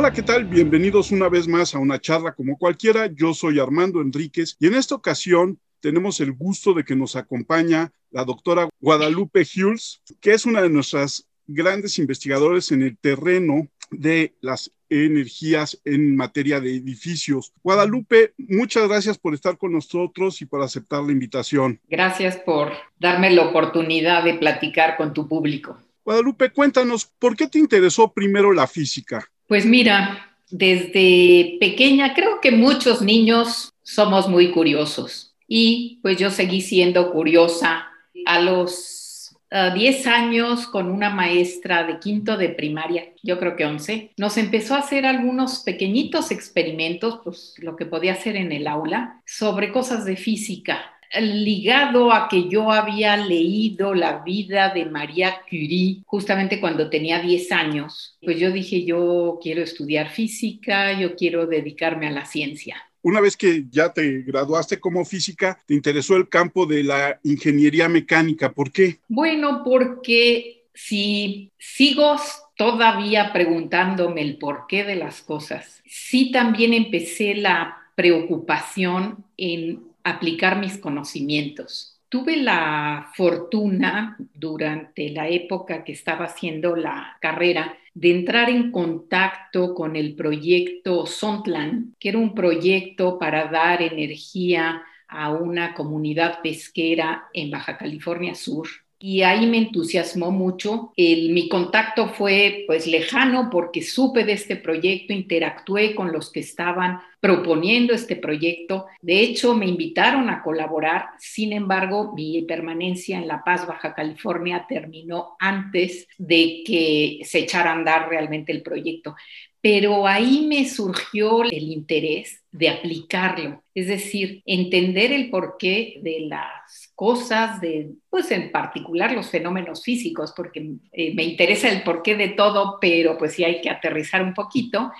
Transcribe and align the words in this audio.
Hola, 0.00 0.14
¿qué 0.14 0.22
tal? 0.22 0.46
Bienvenidos 0.46 1.10
una 1.10 1.28
vez 1.28 1.46
más 1.46 1.74
a 1.74 1.78
una 1.78 2.00
charla 2.00 2.32
como 2.32 2.56
cualquiera. 2.56 3.10
Yo 3.14 3.34
soy 3.34 3.60
Armando 3.60 4.00
Enríquez 4.00 4.56
y 4.58 4.66
en 4.66 4.74
esta 4.74 4.94
ocasión 4.94 5.60
tenemos 5.80 6.20
el 6.20 6.32
gusto 6.32 6.72
de 6.72 6.84
que 6.84 6.96
nos 6.96 7.16
acompaña 7.16 7.92
la 8.10 8.24
doctora 8.24 8.70
Guadalupe 8.80 9.40
Hulls, 9.40 10.00
que 10.22 10.32
es 10.32 10.46
una 10.46 10.62
de 10.62 10.70
nuestras 10.70 11.28
grandes 11.46 11.98
investigadores 11.98 12.72
en 12.72 12.80
el 12.80 12.96
terreno 12.96 13.68
de 13.90 14.34
las 14.40 14.72
energías 14.88 15.78
en 15.84 16.16
materia 16.16 16.62
de 16.62 16.76
edificios. 16.76 17.52
Guadalupe, 17.62 18.32
muchas 18.38 18.88
gracias 18.88 19.18
por 19.18 19.34
estar 19.34 19.58
con 19.58 19.72
nosotros 19.72 20.40
y 20.40 20.46
por 20.46 20.62
aceptar 20.62 21.02
la 21.02 21.12
invitación. 21.12 21.78
Gracias 21.90 22.38
por 22.38 22.72
darme 22.98 23.28
la 23.32 23.48
oportunidad 23.48 24.24
de 24.24 24.32
platicar 24.32 24.96
con 24.96 25.12
tu 25.12 25.28
público. 25.28 25.78
Guadalupe, 26.06 26.52
cuéntanos, 26.52 27.04
¿por 27.04 27.36
qué 27.36 27.48
te 27.48 27.58
interesó 27.58 28.10
primero 28.14 28.54
la 28.54 28.66
física? 28.66 29.30
Pues 29.50 29.66
mira, 29.66 30.30
desde 30.48 31.56
pequeña 31.58 32.14
creo 32.14 32.40
que 32.40 32.52
muchos 32.52 33.02
niños 33.02 33.72
somos 33.82 34.28
muy 34.28 34.52
curiosos 34.52 35.34
y 35.48 35.98
pues 36.02 36.18
yo 36.18 36.30
seguí 36.30 36.60
siendo 36.60 37.10
curiosa. 37.10 37.88
A 38.26 38.38
los 38.38 39.34
10 39.74 40.06
años 40.06 40.68
con 40.68 40.88
una 40.88 41.10
maestra 41.10 41.82
de 41.82 41.98
quinto 41.98 42.36
de 42.36 42.50
primaria, 42.50 43.12
yo 43.24 43.40
creo 43.40 43.56
que 43.56 43.66
11, 43.66 44.12
nos 44.16 44.36
empezó 44.36 44.76
a 44.76 44.78
hacer 44.78 45.04
algunos 45.04 45.64
pequeñitos 45.64 46.30
experimentos, 46.30 47.18
pues 47.24 47.54
lo 47.58 47.74
que 47.74 47.86
podía 47.86 48.12
hacer 48.12 48.36
en 48.36 48.52
el 48.52 48.68
aula, 48.68 49.20
sobre 49.26 49.72
cosas 49.72 50.04
de 50.04 50.14
física 50.14 50.80
ligado 51.18 52.12
a 52.12 52.28
que 52.28 52.48
yo 52.48 52.70
había 52.70 53.16
leído 53.16 53.94
la 53.94 54.22
vida 54.22 54.72
de 54.72 54.86
María 54.86 55.40
Curie 55.48 56.02
justamente 56.06 56.60
cuando 56.60 56.88
tenía 56.88 57.20
10 57.20 57.52
años, 57.52 58.16
pues 58.22 58.38
yo 58.38 58.50
dije, 58.50 58.84
yo 58.84 59.38
quiero 59.42 59.62
estudiar 59.62 60.10
física, 60.10 60.98
yo 60.98 61.16
quiero 61.16 61.46
dedicarme 61.46 62.06
a 62.06 62.12
la 62.12 62.26
ciencia. 62.26 62.76
Una 63.02 63.20
vez 63.20 63.36
que 63.36 63.64
ya 63.70 63.92
te 63.92 64.22
graduaste 64.22 64.78
como 64.78 65.04
física, 65.04 65.58
te 65.66 65.74
interesó 65.74 66.16
el 66.16 66.28
campo 66.28 66.66
de 66.66 66.84
la 66.84 67.18
ingeniería 67.24 67.88
mecánica. 67.88 68.52
¿Por 68.52 68.70
qué? 68.70 68.98
Bueno, 69.08 69.62
porque 69.64 70.64
si 70.74 71.50
sigo 71.58 72.16
todavía 72.56 73.32
preguntándome 73.32 74.20
el 74.20 74.36
porqué 74.36 74.84
de 74.84 74.96
las 74.96 75.22
cosas, 75.22 75.82
sí 75.86 76.30
también 76.30 76.74
empecé 76.74 77.34
la 77.34 77.78
preocupación 77.94 79.24
en 79.36 79.89
aplicar 80.04 80.58
mis 80.58 80.78
conocimientos. 80.78 82.00
Tuve 82.08 82.36
la 82.36 83.10
fortuna 83.14 84.16
durante 84.34 85.10
la 85.10 85.28
época 85.28 85.84
que 85.84 85.92
estaba 85.92 86.24
haciendo 86.24 86.74
la 86.74 87.16
carrera 87.20 87.76
de 87.94 88.10
entrar 88.10 88.50
en 88.50 88.72
contacto 88.72 89.74
con 89.74 89.94
el 89.96 90.16
proyecto 90.16 91.06
Sondland, 91.06 91.94
que 91.98 92.08
era 92.08 92.18
un 92.18 92.34
proyecto 92.34 93.18
para 93.18 93.46
dar 93.46 93.82
energía 93.82 94.82
a 95.06 95.30
una 95.30 95.74
comunidad 95.74 96.40
pesquera 96.42 97.28
en 97.32 97.50
Baja 97.50 97.76
California 97.76 98.34
Sur 98.34 98.68
y 99.02 99.22
ahí 99.22 99.46
me 99.46 99.56
entusiasmó 99.56 100.30
mucho. 100.30 100.92
El, 100.94 101.32
mi 101.32 101.48
contacto 101.48 102.10
fue 102.10 102.64
pues 102.66 102.86
lejano 102.86 103.48
porque 103.50 103.80
supe 103.82 104.24
de 104.24 104.32
este 104.32 104.56
proyecto, 104.56 105.14
interactué 105.14 105.94
con 105.94 106.12
los 106.12 106.30
que 106.30 106.40
estaban 106.40 107.00
proponiendo 107.18 107.94
este 107.94 108.16
proyecto. 108.16 108.86
De 109.00 109.20
hecho, 109.20 109.54
me 109.54 109.66
invitaron 109.66 110.28
a 110.28 110.42
colaborar. 110.42 111.06
Sin 111.18 111.54
embargo, 111.54 112.12
mi 112.14 112.42
permanencia 112.42 113.16
en 113.16 113.26
La 113.26 113.42
Paz, 113.42 113.66
Baja 113.66 113.94
California, 113.94 114.66
terminó 114.68 115.36
antes 115.40 116.06
de 116.18 116.62
que 116.66 117.20
se 117.24 117.38
echara 117.38 117.70
a 117.70 117.76
andar 117.76 118.10
realmente 118.10 118.52
el 118.52 118.62
proyecto. 118.62 119.16
Pero 119.62 120.06
ahí 120.06 120.46
me 120.46 120.68
surgió 120.68 121.42
el 121.44 121.72
interés 121.72 122.39
de 122.52 122.68
aplicarlo, 122.68 123.62
es 123.74 123.86
decir, 123.86 124.42
entender 124.44 125.12
el 125.12 125.30
porqué 125.30 126.00
de 126.02 126.26
las 126.28 126.92
cosas, 126.96 127.60
de, 127.60 127.90
pues 128.08 128.30
en 128.32 128.50
particular 128.50 129.12
los 129.12 129.30
fenómenos 129.30 129.84
físicos, 129.84 130.32
porque 130.36 130.72
eh, 130.92 131.14
me 131.14 131.22
interesa 131.22 131.68
el 131.68 131.82
porqué 131.82 132.16
de 132.16 132.30
todo, 132.30 132.78
pero 132.80 133.16
pues 133.16 133.34
sí 133.34 133.44
hay 133.44 133.60
que 133.60 133.70
aterrizar 133.70 134.22
un 134.22 134.34
poquito, 134.34 134.90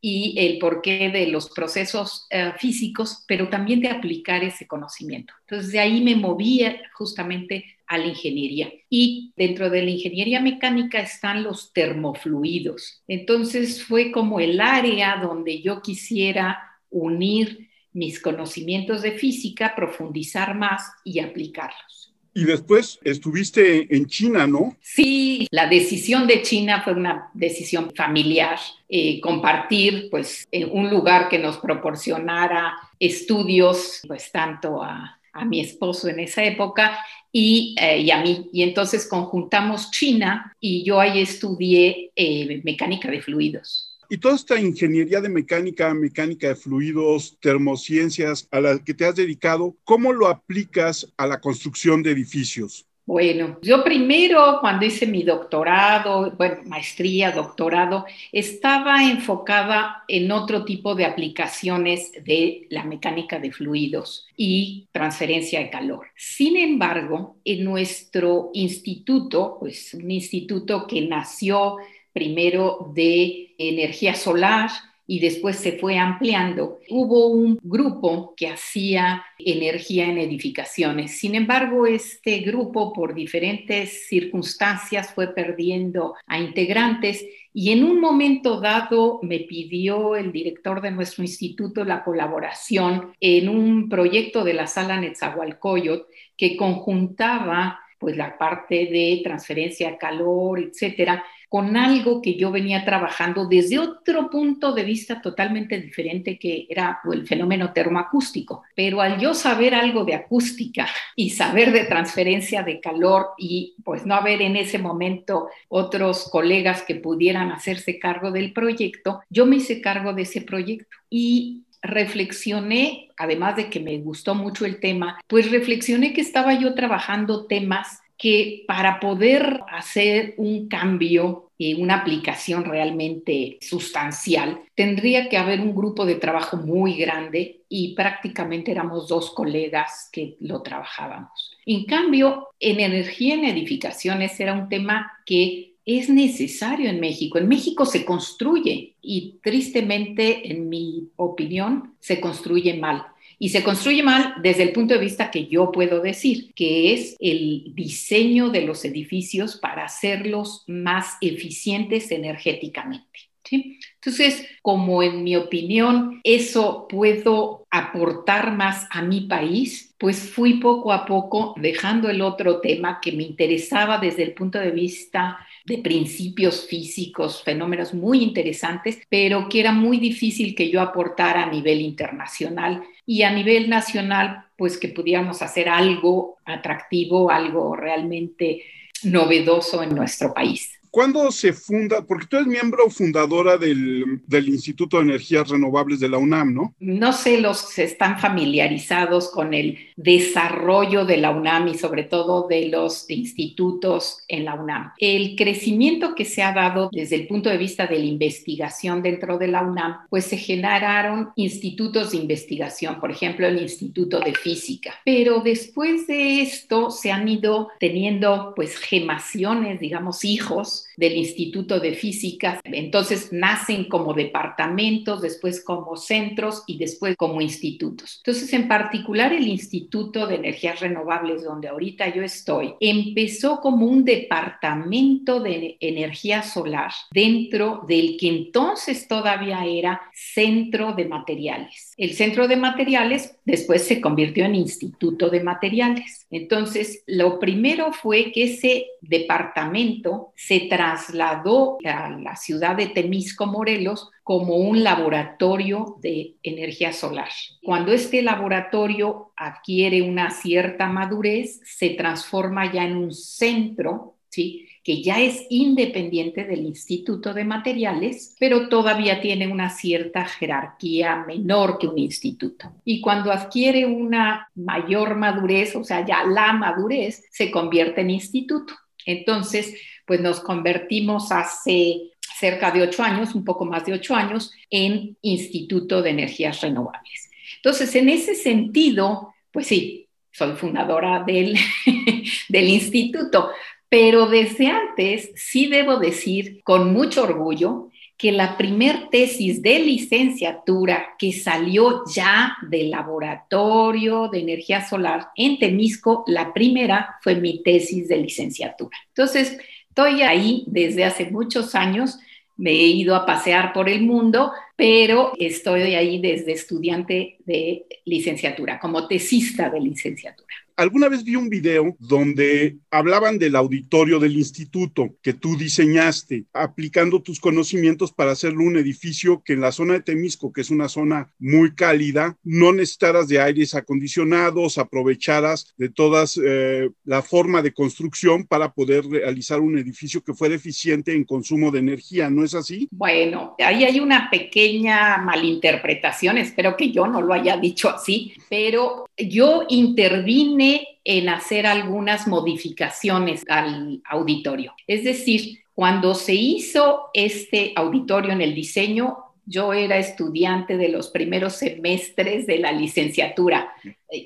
y 0.00 0.36
el 0.38 0.58
porqué 0.58 1.10
de 1.10 1.26
los 1.26 1.50
procesos 1.50 2.28
eh, 2.30 2.52
físicos, 2.58 3.24
pero 3.26 3.48
también 3.48 3.80
de 3.80 3.88
aplicar 3.88 4.44
ese 4.44 4.68
conocimiento. 4.68 5.34
Entonces 5.40 5.72
de 5.72 5.80
ahí 5.80 6.00
me 6.00 6.14
movía 6.14 6.80
justamente 6.94 7.76
a 7.88 7.98
la 7.98 8.06
ingeniería. 8.06 8.72
Y 8.88 9.32
dentro 9.36 9.68
de 9.68 9.82
la 9.82 9.90
ingeniería 9.90 10.40
mecánica 10.40 11.00
están 11.00 11.42
los 11.42 11.72
termofluidos. 11.72 13.02
Entonces 13.08 13.82
fue 13.82 14.12
como 14.12 14.38
el 14.38 14.60
área 14.60 15.16
donde 15.16 15.60
yo 15.60 15.82
quisiera 15.82 16.69
unir 16.90 17.70
mis 17.92 18.20
conocimientos 18.20 19.02
de 19.02 19.12
física, 19.12 19.74
profundizar 19.74 20.54
más 20.54 20.82
y 21.04 21.20
aplicarlos. 21.20 22.00
Y 22.32 22.44
después 22.44 23.00
estuviste 23.02 23.94
en 23.94 24.06
China, 24.06 24.46
¿no? 24.46 24.76
Sí, 24.80 25.48
la 25.50 25.66
decisión 25.66 26.28
de 26.28 26.42
China 26.42 26.80
fue 26.82 26.92
una 26.92 27.28
decisión 27.34 27.90
familiar, 27.94 28.58
eh, 28.88 29.20
compartir 29.20 30.08
pues 30.10 30.48
un 30.70 30.90
lugar 30.90 31.28
que 31.28 31.40
nos 31.40 31.58
proporcionara 31.58 32.74
estudios, 33.00 34.02
pues 34.06 34.30
tanto 34.30 34.82
a, 34.82 35.16
mi 35.46 35.60
esposo 35.60 36.08
en 36.08 36.18
esa 36.18 36.42
época 36.42 36.98
y, 37.32 37.76
eh, 37.80 38.00
y, 38.00 38.10
a 38.10 38.20
mí. 38.20 38.50
Y 38.52 38.62
entonces 38.62 39.08
conjuntamos 39.08 39.90
China 39.92 40.54
y 40.60 40.84
yo 40.84 40.98
ahí 40.98 41.20
estudié 41.20 42.10
eh, 42.16 42.60
mecánica 42.64 43.10
de 43.10 43.22
fluidos. 43.22 43.89
Y 44.12 44.18
toda 44.18 44.34
esta 44.34 44.58
ingeniería 44.58 45.20
de 45.20 45.28
mecánica, 45.28 45.94
mecánica 45.94 46.48
de 46.48 46.56
fluidos, 46.56 47.38
termociencias 47.38 48.48
a 48.50 48.60
la 48.60 48.76
que 48.82 48.92
te 48.92 49.04
has 49.04 49.14
dedicado, 49.14 49.76
¿cómo 49.84 50.12
lo 50.12 50.26
aplicas 50.26 51.06
a 51.16 51.28
la 51.28 51.40
construcción 51.40 52.02
de 52.02 52.10
edificios? 52.10 52.88
Bueno, 53.06 53.58
yo 53.62 53.84
primero 53.84 54.58
cuando 54.60 54.84
hice 54.84 55.06
mi 55.06 55.22
doctorado, 55.22 56.36
maestría, 56.66 57.30
doctorado, 57.30 58.04
estaba 58.32 59.04
enfocada 59.04 60.02
en 60.08 60.30
otro 60.32 60.64
tipo 60.64 60.96
de 60.96 61.04
aplicaciones 61.04 62.10
de 62.24 62.66
la 62.68 62.82
mecánica 62.82 63.38
de 63.38 63.52
fluidos 63.52 64.26
y 64.36 64.88
transferencia 64.90 65.60
de 65.60 65.70
calor. 65.70 66.08
Sin 66.16 66.56
embargo, 66.56 67.36
en 67.44 67.64
nuestro 67.64 68.50
instituto, 68.54 69.56
pues 69.60 69.94
un 69.94 70.10
instituto 70.10 70.86
que 70.86 71.00
nació 71.02 71.78
primero 72.12 72.92
de 72.94 73.54
energía 73.58 74.14
solar 74.14 74.70
y 75.10 75.18
después 75.18 75.56
se 75.56 75.72
fue 75.72 75.98
ampliando. 75.98 76.78
Hubo 76.88 77.26
un 77.26 77.58
grupo 77.60 78.32
que 78.36 78.46
hacía 78.46 79.24
energía 79.40 80.06
en 80.06 80.18
edificaciones. 80.18 81.18
Sin 81.18 81.34
embargo, 81.34 81.84
este 81.84 82.38
grupo 82.38 82.92
por 82.92 83.12
diferentes 83.12 84.06
circunstancias 84.06 85.12
fue 85.12 85.34
perdiendo 85.34 86.14
a 86.28 86.38
integrantes 86.38 87.26
y 87.52 87.72
en 87.72 87.82
un 87.82 88.00
momento 88.00 88.60
dado 88.60 89.18
me 89.22 89.40
pidió 89.40 90.14
el 90.14 90.30
director 90.30 90.80
de 90.80 90.92
nuestro 90.92 91.24
instituto 91.24 91.84
la 91.84 92.04
colaboración 92.04 93.12
en 93.18 93.48
un 93.48 93.88
proyecto 93.88 94.44
de 94.44 94.54
la 94.54 94.68
sala 94.68 95.00
Netzahualcoyot 95.00 96.06
que 96.36 96.56
conjuntaba 96.56 97.80
pues 97.98 98.16
la 98.16 98.38
parte 98.38 98.86
de 98.86 99.20
transferencia 99.22 99.90
de 99.90 99.98
calor, 99.98 100.58
etcétera, 100.58 101.22
con 101.50 101.76
algo 101.76 102.22
que 102.22 102.36
yo 102.36 102.52
venía 102.52 102.84
trabajando 102.84 103.48
desde 103.48 103.80
otro 103.80 104.30
punto 104.30 104.72
de 104.72 104.84
vista 104.84 105.20
totalmente 105.20 105.80
diferente 105.80 106.38
que 106.38 106.68
era 106.70 107.00
el 107.12 107.26
fenómeno 107.26 107.72
termoacústico. 107.72 108.62
Pero 108.76 109.00
al 109.00 109.18
yo 109.18 109.34
saber 109.34 109.74
algo 109.74 110.04
de 110.04 110.14
acústica 110.14 110.86
y 111.16 111.30
saber 111.30 111.72
de 111.72 111.86
transferencia 111.86 112.62
de 112.62 112.78
calor 112.78 113.30
y 113.36 113.74
pues 113.84 114.06
no 114.06 114.14
haber 114.14 114.42
en 114.42 114.54
ese 114.54 114.78
momento 114.78 115.48
otros 115.68 116.30
colegas 116.30 116.82
que 116.82 116.94
pudieran 116.94 117.50
hacerse 117.50 117.98
cargo 117.98 118.30
del 118.30 118.52
proyecto, 118.52 119.20
yo 119.28 119.44
me 119.44 119.56
hice 119.56 119.80
cargo 119.80 120.12
de 120.12 120.22
ese 120.22 120.42
proyecto 120.42 120.86
y 121.10 121.64
reflexioné, 121.82 123.08
además 123.16 123.56
de 123.56 123.68
que 123.70 123.80
me 123.80 123.98
gustó 123.98 124.36
mucho 124.36 124.66
el 124.66 124.78
tema, 124.78 125.18
pues 125.26 125.50
reflexioné 125.50 126.12
que 126.12 126.20
estaba 126.20 126.54
yo 126.54 126.74
trabajando 126.74 127.46
temas 127.46 128.00
que 128.20 128.64
para 128.66 129.00
poder 129.00 129.60
hacer 129.72 130.34
un 130.36 130.68
cambio 130.68 131.50
y 131.56 131.74
una 131.74 131.96
aplicación 131.96 132.64
realmente 132.64 133.58
sustancial, 133.62 134.60
tendría 134.74 135.30
que 135.30 135.38
haber 135.38 135.60
un 135.60 135.74
grupo 135.74 136.04
de 136.04 136.16
trabajo 136.16 136.58
muy 136.58 136.96
grande 136.96 137.62
y 137.68 137.94
prácticamente 137.94 138.72
éramos 138.72 139.08
dos 139.08 139.30
colegas 139.30 140.10
que 140.12 140.36
lo 140.40 140.60
trabajábamos. 140.60 141.56
En 141.64 141.84
cambio, 141.84 142.48
en 142.58 142.80
energía 142.80 143.34
en 143.34 143.46
edificaciones 143.46 144.38
era 144.38 144.52
un 144.52 144.68
tema 144.68 145.10
que 145.24 145.76
es 145.86 146.10
necesario 146.10 146.90
en 146.90 147.00
México. 147.00 147.38
En 147.38 147.48
México 147.48 147.86
se 147.86 148.04
construye 148.04 148.96
y 149.00 149.38
tristemente, 149.42 150.50
en 150.52 150.68
mi 150.68 151.08
opinión, 151.16 151.94
se 152.00 152.20
construye 152.20 152.74
mal. 152.74 153.06
Y 153.42 153.48
se 153.48 153.64
construye 153.64 154.02
mal 154.02 154.34
desde 154.42 154.64
el 154.64 154.72
punto 154.72 154.92
de 154.92 155.00
vista 155.00 155.30
que 155.30 155.46
yo 155.46 155.72
puedo 155.72 156.02
decir, 156.02 156.52
que 156.54 156.92
es 156.92 157.16
el 157.18 157.74
diseño 157.74 158.50
de 158.50 158.60
los 158.60 158.84
edificios 158.84 159.56
para 159.56 159.86
hacerlos 159.86 160.62
más 160.66 161.16
eficientes 161.22 162.10
energéticamente. 162.10 163.30
Entonces, 163.50 164.46
como 164.62 165.02
en 165.02 165.24
mi 165.24 165.36
opinión, 165.36 166.20
eso 166.22 166.86
puedo 166.86 167.66
aportar 167.70 168.54
más 168.54 168.86
a 168.90 169.02
mi 169.02 169.22
país, 169.22 169.94
pues 169.98 170.30
fui 170.30 170.60
poco 170.60 170.92
a 170.92 171.06
poco 171.06 171.54
dejando 171.56 172.10
el 172.10 172.20
otro 172.20 172.60
tema 172.60 173.00
que 173.00 173.12
me 173.12 173.22
interesaba 173.22 173.98
desde 173.98 174.22
el 174.22 174.34
punto 174.34 174.58
de 174.58 174.70
vista 174.70 175.38
de 175.64 175.78
principios 175.78 176.66
físicos, 176.66 177.42
fenómenos 177.42 177.94
muy 177.94 178.22
interesantes, 178.22 178.98
pero 179.08 179.48
que 179.48 179.60
era 179.60 179.72
muy 179.72 179.98
difícil 179.98 180.54
que 180.54 180.70
yo 180.70 180.80
aportara 180.80 181.44
a 181.44 181.50
nivel 181.50 181.80
internacional 181.80 182.82
y 183.06 183.22
a 183.22 183.30
nivel 183.30 183.68
nacional, 183.68 184.44
pues 184.56 184.78
que 184.78 184.88
pudiéramos 184.88 185.42
hacer 185.42 185.68
algo 185.68 186.38
atractivo, 186.44 187.30
algo 187.30 187.76
realmente 187.76 188.64
novedoso 189.04 189.82
en 189.82 189.94
nuestro 189.94 190.32
país. 190.34 190.79
¿Cuándo 190.90 191.30
se 191.30 191.52
funda? 191.52 192.02
Porque 192.02 192.26
tú 192.26 192.36
eres 192.36 192.48
miembro 192.48 192.90
fundadora 192.90 193.56
del, 193.56 194.20
Instituto 194.30 194.96
de 194.96 195.04
Energías 195.04 195.48
Renovables 195.48 196.00
de 196.00 196.08
la 196.08 196.18
UNAM, 196.18 196.52
¿no? 196.52 196.74
No 196.80 197.12
sé, 197.12 197.40
los 197.40 197.78
están 197.78 198.18
familiarizados 198.18 199.30
con 199.30 199.54
el 199.54 199.78
desarrollo 199.96 201.04
de 201.04 201.18
la 201.18 201.30
UNAM 201.30 201.68
y 201.68 201.74
sobre 201.78 202.04
todo 202.04 202.48
de 202.48 202.68
los 202.68 203.08
institutos 203.08 204.18
en 204.26 204.44
la 204.44 204.54
UNAM. 204.54 204.92
El 204.98 205.36
crecimiento 205.36 206.14
que 206.14 206.24
se 206.24 206.42
ha 206.42 206.52
dado 206.52 206.90
desde 206.92 207.16
el 207.16 207.28
punto 207.28 207.48
de 207.50 207.58
vista 207.58 207.86
de 207.86 207.98
la 207.98 208.04
investigación 208.04 209.02
dentro 209.02 209.38
de 209.38 209.48
la 209.48 209.62
UNAM, 209.62 209.98
pues 210.08 210.24
se 210.24 210.36
generaron 210.36 211.30
institutos 211.36 212.10
de 212.10 212.18
investigación, 212.18 212.98
por 212.98 213.10
ejemplo, 213.10 213.46
el 213.46 213.60
Instituto 213.60 214.20
de 214.20 214.34
Física. 214.34 214.94
Pero 215.04 215.40
después 215.40 216.06
de 216.06 216.42
esto 216.42 216.90
se 216.90 217.12
han 217.12 217.28
ido 217.28 217.68
teniendo 217.78 218.52
pues 218.56 218.76
gemaciones, 218.76 219.78
digamos, 219.78 220.24
hijos 220.24 220.79
del 220.96 221.16
Instituto 221.16 221.80
de 221.80 221.94
Física. 221.94 222.60
Entonces 222.64 223.32
nacen 223.32 223.84
como 223.84 224.14
departamentos, 224.14 225.22
después 225.22 225.62
como 225.64 225.96
centros 225.96 226.62
y 226.66 226.78
después 226.78 227.16
como 227.16 227.40
institutos. 227.40 228.20
Entonces, 228.24 228.52
en 228.52 228.68
particular, 228.68 229.32
el 229.32 229.46
Instituto 229.48 230.26
de 230.26 230.36
Energías 230.36 230.80
Renovables, 230.80 231.44
donde 231.44 231.68
ahorita 231.68 232.14
yo 232.14 232.22
estoy, 232.22 232.74
empezó 232.80 233.60
como 233.60 233.86
un 233.86 234.04
departamento 234.04 235.40
de 235.40 235.76
energía 235.80 236.42
solar 236.42 236.92
dentro 237.10 237.84
del 237.88 238.16
que 238.18 238.28
entonces 238.28 239.08
todavía 239.08 239.64
era 239.64 240.00
Centro 240.14 240.92
de 240.92 241.04
Materiales. 241.04 241.94
El 241.96 242.14
Centro 242.14 242.48
de 242.48 242.56
Materiales 242.56 243.36
después 243.44 243.82
se 243.82 244.00
convirtió 244.00 244.44
en 244.44 244.54
Instituto 244.54 245.28
de 245.30 245.40
Materiales. 245.40 246.26
Entonces, 246.30 247.02
lo 247.06 247.38
primero 247.38 247.92
fue 247.92 248.32
que 248.32 248.44
ese 248.44 248.86
departamento 249.00 250.32
se 250.36 250.60
trasladó 250.70 251.76
a 251.84 252.08
la 252.08 252.36
ciudad 252.36 252.76
de 252.76 252.86
Temisco, 252.86 253.44
Morelos, 253.44 254.10
como 254.22 254.56
un 254.56 254.82
laboratorio 254.82 255.96
de 256.00 256.36
energía 256.42 256.94
solar. 256.94 257.28
Cuando 257.62 257.92
este 257.92 258.22
laboratorio 258.22 259.32
adquiere 259.36 260.00
una 260.00 260.30
cierta 260.30 260.86
madurez, 260.86 261.60
se 261.64 261.90
transforma 261.90 262.72
ya 262.72 262.84
en 262.84 262.96
un 262.96 263.12
centro, 263.12 264.14
¿sí? 264.30 264.66
que 264.82 265.02
ya 265.02 265.20
es 265.20 265.46
independiente 265.50 266.44
del 266.44 266.60
Instituto 266.60 267.34
de 267.34 267.44
Materiales, 267.44 268.34
pero 268.38 268.68
todavía 268.68 269.20
tiene 269.20 269.46
una 269.46 269.68
cierta 269.68 270.24
jerarquía 270.24 271.24
menor 271.26 271.78
que 271.78 271.86
un 271.86 271.98
instituto. 271.98 272.72
Y 272.84 273.00
cuando 273.00 273.30
adquiere 273.30 273.84
una 273.84 274.48
mayor 274.54 275.16
madurez, 275.16 275.76
o 275.76 275.84
sea, 275.84 276.06
ya 276.06 276.24
la 276.24 276.52
madurez, 276.54 277.24
se 277.30 277.50
convierte 277.50 278.00
en 278.00 278.10
instituto. 278.10 278.74
Entonces, 279.04 279.74
pues 280.10 280.20
nos 280.20 280.40
convertimos 280.40 281.30
hace 281.30 282.10
cerca 282.36 282.72
de 282.72 282.82
ocho 282.82 283.04
años, 283.04 283.32
un 283.36 283.44
poco 283.44 283.64
más 283.64 283.86
de 283.86 283.92
ocho 283.92 284.16
años, 284.16 284.50
en 284.68 285.16
Instituto 285.22 286.02
de 286.02 286.10
Energías 286.10 286.60
Renovables. 286.62 287.30
Entonces, 287.54 287.94
en 287.94 288.08
ese 288.08 288.34
sentido, 288.34 289.32
pues 289.52 289.68
sí, 289.68 290.08
soy 290.32 290.56
fundadora 290.56 291.22
del, 291.24 291.56
del 292.48 292.68
instituto, 292.70 293.50
pero 293.88 294.26
desde 294.26 294.66
antes 294.66 295.30
sí 295.36 295.68
debo 295.68 295.98
decir 295.98 296.60
con 296.64 296.92
mucho 296.92 297.22
orgullo 297.22 297.90
que 298.16 298.32
la 298.32 298.56
primer 298.56 299.10
tesis 299.10 299.62
de 299.62 299.78
licenciatura 299.78 301.14
que 301.20 301.32
salió 301.32 302.02
ya 302.12 302.56
del 302.68 302.90
laboratorio 302.90 304.26
de 304.26 304.40
energía 304.40 304.84
solar 304.84 305.28
en 305.36 305.60
Temisco, 305.60 306.24
la 306.26 306.52
primera 306.52 307.14
fue 307.22 307.36
mi 307.36 307.62
tesis 307.62 308.08
de 308.08 308.16
licenciatura. 308.16 308.98
Entonces, 309.06 309.56
estoy 309.90 310.22
ahí 310.22 310.64
desde 310.68 311.04
hace 311.04 311.30
muchos 311.30 311.74
años, 311.74 312.18
me 312.56 312.70
he 312.70 312.86
ido 312.86 313.14
a 313.14 313.26
pasear 313.26 313.72
por 313.72 313.88
el 313.88 314.02
mundo, 314.02 314.52
pero 314.76 315.32
estoy 315.38 315.94
ahí 315.94 316.20
desde 316.20 316.52
estudiante 316.52 317.36
de 317.44 317.86
licenciatura, 318.04 318.78
como 318.78 319.06
tesista 319.06 319.68
de 319.68 319.80
licenciatura 319.80 320.54
alguna 320.80 321.10
vez 321.10 321.24
vi 321.24 321.36
un 321.36 321.50
video 321.50 321.94
donde 321.98 322.78
hablaban 322.90 323.38
del 323.38 323.54
auditorio 323.54 324.18
del 324.18 324.36
instituto 324.36 325.14
que 325.22 325.34
tú 325.34 325.56
diseñaste, 325.56 326.46
aplicando 326.54 327.20
tus 327.20 327.38
conocimientos 327.38 328.12
para 328.12 328.32
hacerlo 328.32 328.64
un 328.64 328.78
edificio 328.78 329.42
que 329.44 329.52
en 329.52 329.60
la 329.60 329.72
zona 329.72 329.94
de 329.94 330.00
Temisco, 330.00 330.54
que 330.54 330.62
es 330.62 330.70
una 330.70 330.88
zona 330.88 331.30
muy 331.38 331.74
cálida, 331.74 332.38
no 332.42 332.72
necesitaras 332.72 333.28
de 333.28 333.42
aires 333.42 333.74
acondicionados, 333.74 334.78
aprovecharas 334.78 335.74
de 335.76 335.90
todas 335.90 336.40
eh, 336.42 336.88
la 337.04 337.20
forma 337.20 337.60
de 337.60 337.74
construcción 337.74 338.46
para 338.46 338.72
poder 338.72 339.04
realizar 339.04 339.60
un 339.60 339.76
edificio 339.76 340.22
que 340.22 340.32
fuera 340.32 340.54
eficiente 340.54 341.14
en 341.14 341.24
consumo 341.24 341.70
de 341.70 341.80
energía, 341.80 342.30
¿no 342.30 342.42
es 342.42 342.54
así? 342.54 342.88
Bueno, 342.90 343.54
ahí 343.58 343.84
hay 343.84 344.00
una 344.00 344.30
pequeña 344.30 345.18
malinterpretación, 345.18 346.38
espero 346.38 346.74
que 346.74 346.90
yo 346.90 347.06
no 347.06 347.20
lo 347.20 347.34
haya 347.34 347.58
dicho 347.58 347.90
así, 347.90 348.32
pero 348.48 349.04
yo 349.18 349.64
intervine 349.68 350.69
en 351.04 351.28
hacer 351.28 351.66
algunas 351.66 352.26
modificaciones 352.26 353.44
al 353.48 354.02
auditorio. 354.04 354.74
Es 354.86 355.04
decir, 355.04 355.60
cuando 355.74 356.14
se 356.14 356.34
hizo 356.34 357.10
este 357.14 357.72
auditorio 357.76 358.32
en 358.32 358.42
el 358.42 358.54
diseño, 358.54 359.16
yo 359.46 359.72
era 359.72 359.98
estudiante 359.98 360.76
de 360.76 360.90
los 360.90 361.08
primeros 361.08 361.54
semestres 361.54 362.46
de 362.46 362.58
la 362.58 362.70
licenciatura. 362.70 363.72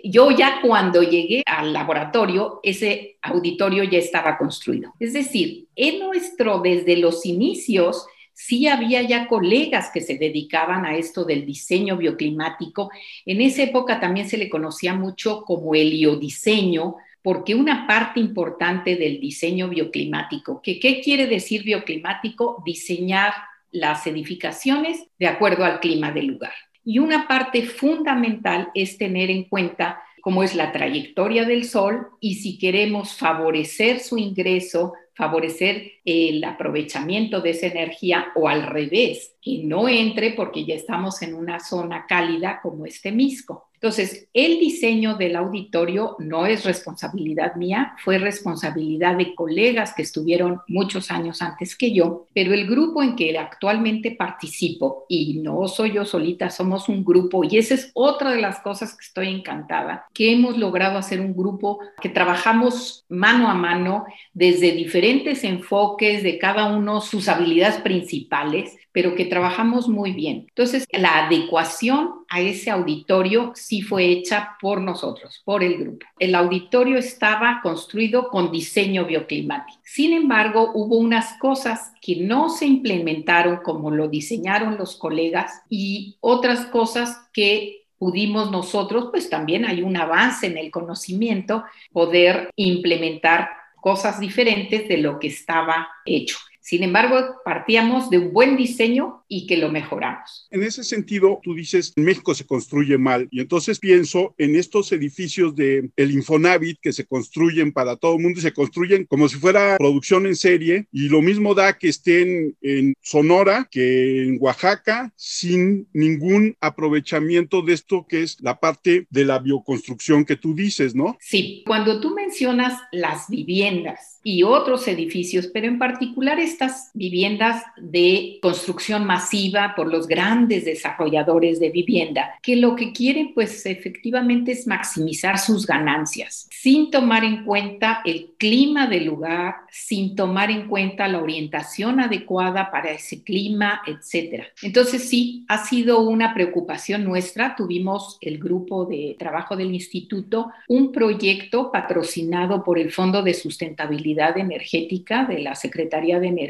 Yo 0.03 0.31
ya 0.31 0.61
cuando 0.61 1.03
llegué 1.03 1.43
al 1.47 1.73
laboratorio, 1.73 2.61
ese 2.63 3.17
auditorio 3.23 3.85
ya 3.85 3.99
estaba 3.99 4.37
construido. 4.37 4.93
Es 5.01 5.15
decir, 5.15 5.67
en 5.77 6.01
nuestro, 6.01 6.61
desde 6.61 6.99
los 6.99 7.25
inicios, 7.25 8.07
sí 8.35 8.67
había 8.67 9.01
ya 9.03 9.29
colegas 9.29 9.91
que 9.95 10.01
se 10.01 10.19
dedicaban 10.19 10.85
a 10.85 10.97
esto 10.97 11.25
del 11.25 11.47
diseño 11.47 11.97
bioclimático. 11.97 12.91
En 13.25 13.41
esa 13.41 13.63
época 13.63 14.01
también 14.01 14.29
se 14.29 14.37
le 14.37 14.51
conocía 14.51 14.93
mucho 14.93 15.45
como 15.45 15.75
heliodiseño, 15.75 16.97
porque 17.23 17.55
una 17.55 17.87
parte 17.87 18.21
importante 18.21 18.97
del 18.97 19.19
diseño 19.19 19.69
bioclimático, 19.69 20.61
que 20.61 20.79
¿qué 20.79 21.01
quiere 21.01 21.27
decir 21.27 21.63
bioclimático? 21.63 22.63
Diseñar 22.67 23.33
las 23.71 24.07
edificaciones 24.07 25.07
de 25.19 25.27
acuerdo 25.27 25.65
al 25.65 25.81
clima 25.81 26.13
del 26.13 26.27
lugar. 26.27 26.53
Y 26.85 26.99
una 26.99 27.27
parte 27.27 27.63
fundamental 27.63 28.69
es 28.75 28.99
tener 28.99 29.31
en 29.31 29.45
cuenta 29.45 30.03
cómo 30.21 30.43
es 30.43 30.55
la 30.55 30.71
trayectoria 30.71 31.45
del 31.45 31.65
Sol 31.65 32.09
y 32.21 32.37
si 32.37 32.59
queremos 32.59 33.15
favorecer 33.15 34.01
su 34.01 34.19
ingreso 34.19 34.93
favorecer 35.15 35.93
el 36.05 36.43
aprovechamiento 36.45 37.41
de 37.41 37.51
esa 37.51 37.67
energía 37.67 38.27
o 38.35 38.49
al 38.49 38.65
revés, 38.65 39.37
que 39.41 39.63
no 39.65 39.89
entre 39.89 40.33
porque 40.33 40.65
ya 40.65 40.75
estamos 40.75 41.23
en 41.23 41.35
una 41.35 41.61
zona 41.61 42.07
cálida 42.07 42.61
como 42.63 42.85
este 42.87 43.13
Misco. 43.13 43.71
Entonces, 43.85 44.29
el 44.33 44.61
diseño 44.61 45.17
del 45.17 45.37
auditorio 45.37 46.17
no 46.19 46.47
es 46.47 46.65
responsabilidad 46.65 47.57
mía, 47.57 47.95
fue 48.03 48.17
responsabilidad 48.17 49.15
de 49.15 49.35
colegas 49.35 49.93
que 49.95 50.01
estuvieron 50.01 50.63
muchos 50.69 51.11
años 51.11 51.43
antes 51.43 51.77
que 51.77 51.93
yo, 51.93 52.27
pero 52.33 52.55
el 52.55 52.67
grupo 52.67 53.03
en 53.03 53.15
que 53.15 53.37
actualmente 53.39 54.13
participo, 54.13 55.05
y 55.07 55.35
no 55.43 55.69
soy 55.69 55.93
yo 55.93 56.07
solita, 56.07 56.49
somos 56.49 56.89
un 56.89 57.05
grupo, 57.05 57.45
y 57.45 57.59
esa 57.59 57.75
es 57.75 57.91
otra 57.93 58.31
de 58.31 58.41
las 58.41 58.61
cosas 58.61 58.97
que 58.97 59.05
estoy 59.05 59.29
encantada, 59.29 60.07
que 60.15 60.33
hemos 60.33 60.57
logrado 60.57 60.97
hacer 60.97 61.21
un 61.21 61.37
grupo 61.37 61.79
que 62.01 62.09
trabajamos 62.09 63.05
mano 63.11 63.51
a 63.51 63.55
mano 63.55 64.07
desde 64.33 64.73
diferentes 64.73 65.45
enfoques 65.45 66.23
de 66.23 66.39
cada 66.39 66.75
uno, 66.75 67.03
sus 67.03 67.29
habilidades 67.29 67.83
principales, 67.83 68.79
pero 68.93 69.17
que 69.17 69.27
trabajamos 69.27 69.89
muy 69.89 70.13
bien. 70.13 70.47
Entonces, 70.49 70.87
la 70.93 71.27
adecuación 71.27 72.24
a 72.29 72.41
ese 72.41 72.71
auditorio 72.71 73.53
sí 73.55 73.83
fue 73.83 74.07
hecha 74.07 74.57
por 74.61 74.81
nosotros, 74.81 75.43
por 75.45 75.63
el 75.63 75.79
grupo. 75.79 76.07
El 76.19 76.35
auditorio 76.35 76.99
estaba 76.99 77.61
construido 77.63 78.29
con 78.29 78.51
diseño 78.51 79.05
bioclimático. 79.05 79.81
Sin 79.85 80.13
embargo, 80.13 80.73
hubo 80.75 80.97
unas 80.97 81.39
cosas 81.39 81.93
que 82.01 82.17
no 82.17 82.49
se 82.49 82.67
implementaron 82.67 83.59
como 83.59 83.91
lo 83.91 84.09
diseñaron 84.09 84.77
los 84.77 84.97
colegas 84.97 85.63
y 85.69 86.17
otras 86.21 86.67
cosas 86.67 87.29
que 87.33 87.85
pudimos 87.99 88.51
nosotros, 88.51 89.09
pues 89.11 89.31
también 89.31 89.65
hay 89.65 89.83
un 89.83 89.97
avance 89.97 90.47
en 90.47 90.59
el 90.59 90.71
conocimiento, 90.71 91.65
poder 91.93 92.51
implementar 92.57 93.49
cosas 93.81 94.21
diferentes 94.21 94.89
de 94.89 94.99
lo 94.99 95.19
que 95.19 95.29
estaba 95.29 95.89
hecho. 96.05 96.37
Sin 96.75 96.83
embargo, 96.83 97.37
partíamos 97.45 98.11
de 98.11 98.19
un 98.19 98.33
buen 98.33 98.57
diseño 98.57 99.23
y 99.29 99.47
que 99.47 99.57
lo 99.57 99.71
mejoramos. 99.71 100.49
En 100.51 100.65
ese 100.65 100.83
sentido, 100.83 101.39
tú 101.41 101.55
dices, 101.55 101.93
en 101.95 102.05
México 102.05 102.35
se 102.35 102.47
construye 102.47 102.99
mal 102.99 103.29
y 103.31 103.39
entonces 103.39 103.79
pienso 103.79 104.35
en 104.39 104.57
estos 104.57 104.91
edificios 104.91 105.55
de 105.55 105.91
el 105.95 106.11
Infonavit 106.11 106.81
que 106.81 106.93
se 106.93 107.07
construyen 107.07 107.73
para 107.73 107.95
todo 107.95 108.17
el 108.17 108.23
mundo 108.23 108.41
y 108.41 108.43
se 108.43 108.53
construyen 108.53 109.05
como 109.05 109.29
si 109.29 109.37
fuera 109.37 109.77
producción 109.79 110.27
en 110.27 110.35
serie 110.35 110.89
y 110.91 111.09
lo 111.09 111.23
mismo 111.23 111.55
da 111.55 111.79
que 111.79 111.91
estén 111.91 112.57
en 112.61 112.95
Sonora 113.01 113.69
que 113.71 114.25
en 114.25 114.39
Oaxaca 114.41 115.13
sin 115.15 115.87
ningún 115.93 116.57
aprovechamiento 116.61 117.63
de 117.63 117.75
esto 117.75 118.05
que 118.09 118.25
es 118.25 118.41
la 118.41 118.59
parte 118.59 119.07
de 119.11 119.25
la 119.25 119.39
bioconstrucción 119.39 120.25
que 120.25 120.35
tú 120.35 120.57
dices, 120.57 120.97
¿no? 120.97 121.17
Sí, 121.21 121.63
cuando 121.67 122.01
tú 122.01 122.15
mencionas 122.17 122.81
las 122.91 123.29
viviendas 123.29 124.19
y 124.25 124.43
otros 124.43 124.89
edificios, 124.89 125.49
pero 125.53 125.67
en 125.67 125.79
particular 125.79 126.41
estas 126.65 126.91
viviendas 126.95 127.63
de 127.77 128.39
construcción 128.43 129.05
masiva 129.05 129.75
por 129.77 129.91
los 129.91 130.07
grandes 130.07 130.65
desarrolladores 130.65 131.61
de 131.61 131.71
vivienda, 131.71 132.35
que 132.43 132.57
lo 132.57 132.75
que 132.75 132.93
quieren 132.93 133.33
pues 133.35 133.67
efectivamente 133.67 134.53
es 134.53 134.67
maximizar 134.67 135.39
sus 135.39 135.67
ganancias, 135.67 136.49
sin 136.51 136.91
tomar 136.91 137.25
en 137.25 137.45
cuenta 137.45 138.01
el 138.05 138.33
clima 138.39 138.87
del 138.87 139.05
lugar, 139.05 139.57
sin 139.71 140.15
tomar 140.15 140.51
en 140.51 140.69
cuenta 140.69 141.09
la 141.09 141.23
orientación 141.23 142.01
adecuada 142.01 142.71
para 142.71 142.91
ese 142.91 143.23
clima, 143.23 143.83
etcétera. 143.87 144.47
Entonces 144.63 145.09
sí, 145.09 145.45
ha 145.49 145.65
sido 145.65 146.01
una 146.01 146.35
preocupación 146.35 147.05
nuestra. 147.05 147.57
Tuvimos 147.57 148.19
el 148.21 148.39
grupo 148.39 148.87
de 148.87 149.17
trabajo 149.19 149.57
del 149.57 149.75
instituto, 149.75 150.51
un 150.69 150.93
proyecto 150.93 151.71
patrocinado 151.71 152.63
por 152.63 152.79
el 152.79 152.91
Fondo 152.91 153.23
de 153.23 153.35
Sustentabilidad 153.35 154.39
Energética 154.39 155.25
de 155.25 155.41
la 155.41 155.55
Secretaría 155.55 156.21
de 156.21 156.29
Energía 156.29 156.44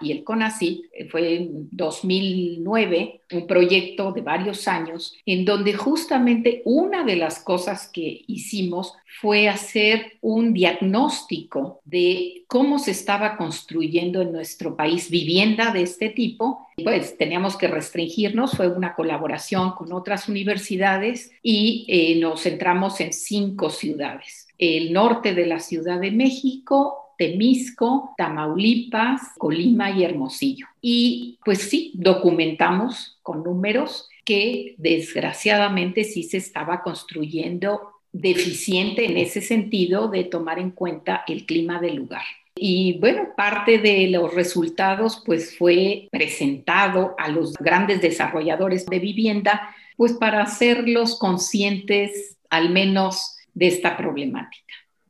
y 0.00 0.12
el 0.12 0.24
CONACYT, 0.24 0.84
eh, 0.92 1.08
fue 1.08 1.36
en 1.36 1.68
2009, 1.70 3.20
un 3.32 3.46
proyecto 3.46 4.12
de 4.12 4.20
varios 4.20 4.68
años, 4.68 5.14
en 5.26 5.44
donde 5.44 5.74
justamente 5.74 6.62
una 6.64 7.04
de 7.04 7.16
las 7.16 7.40
cosas 7.40 7.88
que 7.92 8.24
hicimos 8.26 8.94
fue 9.20 9.48
hacer 9.48 10.12
un 10.20 10.52
diagnóstico 10.52 11.80
de 11.84 12.44
cómo 12.46 12.78
se 12.78 12.90
estaba 12.90 13.36
construyendo 13.36 14.22
en 14.22 14.32
nuestro 14.32 14.76
país 14.76 15.10
vivienda 15.10 15.72
de 15.72 15.82
este 15.82 16.10
tipo. 16.10 16.66
Pues 16.82 17.16
teníamos 17.16 17.56
que 17.56 17.68
restringirnos, 17.68 18.52
fue 18.52 18.68
una 18.68 18.94
colaboración 18.94 19.72
con 19.72 19.92
otras 19.92 20.28
universidades 20.28 21.30
y 21.42 21.86
eh, 21.88 22.18
nos 22.20 22.42
centramos 22.42 23.00
en 23.00 23.12
cinco 23.12 23.70
ciudades 23.70 24.44
el 24.58 24.92
norte 24.92 25.34
de 25.34 25.46
la 25.46 25.60
Ciudad 25.60 26.00
de 26.00 26.10
México, 26.10 27.03
Temisco, 27.16 28.14
Tamaulipas, 28.16 29.20
Colima 29.38 29.90
y 29.90 30.04
Hermosillo. 30.04 30.66
Y 30.80 31.38
pues 31.44 31.70
sí, 31.70 31.92
documentamos 31.94 33.18
con 33.22 33.42
números 33.42 34.08
que 34.24 34.74
desgraciadamente 34.78 36.04
sí 36.04 36.22
se 36.22 36.38
estaba 36.38 36.82
construyendo 36.82 37.92
deficiente 38.12 39.06
en 39.06 39.16
ese 39.16 39.40
sentido 39.40 40.08
de 40.08 40.24
tomar 40.24 40.58
en 40.58 40.70
cuenta 40.70 41.24
el 41.26 41.46
clima 41.46 41.80
del 41.80 41.96
lugar. 41.96 42.22
Y 42.56 42.98
bueno, 43.00 43.30
parte 43.36 43.78
de 43.78 44.06
los 44.08 44.32
resultados 44.32 45.22
pues 45.26 45.58
fue 45.58 46.08
presentado 46.12 47.14
a 47.18 47.28
los 47.28 47.54
grandes 47.54 48.00
desarrolladores 48.00 48.86
de 48.86 49.00
vivienda 49.00 49.74
pues 49.96 50.12
para 50.12 50.42
hacerlos 50.42 51.18
conscientes 51.18 52.36
al 52.50 52.70
menos 52.70 53.36
de 53.54 53.68
esta 53.68 53.96
problemática. 53.96 54.63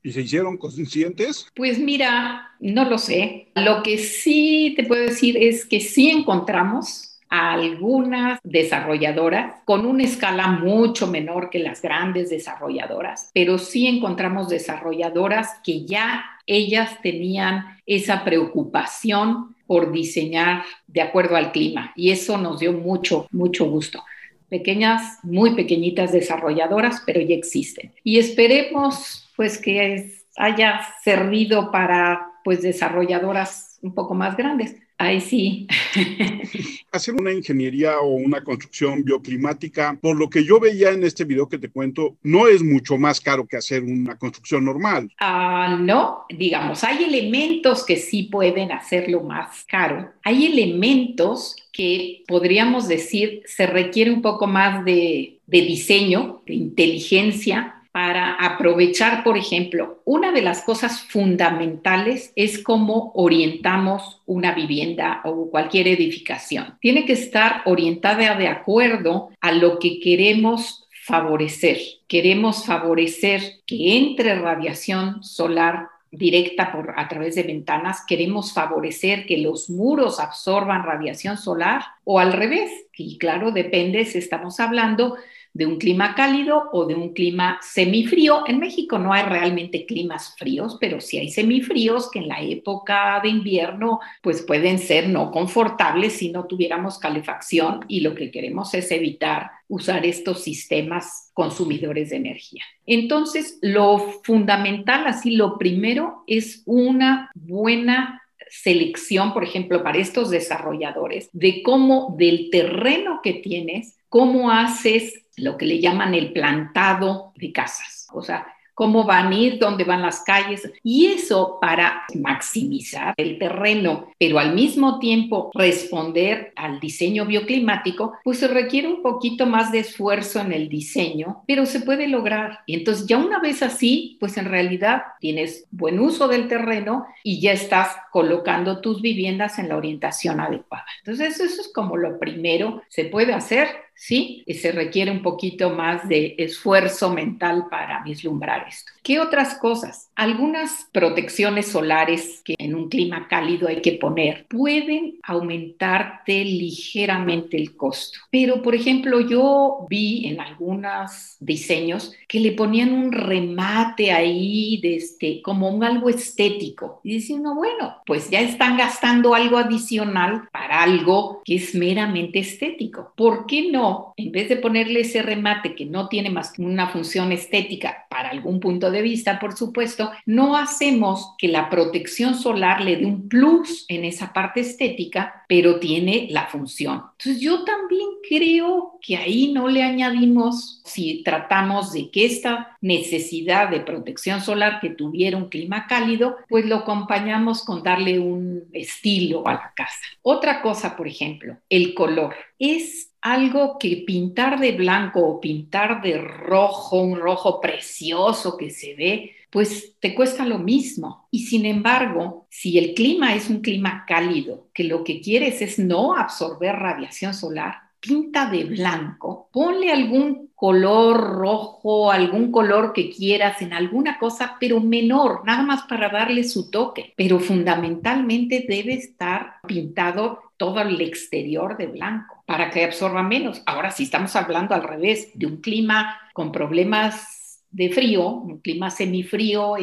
¿Y 0.04 0.12
se 0.12 0.20
hicieron 0.20 0.58
conscientes? 0.58 1.46
Pues 1.56 1.78
mira, 1.78 2.50
no 2.60 2.84
lo 2.84 2.98
sé. 2.98 3.48
Lo 3.54 3.82
que 3.82 3.96
sí 3.96 4.74
te 4.76 4.84
puedo 4.84 5.02
decir 5.02 5.38
es 5.38 5.64
que 5.64 5.80
sí 5.80 6.10
encontramos 6.10 7.18
a 7.30 7.54
algunas 7.54 8.38
desarrolladoras 8.44 9.62
con 9.64 9.86
una 9.86 10.04
escala 10.04 10.46
mucho 10.48 11.06
menor 11.06 11.48
que 11.48 11.58
las 11.58 11.80
grandes 11.80 12.28
desarrolladoras, 12.28 13.30
pero 13.32 13.56
sí 13.56 13.86
encontramos 13.86 14.50
desarrolladoras 14.50 15.48
que 15.64 15.86
ya 15.86 16.22
ellas 16.46 17.00
tenían 17.02 17.64
esa 17.86 18.24
preocupación 18.24 19.56
por 19.66 19.90
diseñar 19.90 20.64
de 20.86 21.00
acuerdo 21.00 21.36
al 21.36 21.50
clima 21.50 21.94
y 21.96 22.10
eso 22.10 22.36
nos 22.36 22.60
dio 22.60 22.74
mucho, 22.74 23.26
mucho 23.32 23.64
gusto 23.64 24.04
pequeñas, 24.50 25.18
muy 25.24 25.56
pequeñitas 25.56 26.12
desarrolladoras, 26.12 27.02
pero 27.04 27.20
ya 27.20 27.34
existen. 27.34 27.92
Y 28.04 28.20
esperemos 28.20 29.23
pues 29.36 29.58
que 29.58 30.12
haya 30.36 30.80
servido 31.02 31.70
para 31.70 32.28
pues 32.44 32.62
desarrolladoras 32.62 33.78
un 33.82 33.94
poco 33.94 34.14
más 34.14 34.36
grandes. 34.36 34.76
Ahí 34.96 35.20
sí. 35.20 35.66
Hacer 36.92 37.14
una 37.14 37.32
ingeniería 37.32 37.98
o 37.98 38.14
una 38.14 38.44
construcción 38.44 39.02
bioclimática, 39.02 39.98
por 40.00 40.16
lo 40.16 40.30
que 40.30 40.44
yo 40.44 40.60
veía 40.60 40.90
en 40.90 41.02
este 41.02 41.24
video 41.24 41.48
que 41.48 41.58
te 41.58 41.68
cuento, 41.68 42.16
no 42.22 42.46
es 42.46 42.62
mucho 42.62 42.96
más 42.96 43.20
caro 43.20 43.46
que 43.46 43.56
hacer 43.56 43.82
una 43.82 44.16
construcción 44.16 44.64
normal. 44.64 45.10
Ah, 45.18 45.76
no, 45.80 46.24
digamos, 46.28 46.84
hay 46.84 47.02
elementos 47.04 47.84
que 47.84 47.96
sí 47.96 48.24
pueden 48.24 48.70
hacerlo 48.70 49.22
más 49.22 49.64
caro. 49.64 50.12
Hay 50.22 50.46
elementos 50.46 51.56
que 51.72 52.22
podríamos 52.28 52.86
decir 52.86 53.42
se 53.46 53.66
requiere 53.66 54.12
un 54.12 54.22
poco 54.22 54.46
más 54.46 54.84
de, 54.84 55.40
de 55.46 55.60
diseño, 55.62 56.42
de 56.46 56.54
inteligencia, 56.54 57.83
para 57.94 58.32
aprovechar, 58.34 59.22
por 59.22 59.38
ejemplo, 59.38 60.02
una 60.04 60.32
de 60.32 60.42
las 60.42 60.62
cosas 60.62 61.02
fundamentales 61.02 62.32
es 62.34 62.60
cómo 62.60 63.12
orientamos 63.14 64.20
una 64.26 64.52
vivienda 64.52 65.20
o 65.22 65.48
cualquier 65.48 65.86
edificación. 65.86 66.76
Tiene 66.80 67.04
que 67.04 67.12
estar 67.12 67.62
orientada 67.66 68.34
de 68.34 68.48
acuerdo 68.48 69.30
a 69.40 69.52
lo 69.52 69.78
que 69.78 70.00
queremos 70.00 70.88
favorecer. 71.04 71.78
Queremos 72.08 72.66
favorecer 72.66 73.60
que 73.64 73.96
entre 73.96 74.34
radiación 74.40 75.22
solar 75.22 75.86
directa 76.10 76.72
por, 76.72 76.94
a 76.96 77.06
través 77.06 77.36
de 77.36 77.44
ventanas, 77.44 78.02
queremos 78.08 78.52
favorecer 78.52 79.24
que 79.24 79.38
los 79.38 79.70
muros 79.70 80.18
absorban 80.18 80.82
radiación 80.82 81.36
solar 81.36 81.82
o 82.02 82.18
al 82.18 82.32
revés. 82.32 82.72
Y 82.96 83.18
claro, 83.18 83.52
depende 83.52 84.04
si 84.04 84.18
estamos 84.18 84.58
hablando 84.58 85.16
de 85.54 85.66
un 85.66 85.78
clima 85.78 86.14
cálido 86.14 86.68
o 86.72 86.84
de 86.84 86.94
un 86.94 87.14
clima 87.14 87.58
semifrío. 87.62 88.42
En 88.46 88.58
México 88.58 88.98
no 88.98 89.12
hay 89.12 89.22
realmente 89.22 89.86
climas 89.86 90.34
fríos, 90.36 90.76
pero 90.80 91.00
sí 91.00 91.16
hay 91.16 91.30
semifríos 91.30 92.10
que 92.10 92.18
en 92.18 92.28
la 92.28 92.42
época 92.42 93.20
de 93.22 93.28
invierno 93.28 94.00
pues 94.20 94.42
pueden 94.42 94.78
ser 94.78 95.08
no 95.08 95.30
confortables 95.30 96.14
si 96.14 96.30
no 96.30 96.46
tuviéramos 96.46 96.98
calefacción 96.98 97.84
y 97.88 98.00
lo 98.00 98.14
que 98.14 98.30
queremos 98.32 98.74
es 98.74 98.90
evitar 98.90 99.52
usar 99.68 100.04
estos 100.04 100.42
sistemas 100.42 101.30
consumidores 101.32 102.10
de 102.10 102.16
energía. 102.16 102.62
Entonces, 102.86 103.58
lo 103.62 103.98
fundamental, 104.24 105.06
así, 105.06 105.36
lo 105.36 105.56
primero 105.56 106.24
es 106.26 106.62
una 106.66 107.30
buena 107.34 108.22
selección, 108.50 109.32
por 109.32 109.42
ejemplo, 109.42 109.82
para 109.82 109.98
estos 109.98 110.30
desarrolladores, 110.30 111.28
de 111.32 111.62
cómo 111.62 112.14
del 112.18 112.50
terreno 112.50 113.20
que 113.22 113.34
tienes, 113.34 113.96
cómo 114.14 114.48
haces 114.48 115.24
lo 115.36 115.56
que 115.56 115.66
le 115.66 115.80
llaman 115.80 116.14
el 116.14 116.32
plantado 116.32 117.32
de 117.34 117.50
casas. 117.50 118.06
O 118.12 118.22
sea, 118.22 118.46
cómo 118.74 119.04
van 119.04 119.32
a 119.32 119.34
ir, 119.34 119.58
dónde 119.58 119.84
van 119.84 120.02
las 120.02 120.20
calles, 120.20 120.70
y 120.82 121.06
eso 121.06 121.58
para 121.60 122.04
maximizar 122.14 123.14
el 123.16 123.38
terreno, 123.38 124.12
pero 124.18 124.38
al 124.38 124.54
mismo 124.54 124.98
tiempo 124.98 125.50
responder 125.54 126.52
al 126.56 126.80
diseño 126.80 127.24
bioclimático, 127.24 128.14
pues 128.22 128.38
se 128.38 128.48
requiere 128.48 128.88
un 128.88 129.02
poquito 129.02 129.46
más 129.46 129.72
de 129.72 129.80
esfuerzo 129.80 130.40
en 130.40 130.52
el 130.52 130.68
diseño, 130.68 131.42
pero 131.46 131.66
se 131.66 131.80
puede 131.80 132.08
lograr. 132.08 132.60
Y 132.66 132.74
entonces 132.74 133.06
ya 133.06 133.18
una 133.18 133.38
vez 133.38 133.62
así, 133.62 134.16
pues 134.20 134.36
en 134.36 134.46
realidad 134.46 135.02
tienes 135.20 135.66
buen 135.70 135.98
uso 136.00 136.28
del 136.28 136.48
terreno 136.48 137.06
y 137.22 137.40
ya 137.40 137.52
estás 137.52 137.96
colocando 138.10 138.80
tus 138.80 139.00
viviendas 139.00 139.58
en 139.58 139.68
la 139.68 139.76
orientación 139.76 140.40
adecuada. 140.40 140.86
Entonces 140.98 141.40
eso 141.40 141.60
es 141.60 141.72
como 141.72 141.96
lo 141.96 142.18
primero, 142.18 142.82
se 142.88 143.04
puede 143.04 143.34
hacer, 143.34 143.68
¿sí? 143.94 144.44
Se 144.60 144.72
requiere 144.72 145.10
un 145.10 145.22
poquito 145.22 145.70
más 145.70 146.08
de 146.08 146.34
esfuerzo 146.38 147.10
mental 147.10 147.66
para 147.70 148.02
vislumbrar 148.02 148.66
esto. 148.68 148.92
¿Qué 149.02 149.20
otras 149.20 149.54
cosas? 149.54 150.10
Algunas 150.14 150.88
protecciones 150.92 151.66
solares 151.68 152.42
que 152.44 152.54
en 152.58 152.74
un 152.74 152.88
clima 152.88 153.28
cálido 153.28 153.68
hay 153.68 153.80
que 153.80 153.92
poner 153.92 154.46
pueden 154.48 155.18
aumentarte 155.22 156.44
ligeramente 156.44 157.56
el 157.56 157.76
costo. 157.76 158.18
Pero, 158.30 158.62
por 158.62 158.74
ejemplo, 158.74 159.20
yo 159.20 159.86
vi 159.88 160.26
en 160.26 160.40
algunos 160.40 161.36
diseños 161.40 162.12
que 162.28 162.40
le 162.40 162.52
ponían 162.52 162.92
un 162.92 163.12
remate 163.12 164.12
ahí 164.12 164.80
de 164.82 164.96
este, 164.96 165.42
como 165.42 165.68
un 165.68 165.84
algo 165.84 166.08
estético. 166.08 167.00
Y 167.04 167.14
dice 167.14 167.34
uno, 167.34 167.54
bueno, 167.54 167.96
pues 168.06 168.30
ya 168.30 168.40
están 168.40 168.76
gastando 168.76 169.34
algo 169.34 169.58
adicional 169.58 170.48
para 170.52 170.82
algo 170.82 171.42
que 171.44 171.56
es 171.56 171.74
meramente 171.74 172.40
estético. 172.40 173.12
¿Por 173.16 173.46
qué 173.46 173.70
no 173.70 173.83
en 174.16 174.32
vez 174.32 174.48
de 174.48 174.56
ponerle 174.56 175.00
ese 175.00 175.22
remate 175.22 175.74
que 175.74 175.86
no 175.86 176.08
tiene 176.08 176.30
más 176.30 176.52
que 176.52 176.62
una 176.62 176.88
función 176.88 177.32
estética 177.32 178.06
para 178.08 178.30
algún 178.30 178.60
punto 178.60 178.90
de 178.90 179.02
vista, 179.02 179.38
por 179.38 179.56
supuesto, 179.56 180.10
no 180.26 180.56
hacemos 180.56 181.34
que 181.38 181.48
la 181.48 181.68
protección 181.68 182.34
solar 182.34 182.80
le 182.80 182.96
dé 182.96 183.06
un 183.06 183.28
plus 183.28 183.84
en 183.88 184.04
esa 184.04 184.32
parte 184.32 184.60
estética, 184.60 185.44
pero 185.48 185.80
tiene 185.80 186.28
la 186.30 186.46
función. 186.46 187.02
Entonces 187.18 187.40
yo 187.40 187.64
también 187.64 188.08
creo 188.28 188.98
que 189.00 189.16
ahí 189.16 189.52
no 189.52 189.68
le 189.68 189.82
añadimos, 189.82 190.80
si 190.84 191.22
tratamos 191.22 191.92
de 191.92 192.10
que 192.10 192.24
esta 192.24 192.78
necesidad 192.80 193.68
de 193.70 193.80
protección 193.80 194.40
solar 194.40 194.80
que 194.80 194.90
tuviera 194.90 195.36
un 195.36 195.48
clima 195.48 195.86
cálido, 195.86 196.36
pues 196.48 196.66
lo 196.66 196.76
acompañamos 196.76 197.64
con 197.64 197.82
darle 197.82 198.18
un 198.18 198.64
estilo 198.72 199.46
a 199.46 199.54
la 199.54 199.72
casa. 199.74 200.06
Otra 200.22 200.62
cosa, 200.62 200.96
por 200.96 201.08
ejemplo, 201.08 201.56
el 201.68 201.94
color. 201.94 202.34
Es 202.58 203.13
algo 203.24 203.78
que 203.78 204.04
pintar 204.06 204.60
de 204.60 204.72
blanco 204.72 205.20
o 205.20 205.40
pintar 205.40 206.02
de 206.02 206.18
rojo, 206.18 207.00
un 207.00 207.18
rojo 207.18 207.58
precioso 207.58 208.58
que 208.58 208.68
se 208.68 208.94
ve, 208.94 209.32
pues 209.48 209.94
te 209.98 210.14
cuesta 210.14 210.44
lo 210.44 210.58
mismo. 210.58 211.26
Y 211.30 211.46
sin 211.46 211.64
embargo, 211.64 212.46
si 212.50 212.76
el 212.76 212.92
clima 212.92 213.34
es 213.34 213.48
un 213.48 213.62
clima 213.62 214.04
cálido, 214.06 214.68
que 214.74 214.84
lo 214.84 215.02
que 215.04 215.22
quieres 215.22 215.62
es 215.62 215.78
no 215.78 216.14
absorber 216.14 216.76
radiación 216.76 217.32
solar, 217.32 217.76
pinta 217.98 218.50
de 218.50 218.64
blanco, 218.64 219.48
ponle 219.50 219.90
algún 219.90 220.50
color 220.54 221.18
rojo, 221.18 222.12
algún 222.12 222.52
color 222.52 222.92
que 222.92 223.08
quieras 223.08 223.62
en 223.62 223.72
alguna 223.72 224.18
cosa, 224.18 224.58
pero 224.60 224.80
menor, 224.80 225.42
nada 225.46 225.62
más 225.62 225.84
para 225.84 226.10
darle 226.10 226.44
su 226.44 226.70
toque. 226.70 227.14
Pero 227.16 227.40
fundamentalmente 227.40 228.66
debe 228.68 228.94
estar 228.94 229.54
pintado 229.66 230.40
todo 230.56 230.80
el 230.80 231.00
exterior 231.00 231.76
de 231.76 231.86
blanco 231.86 232.42
para 232.46 232.70
que 232.70 232.84
absorba 232.84 233.22
menos. 233.22 233.62
Ahora, 233.66 233.90
si 233.90 234.04
estamos 234.04 234.36
hablando 234.36 234.74
al 234.74 234.82
revés 234.82 235.30
de 235.34 235.46
un 235.46 235.58
clima 235.58 236.18
con 236.32 236.52
problemas 236.52 237.62
de 237.70 237.90
frío, 237.90 238.28
un 238.28 238.60
clima 238.60 238.90
semifrío, 238.90 239.74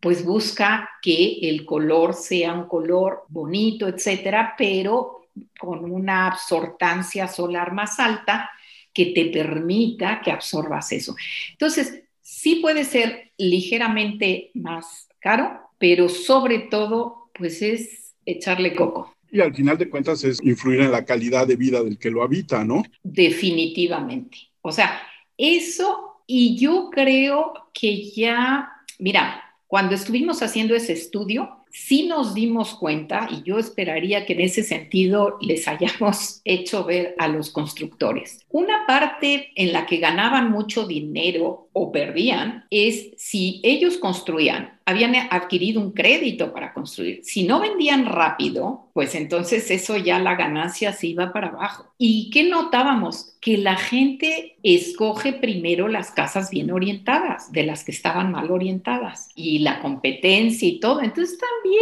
pues 0.00 0.24
busca 0.24 0.88
que 1.02 1.38
el 1.42 1.64
color 1.64 2.14
sea 2.14 2.54
un 2.54 2.66
color 2.66 3.24
bonito, 3.28 3.88
etcétera, 3.88 4.54
pero 4.56 5.28
con 5.58 5.90
una 5.90 6.26
absortancia 6.26 7.28
solar 7.28 7.72
más 7.72 7.98
alta 7.98 8.50
que 8.92 9.06
te 9.06 9.26
permita 9.26 10.20
que 10.20 10.30
absorbas 10.30 10.92
eso. 10.92 11.14
Entonces, 11.52 12.02
sí 12.20 12.56
puede 12.56 12.84
ser 12.84 13.32
ligeramente 13.36 14.50
más 14.54 15.08
caro, 15.18 15.70
pero 15.78 16.08
sobre 16.08 16.60
todo, 16.60 17.30
pues 17.34 17.62
es 17.62 18.14
echarle 18.24 18.74
coco. 18.74 19.14
Y 19.30 19.40
al 19.40 19.54
final 19.54 19.78
de 19.78 19.88
cuentas 19.88 20.24
es 20.24 20.42
influir 20.42 20.80
en 20.80 20.92
la 20.92 21.04
calidad 21.04 21.46
de 21.46 21.56
vida 21.56 21.82
del 21.82 21.98
que 21.98 22.10
lo 22.10 22.22
habita, 22.22 22.64
¿no? 22.64 22.82
Definitivamente. 23.02 24.38
O 24.62 24.72
sea, 24.72 25.00
eso 25.36 26.22
y 26.26 26.56
yo 26.56 26.90
creo 26.90 27.52
que 27.72 28.10
ya, 28.10 28.70
mira, 28.98 29.42
cuando 29.66 29.94
estuvimos 29.94 30.42
haciendo 30.42 30.74
ese 30.76 30.92
estudio, 30.92 31.60
sí 31.70 32.06
nos 32.06 32.34
dimos 32.34 32.74
cuenta, 32.74 33.28
y 33.30 33.42
yo 33.42 33.58
esperaría 33.58 34.26
que 34.26 34.34
en 34.34 34.40
ese 34.40 34.62
sentido 34.62 35.38
les 35.40 35.66
hayamos 35.68 36.40
hecho 36.44 36.84
ver 36.84 37.14
a 37.18 37.28
los 37.28 37.50
constructores. 37.50 38.44
Una 38.48 38.86
parte 38.86 39.50
en 39.56 39.72
la 39.72 39.86
que 39.86 39.98
ganaban 39.98 40.50
mucho 40.50 40.86
dinero 40.86 41.68
o 41.72 41.92
perdían 41.92 42.64
es 42.70 43.10
si 43.16 43.60
ellos 43.62 43.96
construían 43.96 44.79
habían 44.90 45.14
adquirido 45.30 45.80
un 45.80 45.92
crédito 45.92 46.52
para 46.52 46.72
construir. 46.72 47.20
Si 47.22 47.44
no 47.44 47.60
vendían 47.60 48.06
rápido, 48.06 48.90
pues 48.92 49.14
entonces 49.14 49.70
eso 49.70 49.96
ya 49.96 50.18
la 50.18 50.34
ganancia 50.34 50.92
se 50.92 51.08
iba 51.08 51.32
para 51.32 51.48
abajo. 51.48 51.92
¿Y 51.98 52.30
qué 52.30 52.44
notábamos? 52.44 53.36
Que 53.40 53.56
la 53.56 53.76
gente 53.76 54.56
escoge 54.62 55.32
primero 55.32 55.88
las 55.88 56.10
casas 56.10 56.50
bien 56.50 56.70
orientadas 56.70 57.50
de 57.52 57.64
las 57.64 57.84
que 57.84 57.92
estaban 57.92 58.30
mal 58.30 58.50
orientadas 58.50 59.30
y 59.34 59.60
la 59.60 59.80
competencia 59.80 60.68
y 60.68 60.80
todo. 60.80 61.00
Entonces 61.00 61.38
también 61.38 61.80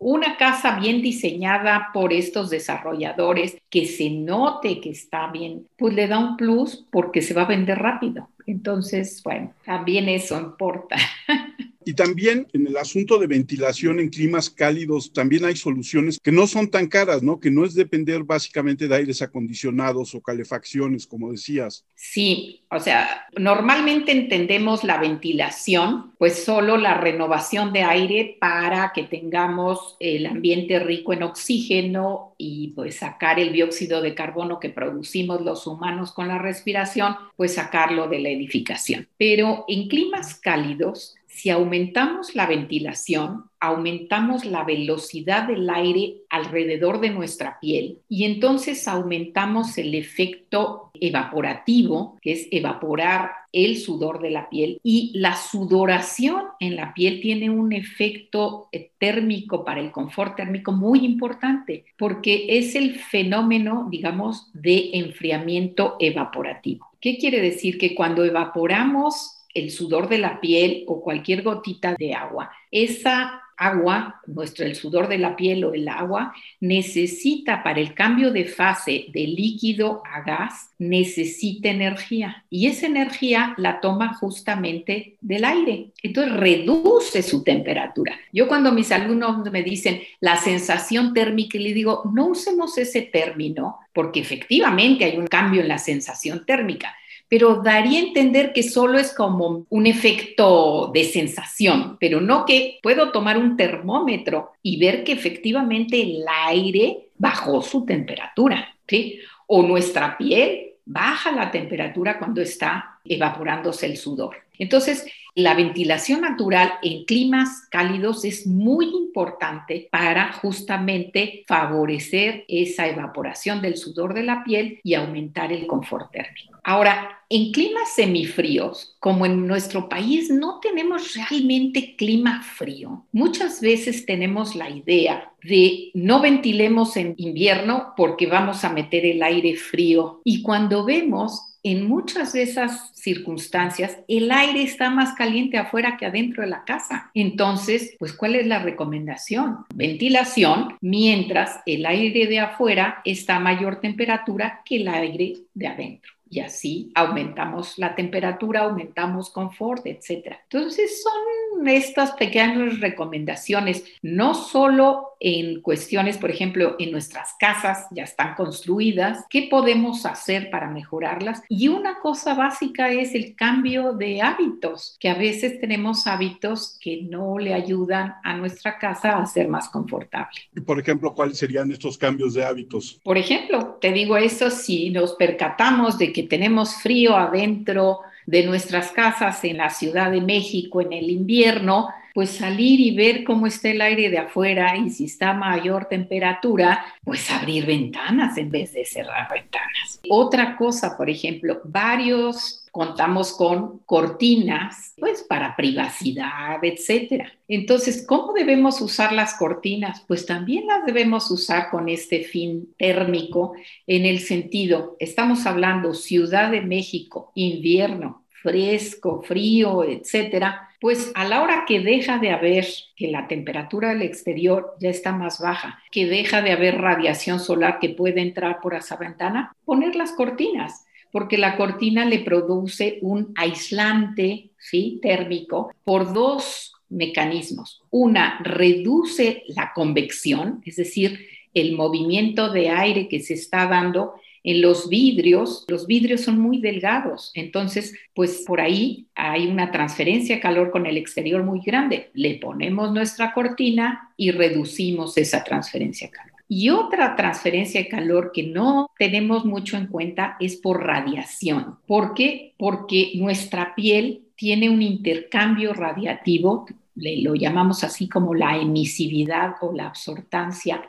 una 0.00 0.38
casa 0.38 0.80
bien 0.80 1.02
diseñada 1.02 1.90
por 1.92 2.12
estos 2.12 2.48
desarrolladores, 2.48 3.58
que 3.68 3.84
se 3.84 4.08
note 4.10 4.80
que 4.80 4.90
está 4.90 5.30
bien, 5.30 5.68
pues 5.76 5.94
le 5.94 6.08
da 6.08 6.18
un 6.18 6.36
plus 6.38 6.86
porque 6.90 7.20
se 7.20 7.34
va 7.34 7.42
a 7.42 7.48
vender 7.48 7.78
rápido. 7.78 8.28
Entonces, 8.46 9.22
bueno, 9.22 9.52
también 9.64 10.08
eso 10.08 10.40
importa. 10.40 10.96
Y 11.84 11.94
también 11.94 12.46
en 12.52 12.66
el 12.66 12.76
asunto 12.76 13.18
de 13.18 13.26
ventilación 13.26 14.00
en 14.00 14.10
climas 14.10 14.50
cálidos, 14.50 15.12
también 15.12 15.44
hay 15.44 15.56
soluciones 15.56 16.18
que 16.22 16.32
no 16.32 16.46
son 16.46 16.70
tan 16.70 16.88
caras, 16.88 17.22
¿no? 17.22 17.40
Que 17.40 17.50
no 17.50 17.64
es 17.64 17.74
depender 17.74 18.22
básicamente 18.22 18.86
de 18.86 18.96
aires 18.96 19.22
acondicionados 19.22 20.14
o 20.14 20.20
calefacciones, 20.20 21.06
como 21.06 21.32
decías. 21.32 21.84
Sí, 21.94 22.62
o 22.70 22.80
sea, 22.80 23.26
normalmente 23.38 24.12
entendemos 24.12 24.84
la 24.84 24.98
ventilación, 24.98 26.12
pues 26.18 26.44
solo 26.44 26.76
la 26.76 26.94
renovación 26.94 27.72
de 27.72 27.82
aire 27.82 28.36
para 28.40 28.92
que 28.94 29.04
tengamos 29.04 29.96
el 30.00 30.26
ambiente 30.26 30.78
rico 30.80 31.12
en 31.12 31.22
oxígeno 31.22 32.34
y 32.36 32.68
pues 32.74 32.96
sacar 32.96 33.38
el 33.38 33.52
dióxido 33.52 34.00
de 34.02 34.14
carbono 34.14 34.60
que 34.60 34.70
producimos 34.70 35.40
los 35.42 35.66
humanos 35.66 36.12
con 36.12 36.28
la 36.28 36.38
respiración, 36.38 37.16
pues 37.36 37.54
sacarlo 37.54 38.08
de 38.08 38.20
la 38.20 38.28
edificación. 38.30 39.08
Pero 39.16 39.64
en 39.68 39.88
climas 39.88 40.34
cálidos, 40.34 41.16
si 41.30 41.48
aumentamos 41.48 42.34
la 42.34 42.46
ventilación, 42.46 43.44
aumentamos 43.60 44.44
la 44.44 44.64
velocidad 44.64 45.46
del 45.46 45.70
aire 45.70 46.16
alrededor 46.28 47.00
de 47.00 47.10
nuestra 47.10 47.58
piel 47.60 47.98
y 48.08 48.24
entonces 48.24 48.86
aumentamos 48.88 49.78
el 49.78 49.94
efecto 49.94 50.90
evaporativo, 51.00 52.18
que 52.20 52.32
es 52.32 52.48
evaporar 52.50 53.30
el 53.52 53.78
sudor 53.78 54.20
de 54.20 54.30
la 54.30 54.50
piel. 54.50 54.80
Y 54.82 55.12
la 55.14 55.36
sudoración 55.36 56.42
en 56.58 56.76
la 56.76 56.94
piel 56.94 57.20
tiene 57.20 57.48
un 57.48 57.72
efecto 57.72 58.68
térmico 58.98 59.64
para 59.64 59.80
el 59.80 59.92
confort 59.92 60.36
térmico 60.36 60.72
muy 60.72 61.04
importante, 61.04 61.84
porque 61.96 62.46
es 62.58 62.74
el 62.74 62.96
fenómeno, 62.96 63.86
digamos, 63.88 64.50
de 64.52 64.90
enfriamiento 64.94 65.96
evaporativo. 66.00 66.88
¿Qué 67.00 67.16
quiere 67.18 67.40
decir? 67.40 67.78
Que 67.78 67.94
cuando 67.94 68.24
evaporamos 68.24 69.39
el 69.54 69.70
sudor 69.70 70.08
de 70.08 70.18
la 70.18 70.40
piel 70.40 70.84
o 70.86 71.00
cualquier 71.00 71.42
gotita 71.42 71.94
de 71.98 72.14
agua. 72.14 72.50
Esa 72.70 73.42
agua, 73.60 74.22
nuestro 74.26 74.64
el 74.64 74.74
sudor 74.74 75.06
de 75.06 75.18
la 75.18 75.36
piel 75.36 75.64
o 75.64 75.74
el 75.74 75.86
agua, 75.86 76.32
necesita 76.60 77.62
para 77.62 77.78
el 77.78 77.92
cambio 77.92 78.32
de 78.32 78.46
fase 78.46 79.06
de 79.12 79.26
líquido 79.26 80.02
a 80.10 80.22
gas, 80.22 80.70
necesita 80.78 81.68
energía. 81.68 82.44
Y 82.48 82.68
esa 82.68 82.86
energía 82.86 83.54
la 83.58 83.80
toma 83.80 84.14
justamente 84.14 85.18
del 85.20 85.44
aire. 85.44 85.90
Entonces 86.02 86.34
reduce 86.38 87.22
su 87.22 87.44
temperatura. 87.44 88.18
Yo 88.32 88.48
cuando 88.48 88.72
mis 88.72 88.90
alumnos 88.92 89.44
me 89.52 89.62
dicen 89.62 90.00
la 90.20 90.36
sensación 90.36 91.12
térmica, 91.12 91.58
le 91.58 91.74
digo, 91.74 92.10
no 92.14 92.28
usemos 92.28 92.78
ese 92.78 93.02
término 93.02 93.78
porque 93.92 94.20
efectivamente 94.20 95.04
hay 95.04 95.18
un 95.18 95.26
cambio 95.26 95.60
en 95.60 95.68
la 95.68 95.78
sensación 95.78 96.46
térmica 96.46 96.94
pero 97.30 97.62
daría 97.62 98.00
a 98.00 98.02
entender 98.02 98.52
que 98.52 98.64
solo 98.64 98.98
es 98.98 99.14
como 99.14 99.64
un 99.70 99.86
efecto 99.86 100.90
de 100.92 101.04
sensación, 101.04 101.96
pero 102.00 102.20
no 102.20 102.44
que 102.44 102.80
puedo 102.82 103.12
tomar 103.12 103.38
un 103.38 103.56
termómetro 103.56 104.50
y 104.64 104.80
ver 104.80 105.04
que 105.04 105.12
efectivamente 105.12 106.02
el 106.02 106.24
aire 106.46 107.10
bajó 107.16 107.62
su 107.62 107.86
temperatura, 107.86 108.74
¿sí? 108.88 109.20
O 109.46 109.62
nuestra 109.62 110.18
piel 110.18 110.72
baja 110.84 111.30
la 111.30 111.52
temperatura 111.52 112.18
cuando 112.18 112.42
está 112.42 112.98
evaporándose 113.04 113.86
el 113.86 113.96
sudor. 113.96 114.34
Entonces, 114.58 115.06
la 115.34 115.54
ventilación 115.54 116.22
natural 116.22 116.72
en 116.82 117.04
climas 117.04 117.66
cálidos 117.70 118.24
es 118.24 118.46
muy 118.46 118.86
importante 118.86 119.88
para 119.90 120.32
justamente 120.32 121.44
favorecer 121.46 122.44
esa 122.48 122.88
evaporación 122.88 123.62
del 123.62 123.76
sudor 123.76 124.14
de 124.14 124.22
la 124.22 124.44
piel 124.44 124.80
y 124.82 124.94
aumentar 124.94 125.52
el 125.52 125.66
confort 125.66 126.10
térmico. 126.10 126.58
Ahora, 126.62 127.20
en 127.30 127.52
climas 127.52 127.94
semifríos, 127.94 128.96
como 128.98 129.24
en 129.24 129.46
nuestro 129.46 129.88
país 129.88 130.30
no 130.30 130.58
tenemos 130.60 131.14
realmente 131.14 131.94
clima 131.96 132.42
frío, 132.42 133.06
muchas 133.12 133.60
veces 133.60 134.04
tenemos 134.04 134.56
la 134.56 134.68
idea 134.68 135.32
de 135.42 135.90
no 135.94 136.20
ventilemos 136.20 136.96
en 136.96 137.14
invierno 137.16 137.94
porque 137.96 138.26
vamos 138.26 138.64
a 138.64 138.72
meter 138.72 139.06
el 139.06 139.22
aire 139.22 139.56
frío. 139.56 140.20
Y 140.24 140.42
cuando 140.42 140.84
vemos 140.84 141.49
en 141.62 141.86
muchas 141.86 142.32
de 142.32 142.42
esas 142.42 142.90
circunstancias, 142.94 143.98
el 144.08 144.30
aire 144.30 144.62
está 144.62 144.90
más 144.90 145.14
caliente 145.14 145.58
afuera 145.58 145.96
que 145.96 146.06
adentro 146.06 146.42
de 146.42 146.48
la 146.48 146.64
casa. 146.64 147.10
Entonces, 147.14 147.96
pues, 147.98 148.12
¿cuál 148.12 148.36
es 148.36 148.46
la 148.46 148.60
recomendación? 148.60 149.64
Ventilación 149.74 150.76
mientras 150.80 151.60
el 151.66 151.86
aire 151.86 152.26
de 152.26 152.40
afuera 152.40 153.02
está 153.04 153.36
a 153.36 153.40
mayor 153.40 153.80
temperatura 153.80 154.62
que 154.64 154.76
el 154.76 154.88
aire 154.88 155.34
de 155.54 155.66
adentro 155.66 156.19
y 156.30 156.40
así 156.40 156.92
aumentamos 156.94 157.76
la 157.76 157.94
temperatura, 157.94 158.62
aumentamos 158.62 159.30
confort, 159.30 159.84
etc. 159.86 160.36
Entonces 160.44 161.02
son 161.02 161.66
estas 161.66 162.12
pequeñas 162.12 162.80
recomendaciones, 162.80 163.84
no 164.02 164.34
solo 164.34 165.08
en 165.20 165.60
cuestiones, 165.60 166.16
por 166.16 166.30
ejemplo, 166.30 166.76
en 166.78 166.92
nuestras 166.92 167.34
casas 167.38 167.86
ya 167.90 168.04
están 168.04 168.34
construidas, 168.34 169.26
¿qué 169.28 169.48
podemos 169.50 170.06
hacer 170.06 170.48
para 170.50 170.70
mejorarlas? 170.70 171.42
Y 171.48 171.68
una 171.68 171.98
cosa 171.98 172.34
básica 172.34 172.90
es 172.90 173.14
el 173.14 173.34
cambio 173.34 173.92
de 173.92 174.22
hábitos, 174.22 174.96
que 174.98 175.10
a 175.10 175.14
veces 175.14 175.60
tenemos 175.60 176.06
hábitos 176.06 176.78
que 176.80 177.02
no 177.02 177.38
le 177.38 177.52
ayudan 177.52 178.14
a 178.24 178.34
nuestra 178.34 178.78
casa 178.78 179.18
a 179.18 179.26
ser 179.26 179.48
más 179.48 179.68
confortable. 179.68 180.38
Por 180.64 180.80
ejemplo, 180.80 181.14
¿cuáles 181.14 181.36
serían 181.36 181.70
estos 181.70 181.98
cambios 181.98 182.32
de 182.32 182.44
hábitos? 182.44 182.98
Por 183.04 183.18
ejemplo, 183.18 183.78
te 183.80 183.92
digo 183.92 184.16
eso, 184.16 184.50
si 184.50 184.88
nos 184.88 185.14
percatamos 185.14 185.98
de 185.98 186.12
que 186.12 186.19
tenemos 186.24 186.76
frío 186.76 187.16
adentro, 187.16 188.00
de 188.26 188.44
nuestras 188.44 188.92
casas 188.92 189.42
en 189.44 189.56
la 189.56 189.70
Ciudad 189.70 190.10
de 190.10 190.20
México 190.20 190.80
en 190.80 190.92
el 190.92 191.10
invierno, 191.10 191.88
pues 192.14 192.30
salir 192.30 192.80
y 192.80 192.94
ver 192.94 193.24
cómo 193.24 193.46
está 193.46 193.70
el 193.70 193.80
aire 193.80 194.10
de 194.10 194.18
afuera 194.18 194.76
y 194.76 194.90
si 194.90 195.04
está 195.04 195.30
a 195.30 195.34
mayor 195.34 195.86
temperatura, 195.86 196.84
pues 197.04 197.30
abrir 197.30 197.66
ventanas 197.66 198.36
en 198.38 198.50
vez 198.50 198.72
de 198.72 198.84
cerrar 198.84 199.28
ventanas. 199.32 200.00
Otra 200.08 200.56
cosa, 200.56 200.96
por 200.96 201.08
ejemplo, 201.10 201.60
varios 201.64 202.60
contamos 202.70 203.32
con 203.32 203.80
cortinas, 203.80 204.94
pues 204.98 205.22
para 205.22 205.56
privacidad, 205.56 206.62
etcétera. 206.62 207.32
Entonces, 207.48 208.04
¿cómo 208.06 208.32
debemos 208.32 208.80
usar 208.80 209.12
las 209.12 209.34
cortinas? 209.34 210.04
Pues 210.06 210.24
también 210.24 210.66
las 210.66 210.86
debemos 210.86 211.30
usar 211.30 211.70
con 211.70 211.88
este 211.88 212.22
fin 212.22 212.72
térmico 212.78 213.54
en 213.86 214.06
el 214.06 214.20
sentido, 214.20 214.96
estamos 215.00 215.46
hablando 215.46 215.94
Ciudad 215.94 216.50
de 216.50 216.60
México, 216.60 217.32
invierno, 217.34 218.24
fresco, 218.42 219.22
frío, 219.22 219.84
etcétera, 219.84 220.69
pues 220.80 221.12
a 221.14 221.26
la 221.26 221.42
hora 221.42 221.64
que 221.66 221.80
deja 221.80 222.18
de 222.18 222.30
haber, 222.30 222.66
que 222.96 223.08
la 223.08 223.28
temperatura 223.28 223.90
del 223.90 224.02
exterior 224.02 224.74
ya 224.80 224.88
está 224.88 225.12
más 225.12 225.38
baja, 225.40 225.78
que 225.92 226.06
deja 226.06 226.40
de 226.42 226.52
haber 226.52 226.80
radiación 226.80 227.38
solar 227.38 227.78
que 227.78 227.90
puede 227.90 228.22
entrar 228.22 228.60
por 228.60 228.74
esa 228.74 228.96
ventana, 228.96 229.54
poner 229.64 229.94
las 229.94 230.12
cortinas, 230.12 230.86
porque 231.12 231.36
la 231.36 231.56
cortina 231.56 232.04
le 232.04 232.20
produce 232.20 232.98
un 233.02 233.32
aislante 233.36 234.50
¿sí? 234.58 234.98
térmico 235.02 235.72
por 235.84 236.12
dos 236.12 236.72
mecanismos. 236.88 237.82
Una, 237.90 238.38
reduce 238.42 239.44
la 239.48 239.72
convección, 239.74 240.62
es 240.64 240.76
decir, 240.76 241.26
el 241.52 241.76
movimiento 241.76 242.50
de 242.50 242.70
aire 242.70 243.08
que 243.08 243.20
se 243.20 243.34
está 243.34 243.66
dando 243.66 244.14
en 244.42 244.62
los 244.62 244.88
vidrios, 244.88 245.64
los 245.68 245.86
vidrios 245.86 246.22
son 246.22 246.38
muy 246.38 246.60
delgados, 246.60 247.30
entonces 247.34 247.94
pues 248.14 248.44
por 248.46 248.60
ahí 248.60 249.06
hay 249.14 249.46
una 249.46 249.70
transferencia 249.70 250.36
de 250.36 250.40
calor 250.40 250.70
con 250.70 250.86
el 250.86 250.96
exterior 250.96 251.42
muy 251.42 251.60
grande. 251.60 252.10
Le 252.14 252.36
ponemos 252.36 252.92
nuestra 252.92 253.32
cortina 253.34 254.12
y 254.16 254.30
reducimos 254.30 255.16
esa 255.18 255.44
transferencia 255.44 256.08
de 256.08 256.12
calor. 256.12 256.30
Y 256.48 256.70
otra 256.70 257.14
transferencia 257.14 257.80
de 257.80 257.88
calor 257.88 258.32
que 258.34 258.42
no 258.42 258.90
tenemos 258.98 259.44
mucho 259.44 259.76
en 259.76 259.86
cuenta 259.86 260.36
es 260.40 260.56
por 260.56 260.84
radiación. 260.84 261.78
¿Por 261.86 262.14
qué? 262.14 262.54
Porque 262.58 263.12
nuestra 263.14 263.74
piel 263.76 264.24
tiene 264.34 264.68
un 264.68 264.82
intercambio 264.82 265.72
radiativo, 265.74 266.66
lo 266.96 267.34
llamamos 267.34 267.84
así 267.84 268.08
como 268.08 268.34
la 268.34 268.56
emisividad 268.56 269.54
o 269.60 269.72
la 269.72 269.86
absortancia 269.86 270.82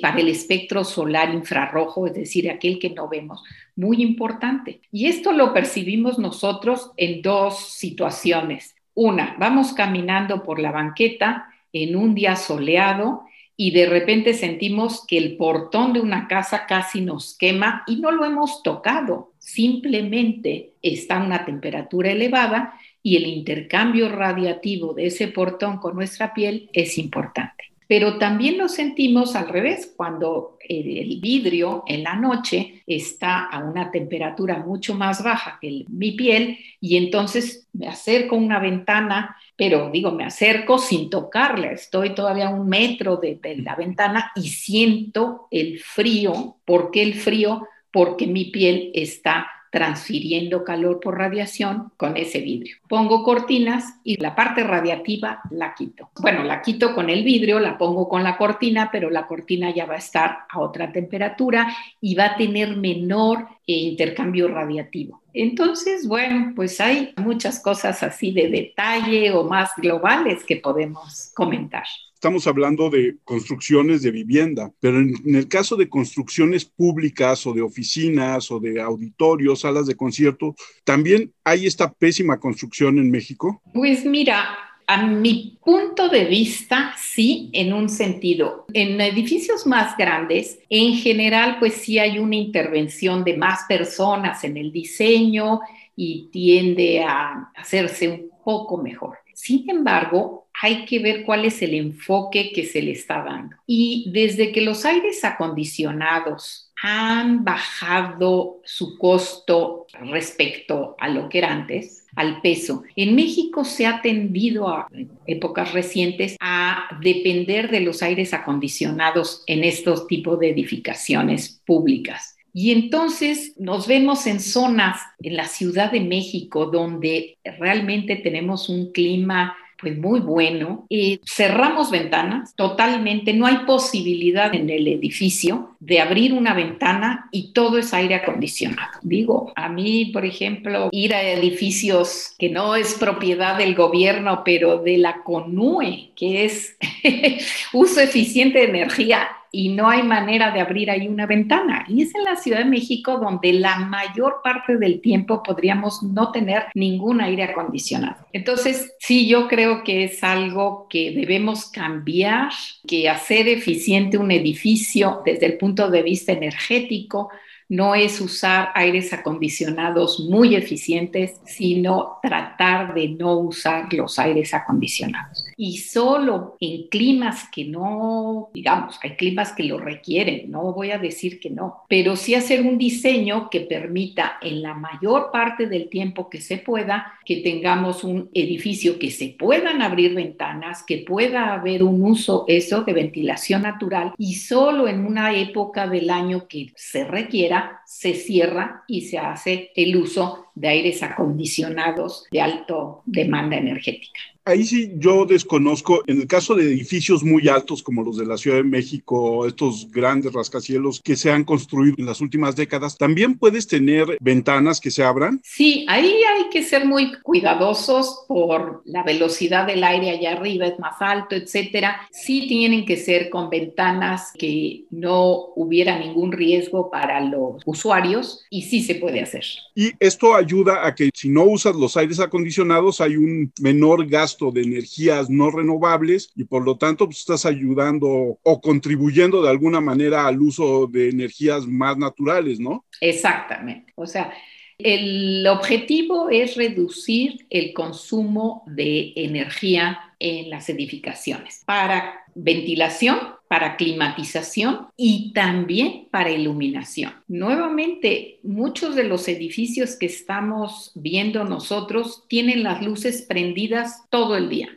para 0.00 0.20
el 0.20 0.28
espectro 0.28 0.84
solar 0.84 1.32
infrarrojo, 1.32 2.06
es 2.06 2.14
decir, 2.14 2.50
aquel 2.50 2.78
que 2.78 2.90
no 2.90 3.08
vemos, 3.08 3.42
muy 3.74 4.02
importante. 4.02 4.80
Y 4.90 5.06
esto 5.06 5.32
lo 5.32 5.52
percibimos 5.52 6.18
nosotros 6.18 6.92
en 6.96 7.22
dos 7.22 7.58
situaciones. 7.72 8.74
Una, 8.94 9.36
vamos 9.38 9.74
caminando 9.74 10.42
por 10.42 10.58
la 10.58 10.72
banqueta 10.72 11.48
en 11.72 11.94
un 11.94 12.14
día 12.14 12.36
soleado 12.36 13.24
y 13.54 13.70
de 13.70 13.86
repente 13.86 14.34
sentimos 14.34 15.04
que 15.06 15.18
el 15.18 15.36
portón 15.36 15.92
de 15.92 16.00
una 16.00 16.26
casa 16.26 16.66
casi 16.66 17.00
nos 17.02 17.36
quema 17.36 17.84
y 17.86 17.96
no 17.96 18.10
lo 18.10 18.24
hemos 18.24 18.62
tocado, 18.62 19.32
simplemente 19.38 20.72
está 20.82 21.18
a 21.18 21.24
una 21.24 21.44
temperatura 21.44 22.12
elevada 22.12 22.74
y 23.02 23.16
el 23.16 23.26
intercambio 23.26 24.08
radiativo 24.08 24.94
de 24.94 25.06
ese 25.06 25.28
portón 25.28 25.78
con 25.78 25.94
nuestra 25.94 26.34
piel 26.34 26.70
es 26.72 26.98
importante 26.98 27.75
pero 27.88 28.18
también 28.18 28.58
lo 28.58 28.68
sentimos 28.68 29.36
al 29.36 29.48
revés, 29.48 29.92
cuando 29.96 30.58
el 30.68 31.20
vidrio 31.20 31.84
en 31.86 32.02
la 32.02 32.16
noche 32.16 32.82
está 32.86 33.44
a 33.44 33.60
una 33.60 33.90
temperatura 33.90 34.58
mucho 34.58 34.94
más 34.94 35.22
baja 35.22 35.58
que 35.60 35.84
mi 35.88 36.12
piel 36.12 36.58
y 36.80 36.96
entonces 36.96 37.68
me 37.72 37.86
acerco 37.86 38.34
a 38.34 38.38
una 38.38 38.58
ventana, 38.58 39.36
pero 39.54 39.90
digo, 39.90 40.10
me 40.10 40.24
acerco 40.24 40.78
sin 40.78 41.08
tocarla, 41.10 41.72
estoy 41.72 42.14
todavía 42.14 42.48
a 42.48 42.54
un 42.54 42.68
metro 42.68 43.16
de, 43.16 43.36
de 43.36 43.58
la 43.58 43.76
ventana 43.76 44.32
y 44.34 44.48
siento 44.48 45.46
el 45.50 45.78
frío. 45.78 46.56
¿Por 46.64 46.90
qué 46.90 47.02
el 47.02 47.14
frío? 47.14 47.66
Porque 47.92 48.26
mi 48.26 48.46
piel 48.46 48.90
está 48.94 49.46
transfiriendo 49.76 50.64
calor 50.64 51.00
por 51.00 51.18
radiación 51.18 51.92
con 51.98 52.16
ese 52.16 52.40
vidrio. 52.40 52.76
Pongo 52.88 53.22
cortinas 53.22 54.00
y 54.04 54.16
la 54.16 54.34
parte 54.34 54.64
radiativa 54.64 55.42
la 55.50 55.74
quito. 55.74 56.08
Bueno, 56.18 56.44
la 56.44 56.62
quito 56.62 56.94
con 56.94 57.10
el 57.10 57.22
vidrio, 57.22 57.60
la 57.60 57.76
pongo 57.76 58.08
con 58.08 58.22
la 58.22 58.38
cortina, 58.38 58.88
pero 58.90 59.10
la 59.10 59.26
cortina 59.26 59.68
ya 59.74 59.84
va 59.84 59.96
a 59.96 59.98
estar 59.98 60.38
a 60.48 60.60
otra 60.60 60.90
temperatura 60.90 61.76
y 62.00 62.14
va 62.14 62.24
a 62.24 62.36
tener 62.38 62.74
menor 62.74 63.48
eh, 63.66 63.74
intercambio 63.74 64.48
radiativo. 64.48 65.20
Entonces, 65.34 66.08
bueno, 66.08 66.54
pues 66.56 66.80
hay 66.80 67.12
muchas 67.18 67.60
cosas 67.60 68.02
así 68.02 68.32
de 68.32 68.48
detalle 68.48 69.30
o 69.32 69.44
más 69.44 69.72
globales 69.76 70.42
que 70.44 70.56
podemos 70.56 71.32
comentar 71.34 71.84
estamos 72.26 72.48
hablando 72.48 72.90
de 72.90 73.18
construcciones 73.22 74.02
de 74.02 74.10
vivienda, 74.10 74.72
pero 74.80 74.98
en, 74.98 75.14
el 75.32 75.46
caso 75.46 75.76
de 75.76 75.88
construcciones 75.88 76.64
públicas 76.64 77.46
o 77.46 77.52
de 77.52 77.62
oficinas 77.62 78.50
o 78.50 78.58
de 78.58 78.80
auditorios, 78.80 79.60
salas 79.60 79.86
de 79.86 79.94
concierto, 79.94 80.56
¿también 80.82 81.32
hay 81.44 81.66
esta 81.66 81.92
pésima 81.92 82.40
construcción 82.40 82.98
en 82.98 83.12
México? 83.12 83.62
Pues 83.72 84.04
mira, 84.04 84.58
a 84.88 85.06
mi 85.06 85.56
punto 85.64 86.08
de 86.08 86.24
vista, 86.24 86.96
sí, 86.98 87.48
en 87.52 87.72
un 87.72 87.88
sentido. 87.88 88.66
En 88.72 89.00
edificios 89.00 89.64
más 89.64 89.96
grandes, 89.96 90.58
en 90.68 90.94
general, 90.94 91.60
pues 91.60 91.74
sí 91.74 92.00
hay 92.00 92.18
una 92.18 92.34
intervención 92.34 93.22
de 93.22 93.36
más 93.36 93.66
personas 93.68 94.42
en 94.42 94.56
el 94.56 94.72
diseño 94.72 95.60
y 95.94 96.28
tiende 96.32 97.04
a 97.04 97.52
hacerse 97.54 98.08
un 98.08 98.30
poco 98.44 98.78
mejor. 98.78 99.18
Sin 99.32 99.70
embargo, 99.70 100.45
hay 100.62 100.84
que 100.84 100.98
ver 100.98 101.22
cuál 101.24 101.44
es 101.44 101.60
el 101.62 101.74
enfoque 101.74 102.52
que 102.52 102.64
se 102.64 102.82
le 102.82 102.92
está 102.92 103.22
dando. 103.22 103.56
Y 103.66 104.10
desde 104.12 104.52
que 104.52 104.60
los 104.62 104.84
aires 104.84 105.24
acondicionados 105.24 106.72
han 106.82 107.44
bajado 107.44 108.60
su 108.64 108.98
costo 108.98 109.86
respecto 110.10 110.94
a 110.98 111.08
lo 111.08 111.28
que 111.28 111.38
era 111.38 111.52
antes, 111.52 112.06
al 112.14 112.40
peso. 112.42 112.84
En 112.96 113.14
México 113.14 113.64
se 113.64 113.86
ha 113.86 114.02
tendido 114.02 114.68
a 114.68 114.88
épocas 115.26 115.72
recientes 115.72 116.36
a 116.40 116.88
depender 117.00 117.70
de 117.70 117.80
los 117.80 118.02
aires 118.02 118.34
acondicionados 118.34 119.42
en 119.46 119.64
estos 119.64 120.06
tipos 120.06 120.38
de 120.38 120.50
edificaciones 120.50 121.62
públicas. 121.66 122.36
Y 122.52 122.72
entonces 122.72 123.52
nos 123.58 123.86
vemos 123.86 124.26
en 124.26 124.40
zonas 124.40 125.00
en 125.20 125.36
la 125.36 125.46
Ciudad 125.46 125.92
de 125.92 126.00
México 126.00 126.66
donde 126.66 127.36
realmente 127.58 128.16
tenemos 128.16 128.70
un 128.70 128.92
clima 128.92 129.54
pues 129.78 129.96
muy 129.98 130.20
bueno. 130.20 130.86
y 130.88 131.20
cerramos 131.24 131.90
ventanas 131.90 132.54
totalmente, 132.54 133.32
no 133.32 133.46
hay 133.46 133.58
posibilidad 133.66 134.54
en 134.54 134.70
el 134.70 134.88
edificio 134.88 135.76
de 135.80 136.00
abrir 136.00 136.32
una 136.32 136.54
ventana 136.54 137.28
y 137.30 137.52
todo 137.52 137.78
es 137.78 137.92
aire 137.92 138.14
acondicionado. 138.14 138.98
Digo, 139.02 139.52
a 139.54 139.68
mí, 139.68 140.06
por 140.06 140.24
ejemplo, 140.24 140.88
ir 140.92 141.14
a 141.14 141.22
edificios 141.22 142.34
que 142.38 142.48
no 142.48 142.76
es 142.76 142.94
propiedad 142.94 143.58
del 143.58 143.74
gobierno, 143.74 144.42
pero 144.44 144.78
de 144.78 144.98
la 144.98 145.22
CONUE, 145.22 146.10
que 146.16 146.44
es 146.44 146.76
uso 147.72 148.00
eficiente 148.00 148.60
de 148.60 148.64
energía, 148.66 149.28
y 149.52 149.70
no 149.70 149.88
hay 149.88 150.02
manera 150.02 150.50
de 150.50 150.60
abrir 150.60 150.90
ahí 150.90 151.08
una 151.08 151.26
ventana. 151.26 151.84
Y 151.88 152.02
es 152.02 152.14
en 152.14 152.24
la 152.24 152.36
Ciudad 152.36 152.58
de 152.58 152.64
México 152.64 153.18
donde 153.18 153.52
la 153.52 153.78
mayor 153.78 154.40
parte 154.42 154.76
del 154.76 155.00
tiempo 155.00 155.42
podríamos 155.42 156.02
no 156.02 156.32
tener 156.32 156.64
ningún 156.74 157.20
aire 157.20 157.44
acondicionado. 157.44 158.16
Entonces, 158.32 158.94
sí, 158.98 159.26
yo 159.28 159.48
creo 159.48 159.84
que 159.84 160.04
es 160.04 160.22
algo 160.22 160.86
que 160.88 161.12
debemos 161.12 161.70
cambiar, 161.70 162.50
que 162.86 163.08
hacer 163.08 163.48
eficiente 163.48 164.18
un 164.18 164.30
edificio 164.30 165.22
desde 165.24 165.46
el 165.46 165.58
punto 165.58 165.90
de 165.90 166.02
vista 166.02 166.32
energético, 166.32 167.30
no 167.68 167.94
es 167.94 168.20
usar 168.20 168.70
aires 168.74 169.12
acondicionados 169.12 170.20
muy 170.20 170.54
eficientes, 170.54 171.40
sino 171.44 172.18
tratar 172.22 172.94
de 172.94 173.08
no 173.08 173.38
usar 173.38 173.92
los 173.92 174.18
aires 174.18 174.54
acondicionados. 174.54 175.45
Y 175.56 175.78
solo 175.78 176.56
en 176.60 176.88
climas 176.88 177.48
que 177.50 177.64
no, 177.64 178.50
digamos, 178.52 178.98
hay 179.02 179.16
climas 179.16 179.52
que 179.52 179.64
lo 179.64 179.78
requieren, 179.78 180.50
no 180.50 180.72
voy 180.72 180.90
a 180.90 180.98
decir 180.98 181.40
que 181.40 181.50
no, 181.50 181.84
pero 181.88 182.16
sí 182.16 182.34
hacer 182.34 182.62
un 182.62 182.78
diseño 182.78 183.48
que 183.50 183.60
permita 183.60 184.38
en 184.42 184.62
la 184.62 184.74
mayor 184.74 185.30
parte 185.32 185.66
del 185.66 185.88
tiempo 185.88 186.28
que 186.28 186.40
se 186.40 186.58
pueda 186.58 187.14
que 187.24 187.36
tengamos 187.38 188.04
un 188.04 188.30
edificio 188.34 188.98
que 188.98 189.10
se 189.10 189.34
puedan 189.38 189.82
abrir 189.82 190.14
ventanas, 190.14 190.84
que 190.84 190.98
pueda 190.98 191.54
haber 191.54 191.82
un 191.82 192.02
uso 192.02 192.44
eso 192.46 192.82
de 192.82 192.92
ventilación 192.92 193.62
natural 193.62 194.12
y 194.16 194.34
solo 194.34 194.86
en 194.88 195.04
una 195.04 195.36
época 195.36 195.88
del 195.88 196.10
año 196.10 196.46
que 196.48 196.72
se 196.76 197.04
requiera 197.04 197.80
se 197.86 198.14
cierra 198.14 198.84
y 198.86 199.02
se 199.02 199.18
hace 199.18 199.70
el 199.74 199.96
uso 199.96 200.46
de 200.54 200.68
aires 200.68 201.02
acondicionados 201.02 202.26
de 202.30 202.40
alto 202.40 203.02
demanda 203.06 203.56
energética. 203.56 204.20
Ahí 204.48 204.62
sí 204.62 204.92
yo 204.98 205.26
desconozco, 205.26 206.04
en 206.06 206.20
el 206.20 206.28
caso 206.28 206.54
de 206.54 206.62
edificios 206.62 207.24
muy 207.24 207.48
altos 207.48 207.82
como 207.82 208.04
los 208.04 208.16
de 208.16 208.26
la 208.26 208.36
Ciudad 208.36 208.58
de 208.58 208.62
México, 208.62 209.44
estos 209.44 209.90
grandes 209.90 210.32
rascacielos 210.32 211.00
que 211.02 211.16
se 211.16 211.32
han 211.32 211.42
construido 211.42 211.96
en 211.98 212.06
las 212.06 212.20
últimas 212.20 212.54
décadas, 212.54 212.96
¿también 212.96 213.36
puedes 213.38 213.66
tener 213.66 214.16
ventanas 214.20 214.80
que 214.80 214.92
se 214.92 215.02
abran? 215.02 215.40
Sí, 215.42 215.84
ahí 215.88 216.14
hay 216.22 216.48
que 216.48 216.62
ser 216.62 216.86
muy 216.86 217.20
cuidadosos 217.22 218.24
por 218.28 218.82
la 218.84 219.02
velocidad 219.02 219.66
del 219.66 219.82
aire 219.82 220.10
allá 220.10 220.34
arriba, 220.34 220.66
es 220.66 220.78
más 220.78 220.94
alto, 221.00 221.34
etcétera. 221.34 222.02
Sí 222.12 222.46
tienen 222.46 222.86
que 222.86 222.98
ser 222.98 223.30
con 223.30 223.50
ventanas 223.50 224.30
que 224.38 224.84
no 224.90 225.46
hubiera 225.56 225.98
ningún 225.98 226.30
riesgo 226.30 226.88
para 226.88 227.20
los 227.20 227.62
usuarios 227.66 228.44
y 228.48 228.62
sí 228.62 228.84
se 228.84 228.94
puede 228.94 229.22
hacer. 229.22 229.42
Y 229.74 229.90
esto 229.98 230.36
ayuda 230.36 230.86
a 230.86 230.94
que 230.94 231.10
si 231.12 231.30
no 231.30 231.42
usas 231.42 231.74
los 231.74 231.96
aires 231.96 232.20
acondicionados 232.20 233.00
hay 233.00 233.16
un 233.16 233.52
menor 233.60 234.06
gasto 234.06 234.35
de 234.38 234.62
energías 234.62 235.30
no 235.30 235.50
renovables 235.50 236.30
y 236.36 236.44
por 236.44 236.64
lo 236.64 236.76
tanto 236.76 237.06
pues, 237.06 237.18
estás 237.18 237.46
ayudando 237.46 238.38
o 238.42 238.60
contribuyendo 238.60 239.42
de 239.42 239.50
alguna 239.50 239.80
manera 239.80 240.26
al 240.26 240.40
uso 240.40 240.86
de 240.86 241.08
energías 241.08 241.66
más 241.66 241.96
naturales, 241.96 242.60
¿no? 242.60 242.84
Exactamente. 243.00 243.92
O 243.96 244.06
sea, 244.06 244.32
el 244.78 245.46
objetivo 245.46 246.28
es 246.28 246.56
reducir 246.56 247.46
el 247.48 247.72
consumo 247.72 248.62
de 248.66 249.14
energía 249.16 250.14
en 250.18 250.50
las 250.50 250.68
edificaciones 250.68 251.62
para 251.64 252.20
ventilación, 252.34 253.18
para 253.48 253.76
climatización 253.76 254.88
y 254.96 255.32
también 255.32 256.08
para 256.10 256.30
iluminación. 256.30 257.12
Nuevamente, 257.28 258.38
muchos 258.42 258.94
de 258.96 259.04
los 259.04 259.28
edificios 259.28 259.96
que 259.96 260.06
estamos 260.06 260.92
viendo 260.94 261.44
nosotros 261.44 262.24
tienen 262.28 262.62
las 262.62 262.82
luces 262.82 263.22
prendidas 263.22 264.04
todo 264.10 264.36
el 264.36 264.48
día, 264.48 264.68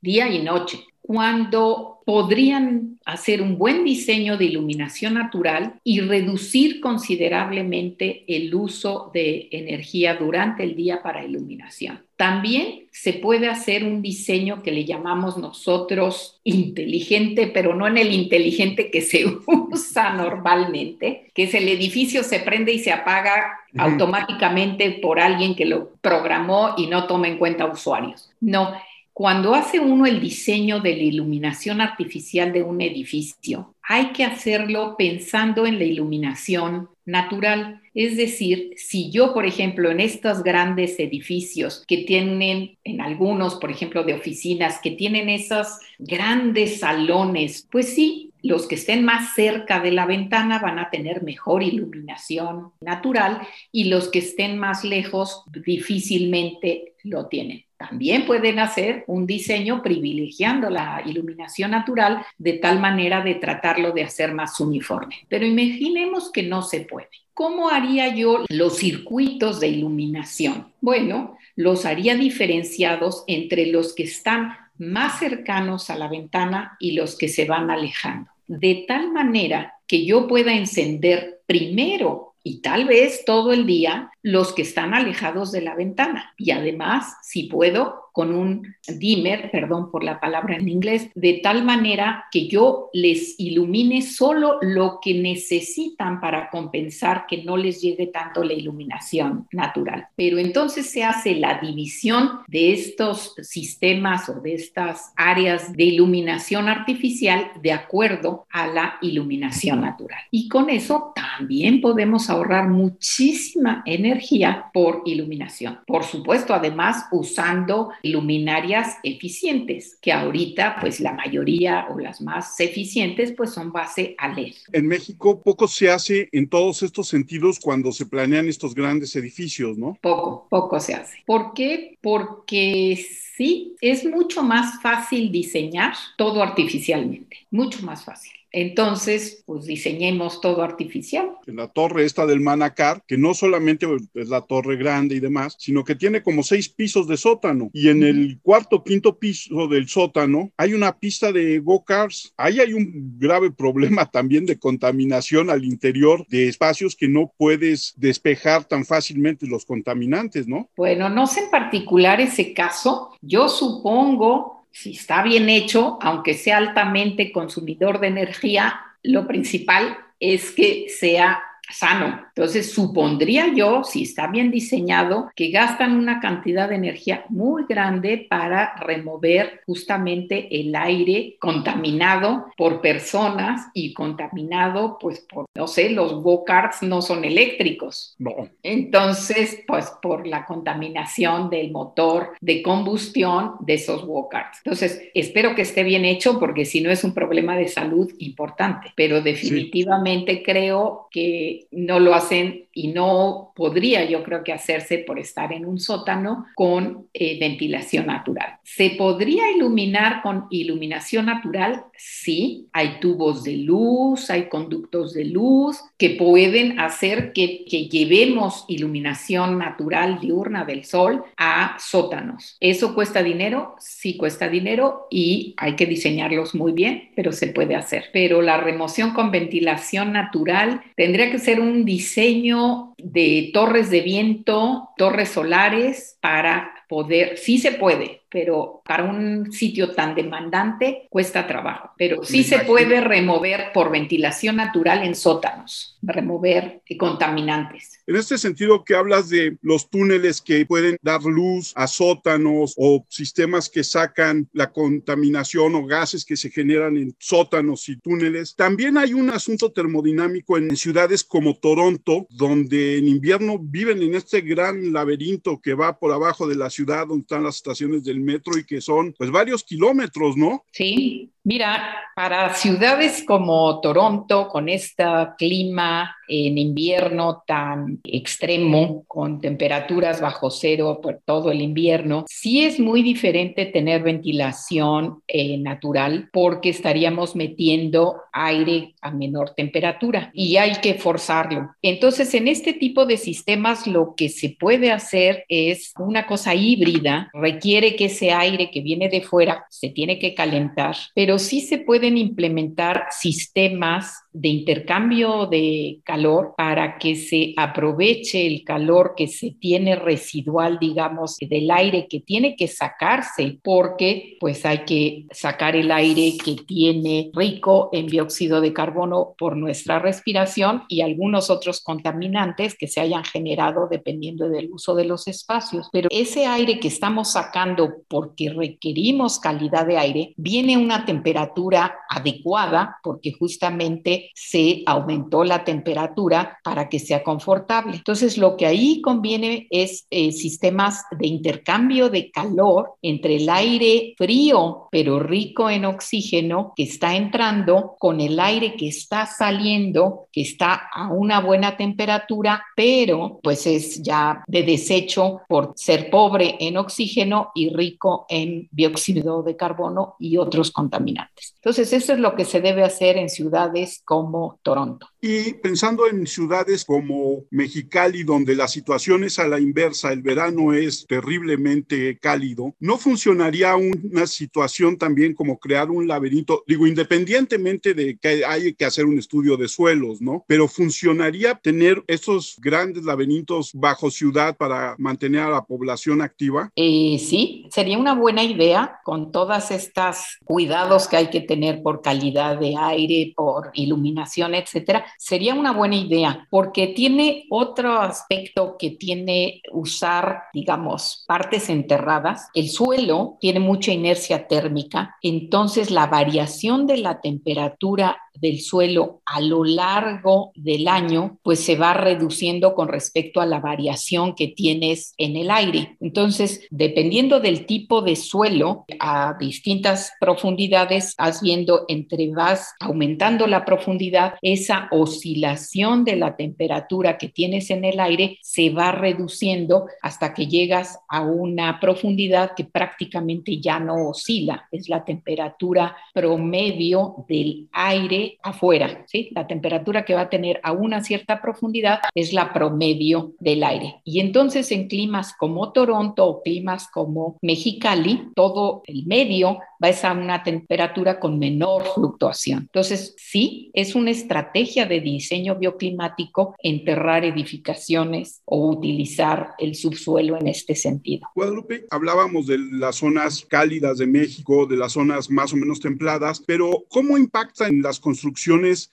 día 0.00 0.28
y 0.30 0.42
noche 0.42 0.80
cuando 1.08 2.00
podrían 2.04 2.98
hacer 3.06 3.40
un 3.40 3.56
buen 3.56 3.82
diseño 3.82 4.36
de 4.36 4.44
iluminación 4.44 5.14
natural 5.14 5.80
y 5.82 6.00
reducir 6.00 6.80
considerablemente 6.80 8.24
el 8.28 8.54
uso 8.54 9.10
de 9.14 9.48
energía 9.50 10.16
durante 10.16 10.64
el 10.64 10.76
día 10.76 11.02
para 11.02 11.24
iluminación. 11.24 12.07
También 12.18 12.88
se 12.90 13.12
puede 13.12 13.46
hacer 13.46 13.84
un 13.84 14.02
diseño 14.02 14.60
que 14.64 14.72
le 14.72 14.84
llamamos 14.84 15.38
nosotros 15.38 16.40
inteligente, 16.42 17.46
pero 17.46 17.76
no 17.76 17.86
en 17.86 17.96
el 17.96 18.12
inteligente 18.12 18.90
que 18.90 19.02
se 19.02 19.24
usa 19.46 20.14
normalmente, 20.14 21.30
que 21.32 21.44
es 21.44 21.54
el 21.54 21.68
edificio 21.68 22.24
se 22.24 22.40
prende 22.40 22.72
y 22.72 22.80
se 22.80 22.90
apaga 22.90 23.60
automáticamente 23.76 24.90
por 25.00 25.20
alguien 25.20 25.54
que 25.54 25.64
lo 25.64 25.92
programó 26.00 26.74
y 26.76 26.88
no 26.88 27.06
toma 27.06 27.28
en 27.28 27.38
cuenta 27.38 27.66
usuarios. 27.66 28.32
No, 28.40 28.74
cuando 29.12 29.54
hace 29.54 29.78
uno 29.78 30.04
el 30.04 30.20
diseño 30.20 30.80
de 30.80 30.96
la 30.96 31.02
iluminación 31.04 31.80
artificial 31.80 32.52
de 32.52 32.64
un 32.64 32.80
edificio, 32.80 33.76
hay 33.80 34.06
que 34.06 34.24
hacerlo 34.24 34.96
pensando 34.98 35.66
en 35.66 35.78
la 35.78 35.84
iluminación 35.84 36.88
natural. 37.08 37.80
Es 37.94 38.16
decir, 38.16 38.74
si 38.76 39.10
yo, 39.10 39.32
por 39.32 39.46
ejemplo, 39.46 39.90
en 39.90 39.98
estos 39.98 40.42
grandes 40.42 41.00
edificios 41.00 41.84
que 41.88 42.04
tienen, 42.04 42.76
en 42.84 43.00
algunos, 43.00 43.56
por 43.56 43.70
ejemplo, 43.70 44.04
de 44.04 44.12
oficinas, 44.12 44.78
que 44.82 44.90
tienen 44.90 45.30
esos 45.30 45.78
grandes 45.98 46.80
salones, 46.80 47.66
pues 47.72 47.94
sí, 47.94 48.30
los 48.42 48.68
que 48.68 48.74
estén 48.74 49.04
más 49.04 49.34
cerca 49.34 49.80
de 49.80 49.90
la 49.90 50.06
ventana 50.06 50.58
van 50.58 50.78
a 50.78 50.90
tener 50.90 51.22
mejor 51.22 51.62
iluminación 51.62 52.72
natural 52.80 53.40
y 53.72 53.84
los 53.84 54.08
que 54.08 54.20
estén 54.20 54.58
más 54.58 54.84
lejos 54.84 55.44
difícilmente 55.64 56.92
lo 57.04 57.26
tienen. 57.26 57.67
También 57.78 58.26
pueden 58.26 58.58
hacer 58.58 59.04
un 59.06 59.24
diseño 59.24 59.82
privilegiando 59.82 60.68
la 60.68 61.00
iluminación 61.06 61.70
natural 61.70 62.26
de 62.36 62.54
tal 62.54 62.80
manera 62.80 63.22
de 63.22 63.36
tratarlo 63.36 63.92
de 63.92 64.02
hacer 64.02 64.34
más 64.34 64.58
uniforme. 64.58 65.14
Pero 65.28 65.46
imaginemos 65.46 66.32
que 66.32 66.42
no 66.42 66.62
se 66.62 66.80
puede. 66.80 67.08
¿Cómo 67.34 67.70
haría 67.70 68.12
yo 68.16 68.44
los 68.48 68.78
circuitos 68.78 69.60
de 69.60 69.68
iluminación? 69.68 70.72
Bueno, 70.80 71.38
los 71.54 71.86
haría 71.86 72.16
diferenciados 72.16 73.22
entre 73.28 73.66
los 73.66 73.94
que 73.94 74.02
están 74.02 74.56
más 74.76 75.20
cercanos 75.20 75.88
a 75.88 75.96
la 75.96 76.08
ventana 76.08 76.76
y 76.80 76.92
los 76.92 77.16
que 77.16 77.28
se 77.28 77.44
van 77.44 77.70
alejando, 77.70 78.30
de 78.48 78.84
tal 78.88 79.12
manera 79.12 79.74
que 79.86 80.04
yo 80.04 80.26
pueda 80.26 80.52
encender 80.52 81.42
primero 81.46 82.27
y 82.48 82.62
tal 82.62 82.86
vez 82.86 83.26
todo 83.26 83.52
el 83.52 83.66
día 83.66 84.10
los 84.22 84.54
que 84.54 84.62
están 84.62 84.94
alejados 84.94 85.52
de 85.52 85.60
la 85.60 85.74
ventana. 85.74 86.32
Y 86.38 86.52
además, 86.52 87.16
si 87.22 87.42
puedo, 87.42 88.07
con 88.12 88.34
un 88.34 88.74
dimmer, 88.86 89.50
perdón 89.50 89.90
por 89.90 90.04
la 90.04 90.20
palabra 90.20 90.56
en 90.56 90.68
inglés, 90.68 91.10
de 91.14 91.40
tal 91.42 91.64
manera 91.64 92.26
que 92.30 92.48
yo 92.48 92.90
les 92.92 93.38
ilumine 93.38 94.02
solo 94.02 94.58
lo 94.60 94.98
que 95.00 95.14
necesitan 95.14 96.20
para 96.20 96.50
compensar 96.50 97.26
que 97.26 97.44
no 97.44 97.56
les 97.56 97.80
llegue 97.80 98.08
tanto 98.08 98.42
la 98.42 98.52
iluminación 98.52 99.46
natural. 99.52 100.08
Pero 100.16 100.38
entonces 100.38 100.90
se 100.90 101.04
hace 101.04 101.34
la 101.34 101.58
división 101.58 102.40
de 102.46 102.72
estos 102.72 103.34
sistemas 103.42 104.28
o 104.28 104.40
de 104.40 104.54
estas 104.54 105.12
áreas 105.16 105.72
de 105.72 105.84
iluminación 105.84 106.68
artificial 106.68 107.50
de 107.62 107.72
acuerdo 107.72 108.46
a 108.50 108.66
la 108.66 108.98
iluminación 109.02 109.80
natural. 109.80 110.20
Y 110.30 110.48
con 110.48 110.70
eso 110.70 111.12
también 111.14 111.80
podemos 111.80 112.30
ahorrar 112.30 112.68
muchísima 112.68 113.82
energía 113.86 114.70
por 114.72 115.02
iluminación. 115.04 115.80
Por 115.86 116.04
supuesto, 116.04 116.54
además 116.54 117.06
usando 117.10 117.90
luminarias 118.02 118.96
eficientes, 119.02 119.96
que 120.00 120.12
ahorita 120.12 120.76
pues 120.80 121.00
la 121.00 121.12
mayoría 121.12 121.86
o 121.90 121.98
las 121.98 122.20
más 122.20 122.58
eficientes 122.60 123.32
pues 123.32 123.50
son 123.50 123.72
base 123.72 124.14
a 124.18 124.28
LED. 124.28 124.54
En 124.72 124.86
México 124.86 125.40
poco 125.42 125.68
se 125.68 125.90
hace 125.90 126.28
en 126.32 126.48
todos 126.48 126.82
estos 126.82 127.08
sentidos 127.08 127.58
cuando 127.58 127.92
se 127.92 128.06
planean 128.06 128.48
estos 128.48 128.74
grandes 128.74 129.14
edificios, 129.16 129.78
¿no? 129.78 129.98
Poco, 130.00 130.46
poco 130.48 130.80
se 130.80 130.94
hace. 130.94 131.18
¿Por 131.26 131.52
qué? 131.54 131.98
Porque 132.00 133.04
sí, 133.36 133.76
es 133.80 134.04
mucho 134.04 134.42
más 134.42 134.80
fácil 134.82 135.30
diseñar 135.30 135.94
todo 136.16 136.42
artificialmente, 136.42 137.36
mucho 137.50 137.82
más 137.82 138.04
fácil. 138.04 138.32
Entonces, 138.52 139.42
pues 139.46 139.64
diseñemos 139.64 140.40
todo 140.40 140.62
artificial. 140.62 141.30
En 141.46 141.56
la 141.56 141.68
torre 141.68 142.04
esta 142.04 142.26
del 142.26 142.40
Manacar, 142.40 143.02
que 143.06 143.18
no 143.18 143.34
solamente 143.34 143.86
es 144.14 144.28
la 144.28 144.42
torre 144.42 144.76
grande 144.76 145.16
y 145.16 145.20
demás, 145.20 145.56
sino 145.58 145.84
que 145.84 145.94
tiene 145.94 146.22
como 146.22 146.42
seis 146.42 146.68
pisos 146.68 147.06
de 147.08 147.16
sótano. 147.16 147.70
Y 147.72 147.88
en 147.88 148.02
el 148.02 148.38
cuarto, 148.42 148.82
quinto 148.82 149.18
piso 149.18 149.68
del 149.68 149.88
sótano 149.88 150.50
hay 150.56 150.74
una 150.74 150.98
pista 150.98 151.32
de 151.32 151.58
go-karts. 151.58 152.32
Ahí 152.36 152.60
hay 152.60 152.72
un 152.72 153.18
grave 153.18 153.50
problema 153.56 154.06
también 154.06 154.46
de 154.46 154.58
contaminación 154.58 155.50
al 155.50 155.64
interior 155.64 156.26
de 156.28 156.48
espacios 156.48 156.96
que 156.96 157.08
no 157.08 157.32
puedes 157.36 157.94
despejar 157.96 158.64
tan 158.64 158.84
fácilmente 158.84 159.46
los 159.46 159.64
contaminantes, 159.64 160.46
¿no? 160.46 160.68
Bueno, 160.76 161.08
no 161.08 161.26
sé 161.26 161.40
en 161.40 161.50
particular 161.50 162.20
ese 162.20 162.52
caso. 162.54 163.10
Yo 163.20 163.48
supongo 163.48 164.57
si 164.78 164.92
está 164.92 165.24
bien 165.24 165.48
hecho, 165.48 165.98
aunque 166.00 166.34
sea 166.34 166.58
altamente 166.58 167.32
consumidor 167.32 167.98
de 167.98 168.06
energía, 168.06 168.80
lo 169.02 169.26
principal 169.26 169.98
es 170.20 170.52
que 170.52 170.86
sea 170.88 171.42
sano. 171.68 172.20
Entonces, 172.28 172.72
supondría 172.72 173.52
yo, 173.54 173.84
si 173.84 174.02
está 174.02 174.26
bien 174.28 174.50
diseñado, 174.50 175.30
que 175.34 175.50
gastan 175.50 175.96
una 175.96 176.20
cantidad 176.20 176.68
de 176.68 176.76
energía 176.76 177.24
muy 177.28 177.64
grande 177.68 178.26
para 178.28 178.74
remover 178.76 179.60
justamente 179.66 180.60
el 180.60 180.74
aire 180.74 181.36
contaminado 181.38 182.46
por 182.56 182.80
personas 182.80 183.68
y 183.74 183.92
contaminado, 183.92 184.98
pues, 185.00 185.20
por, 185.20 185.46
no 185.54 185.66
sé, 185.66 185.90
los 185.90 186.22
go-karts 186.22 186.82
no 186.82 187.02
son 187.02 187.24
eléctricos. 187.24 188.14
No. 188.18 188.48
Entonces, 188.62 189.62
pues, 189.66 189.92
por 190.02 190.26
la 190.26 190.44
contaminación 190.46 191.50
del 191.50 191.70
motor 191.70 192.32
de 192.40 192.62
combustión 192.62 193.52
de 193.60 193.74
esos 193.74 194.04
go-karts. 194.04 194.58
Entonces, 194.64 195.02
espero 195.14 195.54
que 195.54 195.62
esté 195.62 195.82
bien 195.82 196.04
hecho 196.04 196.38
porque 196.38 196.64
si 196.64 196.80
no 196.80 196.90
es 196.90 197.04
un 197.04 197.14
problema 197.14 197.56
de 197.56 197.68
salud 197.68 198.12
importante, 198.18 198.92
pero 198.94 199.20
definitivamente 199.20 200.42
creo 200.42 201.08
que 201.10 201.57
no 201.70 202.00
lo 202.00 202.14
hacen 202.14 202.67
y 202.78 202.86
no 202.86 203.50
podría 203.56 204.04
yo 204.04 204.22
creo 204.22 204.44
que 204.44 204.52
hacerse 204.52 204.98
por 204.98 205.18
estar 205.18 205.52
en 205.52 205.64
un 205.64 205.80
sótano 205.80 206.46
con 206.54 207.08
eh, 207.12 207.36
ventilación 207.40 208.06
natural. 208.06 208.58
¿Se 208.62 208.90
podría 208.90 209.50
iluminar 209.50 210.22
con 210.22 210.46
iluminación 210.50 211.26
natural? 211.26 211.86
Sí, 211.96 212.68
hay 212.72 213.00
tubos 213.00 213.42
de 213.42 213.56
luz, 213.56 214.30
hay 214.30 214.48
conductos 214.48 215.12
de 215.12 215.24
luz 215.24 215.80
que 215.96 216.10
pueden 216.10 216.78
hacer 216.78 217.32
que, 217.32 217.64
que 217.68 217.88
llevemos 217.88 218.64
iluminación 218.68 219.58
natural 219.58 220.20
diurna 220.20 220.64
del 220.64 220.84
sol 220.84 221.24
a 221.36 221.76
sótanos. 221.80 222.56
¿Eso 222.60 222.94
cuesta 222.94 223.24
dinero? 223.24 223.74
Sí 223.80 224.16
cuesta 224.16 224.48
dinero 224.48 225.08
y 225.10 225.54
hay 225.56 225.74
que 225.74 225.86
diseñarlos 225.86 226.54
muy 226.54 226.70
bien, 226.70 227.10
pero 227.16 227.32
se 227.32 227.48
puede 227.48 227.74
hacer. 227.74 228.04
Pero 228.12 228.40
la 228.40 228.58
remoción 228.58 229.14
con 229.14 229.32
ventilación 229.32 230.12
natural 230.12 230.82
tendría 230.94 231.32
que 231.32 231.40
ser 231.40 231.58
un 231.58 231.84
diseño 231.84 232.67
de 232.98 233.50
torres 233.52 233.90
de 233.90 234.00
viento, 234.00 234.90
torres 234.96 235.30
solares 235.30 236.18
para 236.20 236.74
poder, 236.88 237.38
sí 237.38 237.58
se 237.58 237.72
puede, 237.72 238.22
pero 238.30 238.82
para 238.84 239.04
un 239.04 239.52
sitio 239.52 239.92
tan 239.94 240.14
demandante 240.14 241.06
cuesta 241.10 241.46
trabajo. 241.46 241.90
Pero 241.96 242.24
sí 242.24 242.44
se 242.44 242.60
puede 242.60 243.00
remover 243.00 243.70
por 243.72 243.90
ventilación 243.90 244.56
natural 244.56 245.02
en 245.02 245.14
sótanos, 245.14 245.98
remover 246.02 246.82
contaminantes. 246.98 248.02
En 248.06 248.16
este 248.16 248.38
sentido 248.38 248.84
que 248.84 248.94
hablas 248.94 249.28
de 249.28 249.58
los 249.62 249.90
túneles 249.90 250.40
que 250.40 250.64
pueden 250.66 250.96
dar 251.02 251.22
luz 251.22 251.72
a 251.76 251.86
sótanos 251.86 252.74
o 252.76 253.04
sistemas 253.08 253.68
que 253.68 253.84
sacan 253.84 254.48
la 254.52 254.72
contaminación 254.72 255.74
o 255.74 255.86
gases 255.86 256.24
que 256.24 256.36
se 256.36 256.50
generan 256.50 256.96
en 256.96 257.14
sótanos 257.18 257.88
y 257.88 257.98
túneles, 257.98 258.54
también 258.56 258.96
hay 258.96 259.14
un 259.14 259.30
asunto 259.30 259.72
termodinámico 259.72 260.56
en 260.56 260.74
ciudades 260.76 261.24
como 261.24 261.56
Toronto, 261.56 262.26
donde 262.30 262.98
en 262.98 263.08
invierno 263.08 263.58
viven 263.58 264.02
en 264.02 264.14
este 264.14 264.40
gran 264.40 264.92
laberinto 264.92 265.60
que 265.60 265.74
va 265.74 265.98
por 265.98 266.12
abajo 266.12 266.46
de 266.46 266.56
la 266.56 266.70
ciudad 266.70 267.06
donde 267.06 267.22
están 267.22 267.44
las 267.44 267.56
estaciones 267.56 268.04
del 268.04 268.17
metro 268.22 268.58
y 268.58 268.64
que 268.64 268.80
son 268.80 269.14
pues 269.16 269.30
varios 269.30 269.64
kilómetros, 269.64 270.36
¿no? 270.36 270.64
Sí, 270.72 271.32
mira, 271.44 271.96
para 272.14 272.52
ciudades 272.54 273.22
como 273.24 273.80
Toronto, 273.80 274.48
con 274.48 274.68
este 274.68 275.04
clima 275.38 276.16
en 276.28 276.58
invierno 276.58 277.42
tan 277.46 278.00
extremo, 278.04 279.04
con 279.06 279.40
temperaturas 279.40 280.20
bajo 280.20 280.50
cero 280.50 281.00
por 281.02 281.20
todo 281.24 281.50
el 281.50 281.60
invierno, 281.60 282.24
sí 282.28 282.64
es 282.64 282.78
muy 282.78 283.02
diferente 283.02 283.66
tener 283.66 284.02
ventilación 284.02 285.22
eh, 285.26 285.56
natural 285.58 286.28
porque 286.32 286.68
estaríamos 286.68 287.34
metiendo 287.34 288.16
aire 288.32 288.94
a 289.00 289.10
menor 289.10 289.54
temperatura 289.54 290.30
y 290.34 290.56
hay 290.56 290.76
que 290.82 290.94
forzarlo. 290.94 291.70
Entonces, 291.82 292.34
en 292.34 292.48
este 292.48 292.72
tipo 292.72 293.06
de 293.06 293.16
sistemas 293.16 293.86
lo 293.86 294.14
que 294.16 294.28
se 294.28 294.50
puede 294.50 294.92
hacer 294.92 295.44
es 295.48 295.94
una 295.98 296.26
cosa 296.26 296.54
híbrida, 296.54 297.30
requiere 297.32 297.96
que 297.96 298.07
ese 298.08 298.32
aire 298.32 298.70
que 298.70 298.80
viene 298.80 299.08
de 299.08 299.22
fuera 299.22 299.64
se 299.70 299.90
tiene 299.90 300.18
que 300.18 300.34
calentar, 300.34 300.96
pero 301.14 301.38
sí 301.38 301.60
se 301.60 301.78
pueden 301.78 302.18
implementar 302.18 303.06
sistemas 303.10 304.24
de 304.32 304.48
intercambio 304.48 305.46
de 305.46 306.00
calor 306.04 306.54
para 306.56 306.98
que 306.98 307.16
se 307.16 307.54
aproveche 307.56 308.46
el 308.46 308.64
calor 308.64 309.14
que 309.16 309.26
se 309.26 309.52
tiene 309.58 309.96
residual, 309.96 310.78
digamos, 310.78 311.36
del 311.38 311.70
aire 311.70 312.06
que 312.08 312.20
tiene 312.20 312.54
que 312.54 312.68
sacarse, 312.68 313.58
porque 313.62 314.36
pues 314.38 314.64
hay 314.64 314.84
que 314.84 315.26
sacar 315.32 315.74
el 315.76 315.90
aire 315.90 316.34
que 316.42 316.56
tiene 316.66 317.30
rico 317.34 317.90
en 317.92 318.06
dióxido 318.06 318.60
de 318.60 318.72
carbono 318.72 319.34
por 319.38 319.56
nuestra 319.56 319.98
respiración 319.98 320.84
y 320.88 321.00
algunos 321.00 321.50
otros 321.50 321.80
contaminantes 321.80 322.76
que 322.76 322.86
se 322.86 323.00
hayan 323.00 323.24
generado 323.24 323.88
dependiendo 323.90 324.48
del 324.48 324.70
uso 324.72 324.94
de 324.94 325.04
los 325.04 325.26
espacios. 325.26 325.88
Pero 325.92 326.08
ese 326.12 326.46
aire 326.46 326.78
que 326.78 326.88
estamos 326.88 327.32
sacando 327.32 327.97
porque 328.08 328.50
requerimos 328.50 329.38
calidad 329.38 329.86
de 329.86 329.98
aire 329.98 330.34
viene 330.36 330.76
una 330.76 331.04
temperatura 331.04 331.98
adecuada 332.08 332.98
porque 333.02 333.32
justamente 333.32 334.30
se 334.34 334.82
aumentó 334.86 335.44
la 335.44 335.64
temperatura 335.64 336.58
para 336.62 336.88
que 336.88 336.98
sea 336.98 337.22
confortable. 337.22 337.96
Entonces, 337.96 338.38
lo 338.38 338.56
que 338.56 338.66
ahí 338.66 339.00
conviene 339.00 339.66
es 339.70 340.06
eh, 340.10 340.32
sistemas 340.32 341.04
de 341.10 341.26
intercambio 341.26 342.08
de 342.10 342.30
calor 342.30 342.94
entre 343.02 343.36
el 343.36 343.48
aire 343.48 344.14
frío, 344.16 344.88
pero 344.90 345.18
rico 345.18 345.70
en 345.70 345.84
oxígeno, 345.84 346.72
que 346.76 346.84
está 346.84 347.16
entrando 347.16 347.96
con 347.98 348.20
el 348.20 348.38
aire 348.38 348.74
que 348.76 348.88
está 348.88 349.26
saliendo, 349.26 350.28
que 350.32 350.42
está 350.42 350.88
a 350.92 351.08
una 351.12 351.40
buena 351.40 351.76
temperatura, 351.76 352.64
pero 352.76 353.40
pues 353.42 353.66
es 353.66 354.02
ya 354.02 354.42
de 354.46 354.62
desecho 354.62 355.40
por 355.48 355.72
ser 355.76 356.10
pobre 356.10 356.56
en 356.60 356.76
oxígeno 356.76 357.50
y 357.54 357.70
rico 357.70 357.87
en 358.28 358.68
dióxido 358.70 359.42
de 359.42 359.56
carbono 359.56 360.16
y 360.18 360.36
otros 360.36 360.70
contaminantes. 360.70 361.54
Entonces, 361.56 361.92
eso 361.92 362.12
es 362.12 362.18
lo 362.18 362.34
que 362.34 362.44
se 362.44 362.60
debe 362.60 362.82
hacer 362.82 363.16
en 363.16 363.28
ciudades 363.28 364.02
como 364.04 364.58
Toronto. 364.62 365.08
Y 365.20 365.54
pensando 365.54 366.06
en 366.06 366.26
ciudades 366.26 366.84
como 366.84 367.44
Mexicali, 367.50 368.22
donde 368.22 368.54
la 368.54 368.68
situación 368.68 369.24
es 369.24 369.38
a 369.38 369.48
la 369.48 369.58
inversa, 369.58 370.12
el 370.12 370.22
verano 370.22 370.72
es 370.72 371.06
terriblemente 371.06 372.18
cálido, 372.18 372.74
¿no 372.78 372.98
funcionaría 372.98 373.74
una 373.76 374.26
situación 374.26 374.96
también 374.96 375.34
como 375.34 375.58
crear 375.58 375.90
un 375.90 376.06
laberinto? 376.06 376.62
Digo, 376.66 376.86
independientemente 376.86 377.94
de 377.94 378.16
que 378.16 378.44
hay 378.44 378.74
que 378.74 378.84
hacer 378.84 379.06
un 379.06 379.18
estudio 379.18 379.56
de 379.56 379.68
suelos, 379.68 380.20
¿no? 380.20 380.44
Pero 380.46 380.68
funcionaría 380.68 381.56
tener 381.56 382.02
esos 382.06 382.56
grandes 382.60 383.04
laberintos 383.04 383.72
bajo 383.74 384.10
ciudad 384.10 384.56
para 384.56 384.94
mantener 384.98 385.42
a 385.42 385.50
la 385.50 385.64
población 385.64 386.22
activa? 386.22 386.70
Eh, 386.76 387.18
sí, 387.18 387.66
sería 387.70 387.98
una 387.98 388.14
buena 388.14 388.44
idea 388.44 389.00
con 389.04 389.32
todas 389.32 389.70
estas 389.70 390.38
cuidados 390.44 391.08
que 391.08 391.16
hay 391.16 391.30
que 391.30 391.40
tener 391.40 391.82
por 391.82 392.02
calidad 392.02 392.58
de 392.58 392.74
aire, 392.76 393.32
por 393.36 393.70
iluminación, 393.74 394.54
etcétera 394.54 395.07
sería 395.16 395.54
una 395.54 395.72
buena 395.72 395.96
idea 395.96 396.46
porque 396.50 396.88
tiene 396.88 397.46
otro 397.50 398.00
aspecto 398.00 398.76
que 398.78 398.90
tiene 398.90 399.62
usar, 399.72 400.42
digamos, 400.52 401.24
partes 401.26 401.68
enterradas. 401.68 402.48
El 402.54 402.68
suelo 402.68 403.36
tiene 403.40 403.60
mucha 403.60 403.92
inercia 403.92 404.46
térmica, 404.48 405.16
entonces 405.22 405.90
la 405.90 406.06
variación 406.06 406.86
de 406.86 406.98
la 406.98 407.20
temperatura 407.20 408.18
del 408.40 408.60
suelo 408.60 409.22
a 409.24 409.40
lo 409.40 409.64
largo 409.64 410.52
del 410.54 410.88
año, 410.88 411.38
pues 411.42 411.60
se 411.60 411.76
va 411.76 411.94
reduciendo 411.94 412.74
con 412.74 412.88
respecto 412.88 413.40
a 413.40 413.46
la 413.46 413.60
variación 413.60 414.34
que 414.34 414.48
tienes 414.48 415.14
en 415.18 415.36
el 415.36 415.50
aire. 415.50 415.96
Entonces, 416.00 416.66
dependiendo 416.70 417.40
del 417.40 417.66
tipo 417.66 418.02
de 418.02 418.16
suelo, 418.16 418.84
a 419.00 419.36
distintas 419.38 420.12
profundidades, 420.20 421.14
vas 421.18 421.42
viendo 421.42 421.84
entre 421.88 422.28
vas 422.30 422.74
aumentando 422.80 423.46
la 423.46 423.64
profundidad, 423.64 424.34
esa 424.42 424.88
oscilación 424.90 426.04
de 426.04 426.16
la 426.16 426.36
temperatura 426.36 427.18
que 427.18 427.28
tienes 427.28 427.70
en 427.70 427.84
el 427.84 428.00
aire 428.00 428.38
se 428.42 428.70
va 428.70 428.92
reduciendo 428.92 429.86
hasta 430.02 430.34
que 430.34 430.46
llegas 430.46 430.98
a 431.08 431.22
una 431.22 431.80
profundidad 431.80 432.52
que 432.54 432.64
prácticamente 432.64 433.60
ya 433.60 433.78
no 433.78 434.08
oscila, 434.08 434.68
es 434.72 434.88
la 434.88 435.04
temperatura 435.04 435.96
promedio 436.12 437.24
del 437.28 437.68
aire 437.72 438.27
afuera, 438.42 439.04
¿sí? 439.06 439.30
La 439.32 439.46
temperatura 439.46 440.04
que 440.04 440.14
va 440.14 440.22
a 440.22 440.30
tener 440.30 440.60
a 440.62 440.72
una 440.72 441.02
cierta 441.02 441.40
profundidad 441.40 442.00
es 442.14 442.32
la 442.32 442.52
promedio 442.52 443.34
del 443.38 443.62
aire. 443.62 444.00
Y 444.04 444.20
entonces 444.20 444.70
en 444.72 444.88
climas 444.88 445.34
como 445.34 445.72
Toronto 445.72 446.26
o 446.26 446.42
climas 446.42 446.88
como 446.88 447.38
Mexicali, 447.42 448.28
todo 448.34 448.82
el 448.86 449.06
medio 449.06 449.58
va 449.82 449.88
a 449.88 450.12
una 450.12 450.42
temperatura 450.42 451.20
con 451.20 451.38
menor 451.38 451.84
fluctuación. 451.94 452.60
Entonces, 452.60 453.14
sí, 453.16 453.70
es 453.74 453.94
una 453.94 454.10
estrategia 454.10 454.86
de 454.86 455.00
diseño 455.00 455.56
bioclimático 455.56 456.54
enterrar 456.58 457.24
edificaciones 457.24 458.42
o 458.44 458.68
utilizar 458.68 459.52
el 459.58 459.74
subsuelo 459.74 460.36
en 460.38 460.48
este 460.48 460.74
sentido. 460.74 461.28
Guadalupe, 461.34 461.86
hablábamos 461.90 462.46
de 462.46 462.58
las 462.58 462.96
zonas 462.96 463.44
cálidas 463.48 463.98
de 463.98 464.06
México, 464.06 464.66
de 464.66 464.76
las 464.76 464.92
zonas 464.92 465.30
más 465.30 465.52
o 465.52 465.56
menos 465.56 465.80
templadas, 465.80 466.42
pero 466.44 466.84
¿cómo 466.88 467.16
impacta 467.16 467.68
en 467.68 467.82
las 467.82 468.00
construcciones 468.00 468.17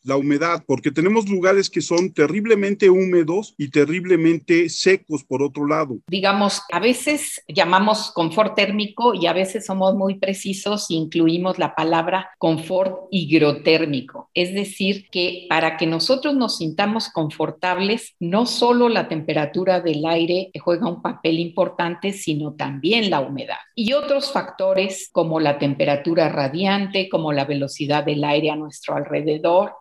la 0.04 0.18
humedad? 0.18 0.64
Porque 0.66 0.92
tenemos 0.92 1.30
lugares 1.30 1.70
que 1.70 1.82
son 1.82 2.14
terriblemente 2.14 2.90
húmedos 2.90 3.54
y 3.58 3.70
terriblemente 3.70 4.70
secos 4.70 5.24
por 5.24 5.42
otro 5.42 5.68
lado. 5.68 5.98
Digamos, 6.08 6.62
a 6.72 6.80
veces 6.80 7.42
llamamos 7.48 8.12
confort 8.12 8.56
térmico 8.56 9.14
y 9.14 9.28
a 9.28 9.34
veces 9.34 9.66
somos 9.66 9.96
muy 9.96 10.16
precisos 10.16 10.88
si 10.88 10.96
incluimos 10.96 11.60
la 11.60 11.76
palabra 11.76 12.30
confort 12.38 13.08
higrotérmico, 13.12 14.30
es 14.34 14.54
decir, 14.54 15.08
que 15.12 15.46
para 15.50 15.78
que 15.78 15.88
nosotros 15.88 16.36
nos 16.36 16.58
sintamos 16.58 17.10
confortables, 17.10 18.16
no 18.20 18.46
solo 18.46 18.90
la 18.90 19.08
temperatura 19.08 19.82
del 19.82 20.06
aire 20.06 20.52
juega 20.64 20.90
un 20.90 21.02
papel 21.02 21.40
importante, 21.40 22.14
sino 22.14 22.54
también 22.54 23.10
la 23.10 23.22
humedad. 23.22 23.58
Y 23.76 23.94
otros 23.94 24.32
factores 24.32 25.10
como 25.12 25.40
la 25.40 25.58
temperatura 25.58 26.30
radiante, 26.30 27.10
como 27.10 27.32
la 27.32 27.46
velocidad 27.46 28.04
del 28.04 28.24
aire 28.24 28.50
a 28.50 28.56
nuestro 28.56 28.96
alrededor, 28.96 29.05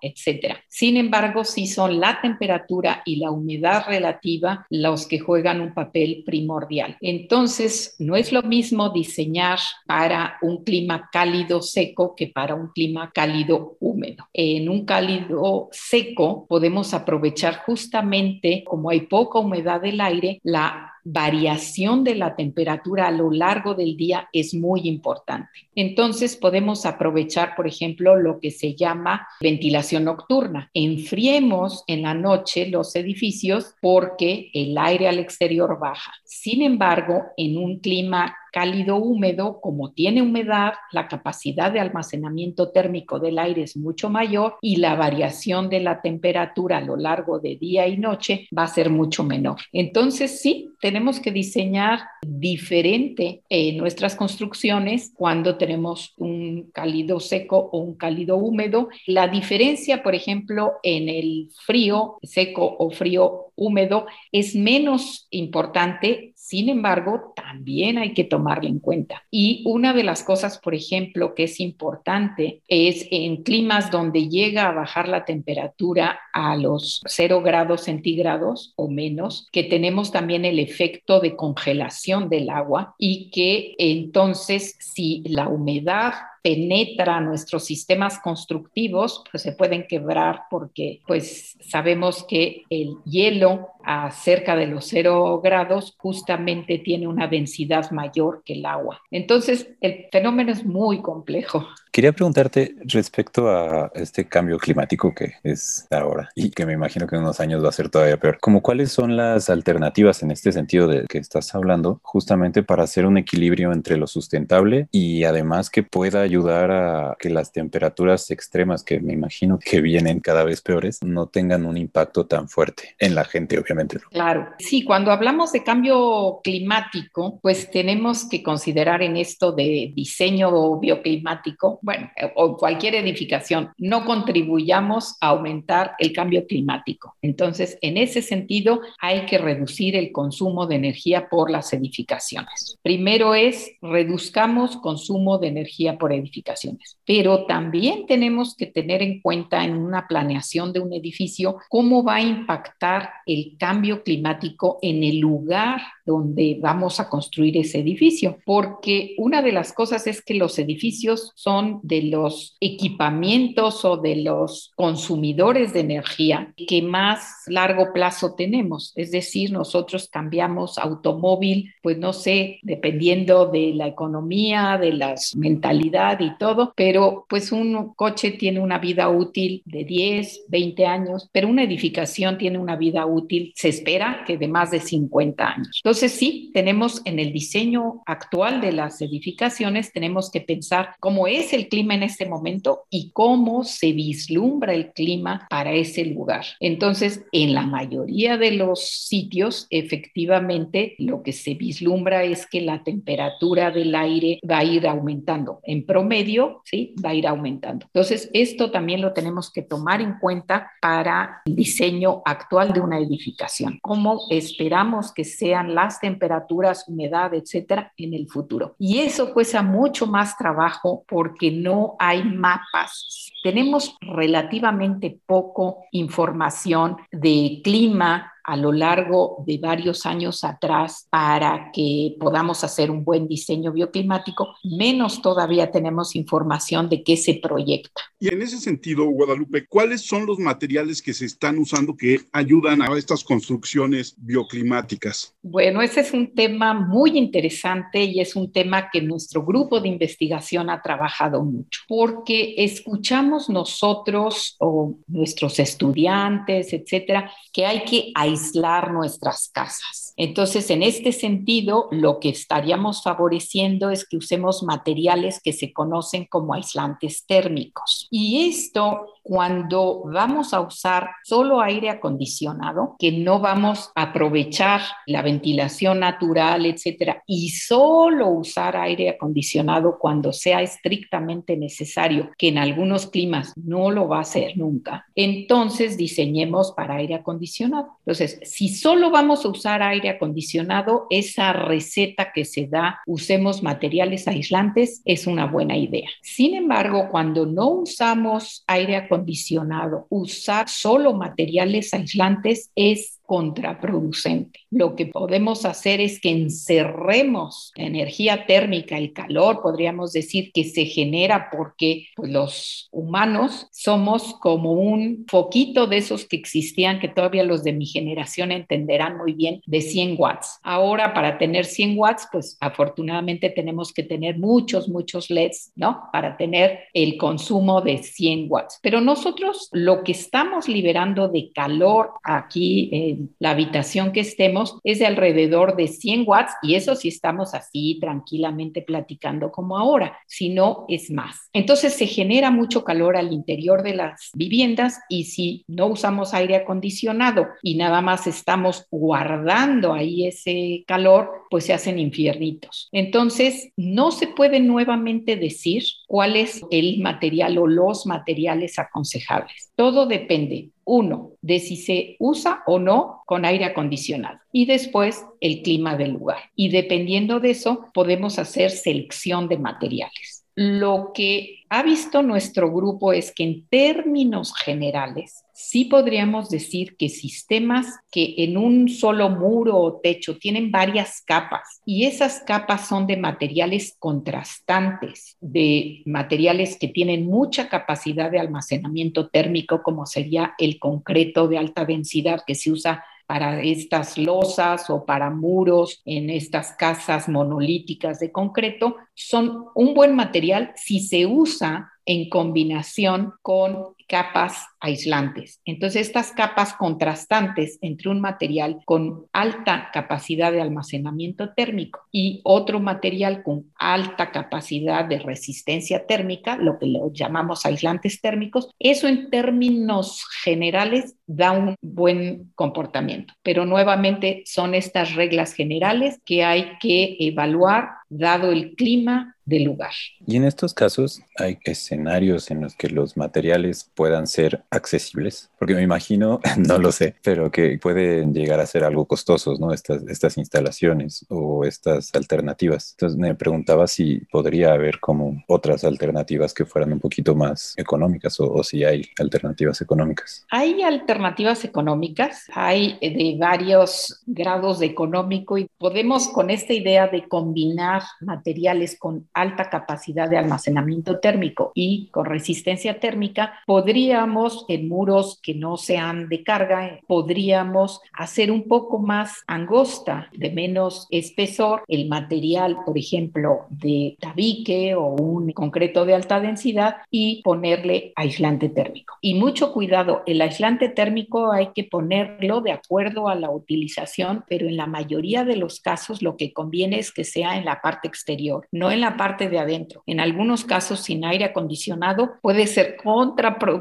etc. 0.00 0.56
Sin 0.68 0.96
embargo, 0.96 1.44
sí 1.44 1.66
son 1.66 2.00
la 2.00 2.20
temperatura 2.20 3.02
y 3.04 3.16
la 3.16 3.30
humedad 3.30 3.84
relativa 3.86 4.66
los 4.70 5.06
que 5.06 5.18
juegan 5.18 5.60
un 5.60 5.74
papel 5.74 6.22
primordial. 6.24 6.96
Entonces, 7.00 7.96
no 7.98 8.16
es 8.16 8.32
lo 8.32 8.42
mismo 8.42 8.90
diseñar 8.90 9.58
para 9.86 10.38
un 10.42 10.64
clima 10.64 11.08
cálido 11.12 11.62
seco 11.62 12.14
que 12.16 12.28
para 12.28 12.54
un 12.54 12.68
clima 12.68 13.10
cálido 13.12 13.76
húmedo. 13.80 14.28
En 14.32 14.68
un 14.68 14.84
cálido 14.84 15.68
seco 15.72 16.46
podemos 16.48 16.94
aprovechar 16.94 17.62
justamente, 17.66 18.64
como 18.64 18.90
hay 18.90 19.02
poca 19.02 19.38
humedad 19.38 19.80
del 19.80 20.00
aire, 20.00 20.40
la 20.42 20.93
variación 21.04 22.02
de 22.02 22.14
la 22.14 22.34
temperatura 22.34 23.06
a 23.06 23.10
lo 23.10 23.30
largo 23.30 23.74
del 23.74 23.96
día 23.96 24.28
es 24.32 24.54
muy 24.54 24.88
importante. 24.88 25.48
Entonces 25.74 26.36
podemos 26.36 26.86
aprovechar, 26.86 27.54
por 27.54 27.66
ejemplo, 27.66 28.16
lo 28.16 28.40
que 28.40 28.50
se 28.50 28.74
llama 28.74 29.28
ventilación 29.40 30.04
nocturna. 30.04 30.70
Enfriemos 30.72 31.84
en 31.86 32.02
la 32.02 32.14
noche 32.14 32.68
los 32.68 32.96
edificios 32.96 33.74
porque 33.80 34.50
el 34.54 34.76
aire 34.78 35.08
al 35.08 35.18
exterior 35.18 35.78
baja. 35.78 36.12
Sin 36.24 36.62
embargo, 36.62 37.22
en 37.36 37.58
un 37.58 37.80
clima 37.80 38.34
cálido 38.54 38.98
húmedo, 38.98 39.60
como 39.60 39.90
tiene 39.90 40.22
humedad, 40.22 40.74
la 40.92 41.08
capacidad 41.08 41.72
de 41.72 41.80
almacenamiento 41.80 42.70
térmico 42.70 43.18
del 43.18 43.40
aire 43.40 43.64
es 43.64 43.76
mucho 43.76 44.10
mayor 44.10 44.58
y 44.60 44.76
la 44.76 44.94
variación 44.94 45.68
de 45.68 45.80
la 45.80 46.00
temperatura 46.00 46.78
a 46.78 46.80
lo 46.80 46.94
largo 46.96 47.40
de 47.40 47.56
día 47.56 47.88
y 47.88 47.96
noche 47.96 48.46
va 48.56 48.62
a 48.62 48.68
ser 48.68 48.90
mucho 48.90 49.24
menor. 49.24 49.56
Entonces, 49.72 50.40
sí, 50.40 50.70
tenemos 50.80 51.18
que 51.18 51.32
diseñar 51.32 51.98
diferente 52.24 53.42
en 53.48 53.76
nuestras 53.76 54.14
construcciones 54.14 55.12
cuando 55.16 55.56
tenemos 55.56 56.14
un 56.16 56.70
cálido 56.72 57.18
seco 57.18 57.70
o 57.72 57.78
un 57.78 57.96
cálido 57.96 58.36
húmedo. 58.36 58.88
La 59.08 59.26
diferencia, 59.26 60.04
por 60.04 60.14
ejemplo, 60.14 60.74
en 60.84 61.08
el 61.08 61.50
frío 61.66 62.18
seco 62.22 62.76
o 62.78 62.90
frío 62.90 63.46
húmedo 63.56 64.06
es 64.30 64.54
menos 64.54 65.26
importante 65.30 66.33
sin 66.44 66.68
embargo, 66.68 67.32
también 67.34 67.96
hay 67.96 68.12
que 68.12 68.22
tomarlo 68.22 68.68
en 68.68 68.78
cuenta. 68.78 69.22
Y 69.30 69.62
una 69.64 69.94
de 69.94 70.04
las 70.04 70.22
cosas, 70.22 70.58
por 70.58 70.74
ejemplo, 70.74 71.34
que 71.34 71.44
es 71.44 71.58
importante 71.58 72.60
es 72.68 73.08
en 73.10 73.42
climas 73.42 73.90
donde 73.90 74.28
llega 74.28 74.68
a 74.68 74.72
bajar 74.72 75.08
la 75.08 75.24
temperatura 75.24 76.20
a 76.34 76.54
los 76.56 77.00
0 77.06 77.40
grados 77.40 77.84
centígrados 77.84 78.74
o 78.76 78.90
menos, 78.90 79.48
que 79.52 79.64
tenemos 79.64 80.12
también 80.12 80.44
el 80.44 80.58
efecto 80.58 81.18
de 81.18 81.34
congelación 81.34 82.28
del 82.28 82.50
agua 82.50 82.94
y 82.98 83.30
que 83.30 83.74
entonces 83.78 84.76
si 84.80 85.22
la 85.24 85.48
humedad 85.48 86.12
penetra 86.44 87.22
nuestros 87.22 87.64
sistemas 87.64 88.18
constructivos, 88.18 89.24
pues 89.30 89.42
se 89.42 89.52
pueden 89.52 89.86
quebrar 89.88 90.42
porque 90.50 91.00
pues 91.06 91.56
sabemos 91.60 92.22
que 92.28 92.64
el 92.68 92.96
hielo 93.06 93.68
a 93.82 94.10
cerca 94.10 94.54
de 94.54 94.66
los 94.66 94.84
cero 94.86 95.40
grados 95.42 95.94
justamente 95.96 96.78
tiene 96.78 97.08
una 97.08 97.28
densidad 97.28 97.90
mayor 97.92 98.42
que 98.44 98.52
el 98.52 98.66
agua. 98.66 99.00
Entonces, 99.10 99.70
el 99.80 100.04
fenómeno 100.12 100.52
es 100.52 100.66
muy 100.66 101.00
complejo. 101.00 101.66
Quería 101.94 102.10
preguntarte 102.10 102.74
respecto 102.86 103.48
a 103.48 103.88
este 103.94 104.24
cambio 104.24 104.58
climático 104.58 105.14
que 105.14 105.34
es 105.44 105.86
ahora 105.92 106.28
y 106.34 106.50
que 106.50 106.66
me 106.66 106.72
imagino 106.72 107.06
que 107.06 107.14
en 107.14 107.22
unos 107.22 107.38
años 107.38 107.64
va 107.64 107.68
a 107.68 107.72
ser 107.72 107.88
todavía 107.88 108.16
peor. 108.16 108.38
Como 108.40 108.62
cuáles 108.62 108.90
son 108.90 109.16
las 109.16 109.48
alternativas 109.48 110.20
en 110.24 110.32
este 110.32 110.50
sentido 110.50 110.88
de 110.88 111.06
que 111.06 111.18
estás 111.18 111.54
hablando, 111.54 112.00
justamente 112.02 112.64
para 112.64 112.82
hacer 112.82 113.06
un 113.06 113.16
equilibrio 113.16 113.72
entre 113.72 113.96
lo 113.96 114.08
sustentable 114.08 114.88
y 114.90 115.22
además 115.22 115.70
que 115.70 115.84
pueda 115.84 116.22
ayudar 116.22 116.72
a 116.72 117.16
que 117.16 117.30
las 117.30 117.52
temperaturas 117.52 118.28
extremas 118.32 118.82
que 118.82 118.98
me 118.98 119.12
imagino 119.12 119.60
que 119.60 119.80
vienen 119.80 120.18
cada 120.18 120.42
vez 120.42 120.62
peores 120.62 121.00
no 121.00 121.28
tengan 121.28 121.64
un 121.64 121.76
impacto 121.76 122.26
tan 122.26 122.48
fuerte 122.48 122.96
en 122.98 123.14
la 123.14 123.24
gente, 123.24 123.56
obviamente. 123.56 124.00
Claro, 124.10 124.48
sí, 124.58 124.82
cuando 124.82 125.12
hablamos 125.12 125.52
de 125.52 125.62
cambio 125.62 126.40
climático, 126.42 127.38
pues 127.40 127.70
tenemos 127.70 128.28
que 128.28 128.42
considerar 128.42 129.00
en 129.00 129.16
esto 129.16 129.52
de 129.52 129.92
diseño 129.94 130.80
bioclimático 130.80 131.78
bueno, 131.84 132.10
eh, 132.16 132.32
o 132.34 132.56
cualquier 132.56 132.94
edificación, 132.94 133.70
no 133.76 134.06
contribuyamos 134.06 135.18
a 135.20 135.28
aumentar 135.28 135.92
el 135.98 136.14
cambio 136.14 136.46
climático. 136.46 137.14
Entonces, 137.20 137.78
en 137.82 137.98
ese 137.98 138.22
sentido, 138.22 138.80
hay 138.98 139.26
que 139.26 139.36
reducir 139.36 139.94
el 139.94 140.10
consumo 140.10 140.66
de 140.66 140.76
energía 140.76 141.28
por 141.28 141.50
las 141.50 141.74
edificaciones. 141.74 142.78
Primero 142.82 143.34
es, 143.34 143.72
reduzcamos 143.82 144.78
consumo 144.78 145.36
de 145.36 145.48
energía 145.48 145.98
por 145.98 146.14
edificaciones, 146.14 146.98
pero 147.04 147.44
también 147.44 148.06
tenemos 148.06 148.56
que 148.56 148.66
tener 148.66 149.02
en 149.02 149.20
cuenta 149.20 149.62
en 149.62 149.76
una 149.76 150.08
planeación 150.08 150.72
de 150.72 150.80
un 150.80 150.94
edificio 150.94 151.56
cómo 151.68 152.02
va 152.02 152.16
a 152.16 152.22
impactar 152.22 153.10
el 153.26 153.56
cambio 153.58 154.02
climático 154.02 154.78
en 154.80 155.04
el 155.04 155.18
lugar 155.18 155.82
donde 156.06 156.58
vamos 156.60 156.98
a 157.00 157.08
construir 157.08 157.56
ese 157.58 157.80
edificio, 157.80 158.38
porque 158.46 159.14
una 159.18 159.42
de 159.42 159.52
las 159.52 159.72
cosas 159.72 160.06
es 160.06 160.22
que 160.22 160.34
los 160.34 160.58
edificios 160.58 161.32
son 161.34 161.73
de 161.82 162.02
los 162.02 162.56
equipamientos 162.60 163.84
o 163.84 163.96
de 163.96 164.16
los 164.16 164.72
consumidores 164.74 165.72
de 165.72 165.80
energía 165.80 166.52
que 166.68 166.82
más 166.82 167.44
largo 167.46 167.92
plazo 167.92 168.34
tenemos. 168.34 168.92
Es 168.96 169.10
decir, 169.10 169.52
nosotros 169.52 170.08
cambiamos 170.10 170.78
automóvil, 170.78 171.72
pues 171.82 171.98
no 171.98 172.12
sé, 172.12 172.58
dependiendo 172.62 173.46
de 173.46 173.72
la 173.74 173.86
economía, 173.86 174.78
de 174.78 174.92
la 174.92 175.14
mentalidad 175.36 176.20
y 176.20 176.36
todo, 176.38 176.72
pero 176.76 177.26
pues 177.28 177.52
un 177.52 177.94
coche 177.94 178.32
tiene 178.32 178.60
una 178.60 178.78
vida 178.78 179.08
útil 179.08 179.62
de 179.64 179.84
10, 179.84 180.44
20 180.48 180.86
años, 180.86 181.28
pero 181.32 181.48
una 181.48 181.62
edificación 181.62 182.38
tiene 182.38 182.58
una 182.58 182.76
vida 182.76 183.06
útil, 183.06 183.52
se 183.54 183.68
espera 183.68 184.24
que 184.26 184.36
de 184.36 184.48
más 184.48 184.70
de 184.70 184.80
50 184.80 185.46
años. 185.46 185.80
Entonces 185.82 186.12
sí, 186.12 186.50
tenemos 186.54 187.02
en 187.04 187.18
el 187.18 187.32
diseño 187.32 188.02
actual 188.06 188.60
de 188.60 188.72
las 188.72 189.00
edificaciones, 189.00 189.92
tenemos 189.92 190.30
que 190.30 190.40
pensar 190.40 190.94
cómo 191.00 191.26
es 191.26 191.52
el 191.52 191.63
clima 191.68 191.94
en 191.94 192.02
este 192.02 192.26
momento 192.26 192.84
y 192.90 193.10
cómo 193.12 193.64
se 193.64 193.92
vislumbra 193.92 194.74
el 194.74 194.92
clima 194.92 195.46
para 195.50 195.72
ese 195.72 196.04
lugar. 196.04 196.44
Entonces, 196.60 197.24
en 197.32 197.54
la 197.54 197.66
mayoría 197.66 198.36
de 198.36 198.52
los 198.52 198.80
sitios, 198.80 199.66
efectivamente, 199.70 200.94
lo 200.98 201.22
que 201.22 201.32
se 201.32 201.54
vislumbra 201.54 202.24
es 202.24 202.46
que 202.46 202.60
la 202.60 202.82
temperatura 202.82 203.70
del 203.70 203.94
aire 203.94 204.38
va 204.48 204.58
a 204.58 204.64
ir 204.64 204.86
aumentando. 204.86 205.60
En 205.64 205.84
promedio, 205.86 206.62
sí, 206.64 206.94
va 207.04 207.10
a 207.10 207.14
ir 207.14 207.26
aumentando. 207.26 207.86
Entonces, 207.86 208.30
esto 208.32 208.70
también 208.70 209.00
lo 209.00 209.12
tenemos 209.12 209.52
que 209.52 209.62
tomar 209.62 210.00
en 210.00 210.18
cuenta 210.18 210.70
para 210.80 211.42
el 211.46 211.56
diseño 211.56 212.22
actual 212.24 212.72
de 212.72 212.80
una 212.80 212.98
edificación. 212.98 213.78
¿Cómo 213.82 214.26
esperamos 214.30 215.12
que 215.12 215.24
sean 215.24 215.74
las 215.74 216.00
temperaturas, 216.00 216.84
humedad, 216.88 217.34
etcétera, 217.34 217.92
en 217.96 218.14
el 218.14 218.28
futuro. 218.28 218.74
Y 218.78 218.98
eso 218.98 219.32
cuesta 219.32 219.62
mucho 219.62 220.06
más 220.06 220.36
trabajo 220.36 221.04
porque 221.08 221.50
no 221.62 221.96
hay 221.98 222.22
mapas. 222.24 223.30
Tenemos 223.42 223.96
relativamente 224.00 225.18
poco 225.26 225.84
información 225.92 226.96
de 227.10 227.60
clima, 227.62 228.33
a 228.44 228.56
lo 228.56 228.72
largo 228.72 229.42
de 229.46 229.58
varios 229.58 230.06
años 230.06 230.44
atrás 230.44 231.06
para 231.10 231.70
que 231.72 232.14
podamos 232.20 232.62
hacer 232.62 232.90
un 232.90 233.04
buen 233.04 233.26
diseño 233.26 233.72
bioclimático, 233.72 234.54
menos 234.62 235.22
todavía 235.22 235.70
tenemos 235.70 236.14
información 236.14 236.88
de 236.88 237.02
qué 237.02 237.16
se 237.16 237.34
proyecta. 237.34 238.02
Y 238.20 238.28
en 238.28 238.42
ese 238.42 238.58
sentido, 238.58 239.06
Guadalupe, 239.06 239.66
¿cuáles 239.66 240.02
son 240.02 240.26
los 240.26 240.38
materiales 240.38 241.02
que 241.02 241.14
se 241.14 241.26
están 241.26 241.58
usando 241.58 241.96
que 241.96 242.20
ayudan 242.32 242.82
a 242.82 242.96
estas 242.96 243.24
construcciones 243.24 244.14
bioclimáticas? 244.18 245.34
Bueno, 245.42 245.82
ese 245.82 246.00
es 246.00 246.12
un 246.12 246.34
tema 246.34 246.74
muy 246.74 247.16
interesante 247.18 248.04
y 248.04 248.20
es 248.20 248.36
un 248.36 248.52
tema 248.52 248.90
que 248.90 249.00
nuestro 249.00 249.44
grupo 249.44 249.80
de 249.80 249.88
investigación 249.88 250.70
ha 250.70 250.82
trabajado 250.82 251.42
mucho, 251.42 251.80
porque 251.88 252.54
escuchamos 252.58 253.48
nosotros 253.48 254.56
o 254.58 254.96
nuestros 255.06 255.58
estudiantes, 255.58 256.72
etcétera, 256.72 257.30
que 257.52 257.66
hay 257.66 257.84
que 257.84 258.12
aislar 258.34 258.92
nuestras 258.92 259.48
casas. 259.52 260.03
Entonces, 260.16 260.70
en 260.70 260.82
este 260.82 261.12
sentido, 261.12 261.88
lo 261.90 262.20
que 262.20 262.28
estaríamos 262.28 263.02
favoreciendo 263.02 263.90
es 263.90 264.06
que 264.06 264.16
usemos 264.16 264.62
materiales 264.62 265.40
que 265.42 265.52
se 265.52 265.72
conocen 265.72 266.26
como 266.26 266.54
aislantes 266.54 267.26
térmicos. 267.26 268.08
Y 268.10 268.48
esto 268.48 269.06
cuando 269.24 270.02
vamos 270.04 270.52
a 270.52 270.60
usar 270.60 271.08
solo 271.24 271.62
aire 271.62 271.88
acondicionado, 271.88 272.94
que 272.98 273.10
no 273.10 273.40
vamos 273.40 273.90
a 273.94 274.02
aprovechar 274.02 274.82
la 275.06 275.22
ventilación 275.22 276.00
natural, 276.00 276.66
etcétera, 276.66 277.22
y 277.26 277.48
solo 277.48 278.28
usar 278.28 278.76
aire 278.76 279.08
acondicionado 279.08 279.98
cuando 279.98 280.30
sea 280.34 280.60
estrictamente 280.60 281.56
necesario, 281.56 282.30
que 282.36 282.48
en 282.48 282.58
algunos 282.58 283.06
climas 283.06 283.54
no 283.56 283.90
lo 283.90 284.08
va 284.08 284.18
a 284.18 284.22
hacer 284.22 284.58
nunca, 284.58 285.06
entonces 285.14 285.96
diseñemos 285.96 286.72
para 286.72 286.96
aire 286.96 287.14
acondicionado. 287.14 287.96
Entonces, 288.00 288.38
si 288.42 288.68
solo 288.68 289.10
vamos 289.10 289.46
a 289.46 289.48
usar 289.48 289.82
aire 289.82 290.03
acondicionado, 290.08 291.06
esa 291.10 291.52
receta 291.52 292.32
que 292.32 292.44
se 292.44 292.66
da, 292.66 293.00
usemos 293.06 293.62
materiales 293.62 294.28
aislantes, 294.28 295.02
es 295.04 295.26
una 295.26 295.46
buena 295.46 295.76
idea. 295.76 296.08
Sin 296.22 296.54
embargo, 296.54 297.08
cuando 297.10 297.46
no 297.46 297.68
usamos 297.70 298.64
aire 298.66 298.96
acondicionado, 298.96 300.06
usar 300.10 300.68
solo 300.68 301.14
materiales 301.14 301.92
aislantes 301.94 302.70
es 302.74 303.13
contraproducente. 303.26 304.60
Lo 304.70 304.96
que 304.96 305.06
podemos 305.06 305.64
hacer 305.64 306.00
es 306.00 306.20
que 306.20 306.30
encerremos 306.30 307.72
la 307.76 307.84
energía 307.84 308.46
térmica, 308.46 308.98
el 308.98 309.12
calor, 309.12 309.62
podríamos 309.62 310.12
decir, 310.12 310.52
que 310.52 310.64
se 310.64 310.84
genera 310.84 311.48
porque 311.50 312.08
pues, 312.16 312.30
los 312.30 312.88
humanos 312.92 313.68
somos 313.72 314.34
como 314.40 314.72
un 314.72 315.24
foquito 315.28 315.86
de 315.86 315.98
esos 315.98 316.26
que 316.26 316.36
existían, 316.36 317.00
que 317.00 317.08
todavía 317.08 317.44
los 317.44 317.64
de 317.64 317.72
mi 317.72 317.86
generación 317.86 318.52
entenderán 318.52 319.16
muy 319.16 319.32
bien, 319.32 319.62
de 319.66 319.80
100 319.80 320.16
watts. 320.18 320.58
Ahora, 320.62 321.14
para 321.14 321.38
tener 321.38 321.64
100 321.64 321.98
watts, 321.98 322.28
pues 322.30 322.56
afortunadamente 322.60 323.50
tenemos 323.50 323.92
que 323.92 324.02
tener 324.02 324.38
muchos, 324.38 324.88
muchos 324.88 325.30
LEDs, 325.30 325.72
¿no? 325.76 326.04
Para 326.12 326.36
tener 326.36 326.80
el 326.92 327.16
consumo 327.16 327.80
de 327.80 327.98
100 327.98 328.46
watts. 328.48 328.78
Pero 328.82 329.00
nosotros 329.00 329.68
lo 329.72 330.02
que 330.02 330.12
estamos 330.12 330.68
liberando 330.68 331.28
de 331.28 331.50
calor 331.52 332.12
aquí, 332.22 332.90
eh, 332.92 333.13
la 333.38 333.50
habitación 333.50 334.12
que 334.12 334.20
estemos 334.20 334.78
es 334.84 334.98
de 334.98 335.06
alrededor 335.06 335.76
de 335.76 335.88
100 335.88 336.24
watts 336.26 336.52
y 336.62 336.74
eso 336.74 336.94
si 336.96 337.08
estamos 337.08 337.54
así 337.54 337.98
tranquilamente 338.00 338.82
platicando 338.82 339.50
como 339.50 339.78
ahora, 339.78 340.18
si 340.26 340.48
no 340.48 340.84
es 340.88 341.10
más. 341.10 341.48
Entonces 341.52 341.94
se 341.94 342.06
genera 342.06 342.50
mucho 342.50 342.84
calor 342.84 343.16
al 343.16 343.32
interior 343.32 343.82
de 343.82 343.94
las 343.94 344.30
viviendas 344.34 345.00
y 345.08 345.24
si 345.24 345.64
no 345.68 345.86
usamos 345.86 346.34
aire 346.34 346.56
acondicionado 346.56 347.48
y 347.62 347.76
nada 347.76 348.00
más 348.00 348.26
estamos 348.26 348.86
guardando 348.90 349.92
ahí 349.92 350.26
ese 350.26 350.84
calor, 350.86 351.43
pues 351.54 351.66
se 351.66 351.72
hacen 351.72 352.00
infiernitos. 352.00 352.88
Entonces 352.90 353.70
no 353.76 354.10
se 354.10 354.26
puede 354.26 354.58
nuevamente 354.58 355.36
decir 355.36 355.84
cuál 356.08 356.34
es 356.34 356.62
el 356.72 356.98
material 356.98 357.58
o 357.58 357.68
los 357.68 358.06
materiales 358.06 358.76
aconsejables. 358.80 359.70
Todo 359.76 360.06
depende 360.06 360.70
uno, 360.82 361.30
de 361.42 361.60
si 361.60 361.76
se 361.76 362.16
usa 362.18 362.64
o 362.66 362.80
no 362.80 363.22
con 363.24 363.44
aire 363.44 363.66
acondicionado 363.66 364.40
y 364.50 364.66
después 364.66 365.24
el 365.40 365.62
clima 365.62 365.96
del 365.96 366.14
lugar. 366.14 366.38
Y 366.56 366.70
dependiendo 366.70 367.38
de 367.38 367.50
eso, 367.50 367.86
podemos 367.94 368.40
hacer 368.40 368.72
selección 368.72 369.46
de 369.46 369.58
materiales. 369.58 370.44
Lo 370.56 371.12
que 371.14 371.60
ha 371.68 371.84
visto 371.84 372.24
nuestro 372.24 372.72
grupo 372.72 373.12
es 373.12 373.32
que 373.32 373.44
en 373.44 373.68
términos 373.68 374.52
generales, 374.56 375.43
sí 375.54 375.84
podríamos 375.84 376.50
decir 376.50 376.96
que 376.96 377.08
sistemas 377.08 377.86
que 378.10 378.34
en 378.38 378.56
un 378.56 378.88
solo 378.88 379.30
muro 379.30 379.76
o 379.76 380.00
techo 380.00 380.36
tienen 380.36 380.72
varias 380.72 381.22
capas 381.24 381.80
y 381.86 382.06
esas 382.06 382.40
capas 382.40 382.88
son 382.88 383.06
de 383.06 383.16
materiales 383.16 383.94
contrastantes, 383.98 385.36
de 385.40 386.02
materiales 386.06 386.76
que 386.76 386.88
tienen 386.88 387.26
mucha 387.26 387.68
capacidad 387.68 388.30
de 388.30 388.40
almacenamiento 388.40 389.28
térmico, 389.28 389.82
como 389.82 390.06
sería 390.06 390.54
el 390.58 390.80
concreto 390.80 391.46
de 391.46 391.58
alta 391.58 391.84
densidad 391.84 392.42
que 392.44 392.56
se 392.56 392.72
usa 392.72 393.04
para 393.26 393.62
estas 393.62 394.18
losas 394.18 394.90
o 394.90 395.06
para 395.06 395.30
muros 395.30 396.02
en 396.04 396.30
estas 396.30 396.72
casas 396.72 397.28
monolíticas 397.28 398.18
de 398.18 398.32
concreto, 398.32 398.96
son 399.14 399.66
un 399.74 399.94
buen 399.94 400.14
material 400.14 400.72
si 400.76 401.00
se 401.00 401.26
usa 401.26 401.92
en 402.06 402.28
combinación 402.28 403.32
con 403.40 403.94
capas 404.08 404.66
aislantes. 404.80 405.60
Entonces, 405.64 406.02
estas 406.02 406.32
capas 406.32 406.74
contrastantes 406.74 407.78
entre 407.80 408.10
un 408.10 408.20
material 408.20 408.78
con 408.84 409.26
alta 409.32 409.90
capacidad 409.92 410.52
de 410.52 410.60
almacenamiento 410.60 411.54
térmico 411.54 412.00
y 412.12 412.40
otro 412.44 412.80
material 412.80 413.42
con 413.42 413.72
alta 413.76 414.30
capacidad 414.30 415.04
de 415.04 415.18
resistencia 415.18 416.06
térmica, 416.06 416.56
lo 416.56 416.78
que 416.78 416.86
lo 416.86 417.12
llamamos 417.12 417.64
aislantes 417.66 418.20
térmicos, 418.20 418.70
eso 418.78 419.08
en 419.08 419.30
términos 419.30 420.24
generales 420.42 421.16
da 421.26 421.52
un 421.52 421.76
buen 421.80 422.52
comportamiento. 422.54 423.34
Pero 423.42 423.64
nuevamente 423.64 424.42
son 424.46 424.74
estas 424.74 425.14
reglas 425.14 425.54
generales 425.54 426.20
que 426.24 426.44
hay 426.44 426.76
que 426.80 427.16
evaluar 427.20 427.88
dado 428.08 428.52
el 428.52 428.74
clima 428.74 429.34
del 429.44 429.64
lugar. 429.64 429.92
Y 430.26 430.36
en 430.36 430.44
estos 430.44 430.72
casos 430.72 431.20
hay 431.36 431.58
escenarios 431.64 432.50
en 432.50 432.62
los 432.62 432.74
que 432.74 432.88
los 432.88 433.16
materiales 433.16 433.90
puedan 433.94 434.26
ser 434.26 434.64
accesibles, 434.70 435.50
porque 435.58 435.74
me 435.74 435.82
imagino, 435.82 436.40
no 436.58 436.78
lo 436.78 436.92
sé, 436.92 437.16
pero 437.22 437.50
que 437.50 437.78
pueden 437.78 438.32
llegar 438.32 438.60
a 438.60 438.66
ser 438.66 438.84
algo 438.84 439.06
costosos, 439.06 439.60
¿no? 439.60 439.72
Estas, 439.72 440.02
estas 440.08 440.38
instalaciones 440.38 441.26
o 441.28 441.64
estas 441.64 442.14
alternativas. 442.14 442.92
Entonces 442.92 443.18
me 443.18 443.34
preguntaba 443.34 443.86
si 443.86 444.20
podría 444.30 444.72
haber 444.72 445.00
como 445.00 445.42
otras 445.48 445.84
alternativas 445.84 446.54
que 446.54 446.64
fueran 446.64 446.92
un 446.92 447.00
poquito 447.00 447.34
más 447.34 447.74
económicas 447.76 448.38
o, 448.40 448.52
o 448.52 448.62
si 448.62 448.84
hay 448.84 449.04
alternativas 449.18 449.80
económicas. 449.80 450.46
Hay 450.50 450.82
alternativas 450.82 451.64
económicas, 451.64 452.44
hay 452.54 452.98
de 453.00 453.36
varios 453.38 454.22
grados 454.26 454.78
de 454.78 454.86
económico 454.86 455.58
y 455.58 455.68
podemos 455.78 456.28
con 456.28 456.50
esta 456.50 456.72
idea 456.72 457.08
de 457.08 457.26
combinar 457.28 458.02
materiales 458.20 458.96
con 458.98 459.28
alta 459.34 459.68
capacidad 459.68 460.28
de 460.28 460.38
almacenamiento 460.38 461.18
térmico 461.18 461.72
y 461.74 462.08
con 462.10 462.26
resistencia 462.26 463.00
térmica, 463.00 463.60
podríamos 463.84 464.64
en 464.68 464.88
muros 464.88 465.38
que 465.42 465.54
no 465.54 465.76
sean 465.76 466.30
de 466.30 466.42
carga, 466.42 467.00
podríamos 467.06 468.00
hacer 468.14 468.50
un 468.50 468.66
poco 468.66 468.98
más 468.98 469.44
angosta, 469.46 470.30
de 470.32 470.48
menos 470.48 471.06
espesor, 471.10 471.82
el 471.86 472.08
material, 472.08 472.78
por 472.86 472.96
ejemplo, 472.96 473.66
de 473.68 474.16
tabique 474.18 474.94
o 474.94 475.08
un 475.08 475.52
concreto 475.52 476.06
de 476.06 476.14
alta 476.14 476.40
densidad 476.40 476.96
y 477.10 477.42
ponerle 477.42 478.14
aislante 478.16 478.70
térmico. 478.70 479.18
Y 479.20 479.34
mucho 479.34 479.70
cuidado, 479.74 480.22
el 480.24 480.40
aislante 480.40 480.88
térmico 480.88 481.52
hay 481.52 481.72
que 481.74 481.84
ponerlo 481.84 482.62
de 482.62 482.72
acuerdo 482.72 483.28
a 483.28 483.34
la 483.34 483.50
utilización, 483.50 484.46
pero 484.48 484.66
en 484.66 484.78
la 484.78 484.86
mayoría 484.86 485.44
de 485.44 485.56
los 485.56 485.80
casos 485.80 486.22
lo 486.22 486.38
que 486.38 486.54
conviene 486.54 487.00
es 487.00 487.12
que 487.12 487.24
sea 487.24 487.58
en 487.58 487.66
la 487.66 487.82
parte 487.82 488.08
exterior, 488.08 488.66
no 488.72 488.90
en 488.90 489.02
la 489.02 489.18
parte 489.18 489.50
de 489.50 489.58
adentro. 489.58 490.02
En 490.06 490.20
algunos 490.20 490.64
casos, 490.64 491.00
sin 491.00 491.26
aire 491.26 491.44
acondicionado, 491.44 492.36
puede 492.40 492.66
ser 492.66 492.96
contraproducente. 492.96 493.73